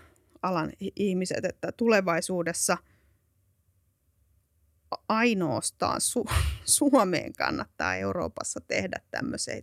[0.41, 2.77] alan ihmiset, että tulevaisuudessa
[5.09, 6.33] ainoastaan Su-
[6.65, 9.61] Suomeen kannattaa Euroopassa tehdä tämmöisiä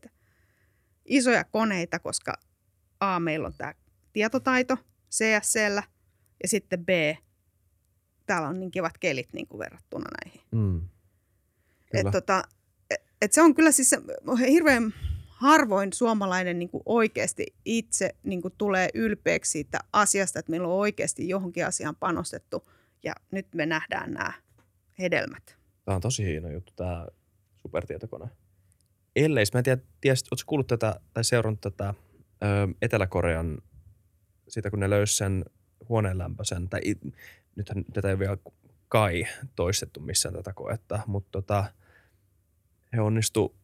[1.05, 2.35] isoja koneita, koska
[3.01, 3.75] A, meillä on tämä
[4.19, 4.77] tietotaito
[5.11, 5.83] CSCllä
[6.43, 6.89] ja sitten B,
[8.27, 10.41] täällä on niin kivat kelit niin kuin verrattuna näihin.
[10.51, 10.89] Mm.
[11.95, 12.43] Et tota,
[12.91, 14.01] et, et se on kyllä siis se,
[14.49, 14.95] hirveän
[15.29, 20.75] harvoin suomalainen niin kuin oikeasti itse niin kuin tulee ylpeäksi siitä asiasta, että meillä on
[20.75, 22.71] oikeasti johonkin asiaan panostettu
[23.03, 24.33] ja nyt me nähdään nämä
[24.99, 25.57] hedelmät.
[25.85, 27.07] Tämä on tosi hieno juttu, tämä
[27.57, 28.29] supertietokone.
[29.17, 31.95] Ellei, mä en tiedä, tiesit, ootko kuullut tätä tai seurannut tätä
[32.43, 32.47] ö,
[32.83, 33.59] Etelä-Korean,
[34.49, 35.45] siitä kun ne löysi sen
[35.89, 36.81] huoneenlämpöisen, tai
[37.57, 38.37] nythän tätä ei ole vielä
[38.89, 39.27] kai
[39.57, 41.65] toistettu missään tätä koetta, mutta tota,
[42.93, 43.55] he onnistu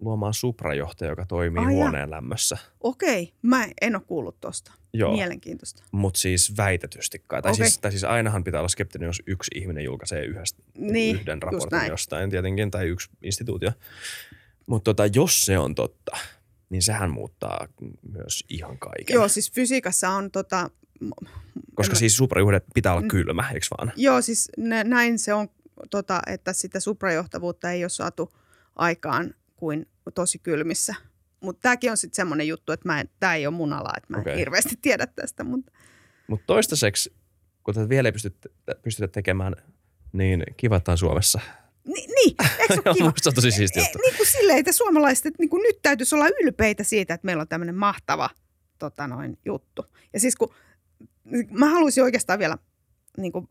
[0.00, 1.72] luomaan suprajohtaja, joka toimii Ai jaa.
[1.72, 2.58] huoneen lämmössä.
[2.80, 4.72] Okei, mä en ole kuullut tuosta.
[4.92, 5.82] Joo, Mielenkiintoista.
[5.92, 7.42] mutta siis väitetysti kai.
[7.42, 11.42] Tai, siis, tai siis ainahan pitää olla skeptinen, jos yksi ihminen julkaisee yhdestä Niin, yhden
[11.42, 13.72] raportin jostain tietenkin, tai yksi instituutio.
[14.66, 16.16] Mutta tota, jos se on totta,
[16.72, 17.68] niin sehän muuttaa
[18.12, 19.14] myös ihan kaiken.
[19.14, 20.70] Joo, siis fysiikassa on tota,
[21.74, 23.08] Koska siis suprajuhde pitää olla Mm.
[23.08, 23.92] kylmä, eikö vaan?
[23.96, 25.48] Joo, siis nä- näin se on,
[25.90, 28.34] tota, että sitä suprajohtavuutta ei ole saatu
[28.76, 30.94] aikaan kuin tosi kylmissä.
[31.40, 34.20] Mutta tämäkin on sitten semmoinen juttu, että tämä ei ole mun ala, että mä en
[34.20, 34.36] Okei.
[34.38, 35.44] hirveästi tiedä tästä.
[35.44, 35.72] Mutta
[36.26, 37.12] Mutta toistaiseksi,
[37.64, 38.48] kun tätä vielä ei pystytä,
[38.82, 39.56] pystytä tekemään,
[40.12, 41.40] niin kiva, että on Suomessa.
[41.84, 43.04] Ni, niin, eikö se?
[43.04, 43.98] Musta on tosi siisti E, juttu.
[43.98, 47.40] niin kuin silleen, että suomalaiset, että niin kuin nyt täytyisi olla ylpeitä siitä, että meillä
[47.40, 48.30] on tämmöinen mahtava
[48.78, 49.86] tota noin, juttu.
[50.12, 50.54] Ja siis kun
[51.50, 52.58] mä haluaisin oikeastaan vielä,
[53.16, 53.48] niin kuin,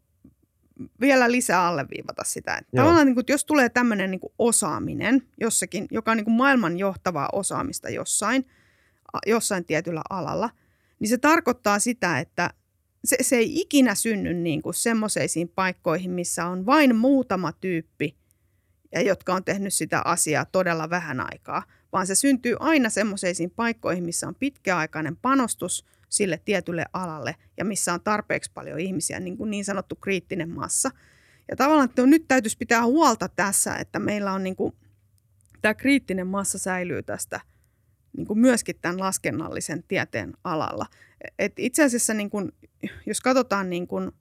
[1.01, 2.83] vielä lisää alleviivata sitä, että Joo.
[2.83, 6.35] tavallaan niin kuin, että jos tulee tämmöinen niin kuin osaaminen jossakin, joka on niin kuin
[6.35, 8.47] maailman johtavaa osaamista jossain,
[9.25, 10.49] jossain tietyllä alalla,
[10.99, 12.49] niin se tarkoittaa sitä, että
[13.05, 18.20] se, se ei ikinä synny niin kuin semmoisiin paikkoihin, missä on vain muutama tyyppi,
[18.91, 24.03] ja jotka on tehnyt sitä asiaa todella vähän aikaa, vaan se syntyy aina semmoisiin paikkoihin,
[24.03, 29.51] missä on pitkäaikainen panostus sille tietylle alalle ja missä on tarpeeksi paljon ihmisiä, niin, kuin
[29.51, 30.91] niin sanottu kriittinen massa.
[31.49, 34.75] Ja tavallaan että nyt täytyisi pitää huolta tässä, että meillä on niin kuin,
[35.61, 37.39] tämä kriittinen massa säilyy tästä
[38.17, 40.85] niin kuin myöskin tämän laskennallisen tieteen alalla.
[41.39, 42.51] Et itse asiassa niin kuin,
[43.05, 44.11] jos katsotaan niin kuin,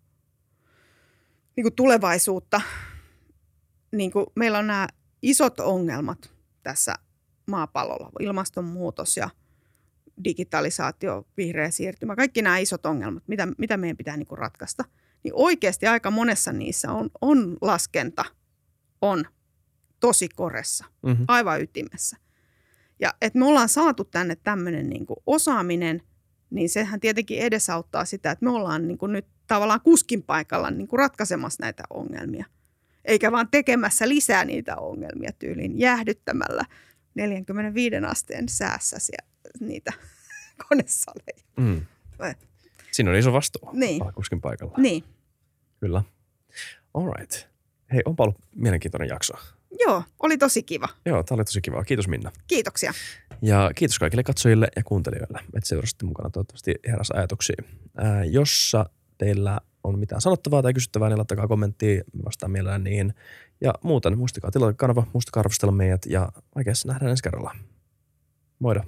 [1.56, 2.60] niin kuin tulevaisuutta,
[3.92, 4.88] niin kuin meillä on nämä
[5.22, 6.94] isot ongelmat tässä
[7.46, 9.30] maapallolla, ilmastonmuutos ja
[10.24, 14.84] digitalisaatio, vihreä siirtymä, kaikki nämä isot ongelmat, mitä, mitä meidän pitää niin kuin ratkaista,
[15.22, 18.24] niin oikeasti aika monessa niissä on, on laskenta,
[19.02, 19.24] on
[20.00, 21.24] tosi koressa, Mm-hmm.
[21.28, 22.16] aivan ytimessä.
[23.00, 26.02] Ja että me ollaan saatu tänne tämmöinen niin kuin osaaminen,
[26.50, 30.88] niin sehän tietenkin edesauttaa sitä, että me ollaan niin kuin nyt tavallaan kuskin paikalla niin
[30.88, 32.46] kuin ratkaisemassa näitä ongelmia.
[33.04, 36.64] Eikä vaan tekemässä lisää niitä ongelmia tyyliin jäähdyttämällä
[37.14, 38.96] 45 asteen säässä
[39.60, 39.92] niitä
[40.68, 41.44] konesaleja.
[41.56, 41.86] Mm.
[42.90, 43.70] Siinä on iso vastuu.
[43.72, 44.02] Niin.
[44.14, 44.74] kuskin paikalla.
[44.76, 45.04] Niin,
[45.80, 46.02] Kyllä.
[46.94, 47.48] All right.
[47.92, 49.34] Hei, onpa ollut mielenkiintoinen jakso.
[49.80, 50.88] joo, oli tosi kiva.
[51.06, 51.84] Joo, tämä oli tosi kiva.
[51.84, 52.32] Kiitos Minna.
[52.46, 52.92] Kiitoksia.
[53.42, 57.56] Ja kiitos kaikille katsojille ja kuuntelijoille, että seurasitte mukana toivottavasti heräs ajatuksia.
[57.96, 63.14] Ää, jossa teillä on mitään sanottavaa tai kysyttävää, niin laittakaa kommenttia, me vastaan mielellään niihin.
[63.60, 67.56] Ja muuten, muistakaa tilata kanava, muistakaa arvostella meidät ja oikeassa nähdään ensi kerralla.
[68.58, 68.80] Moido.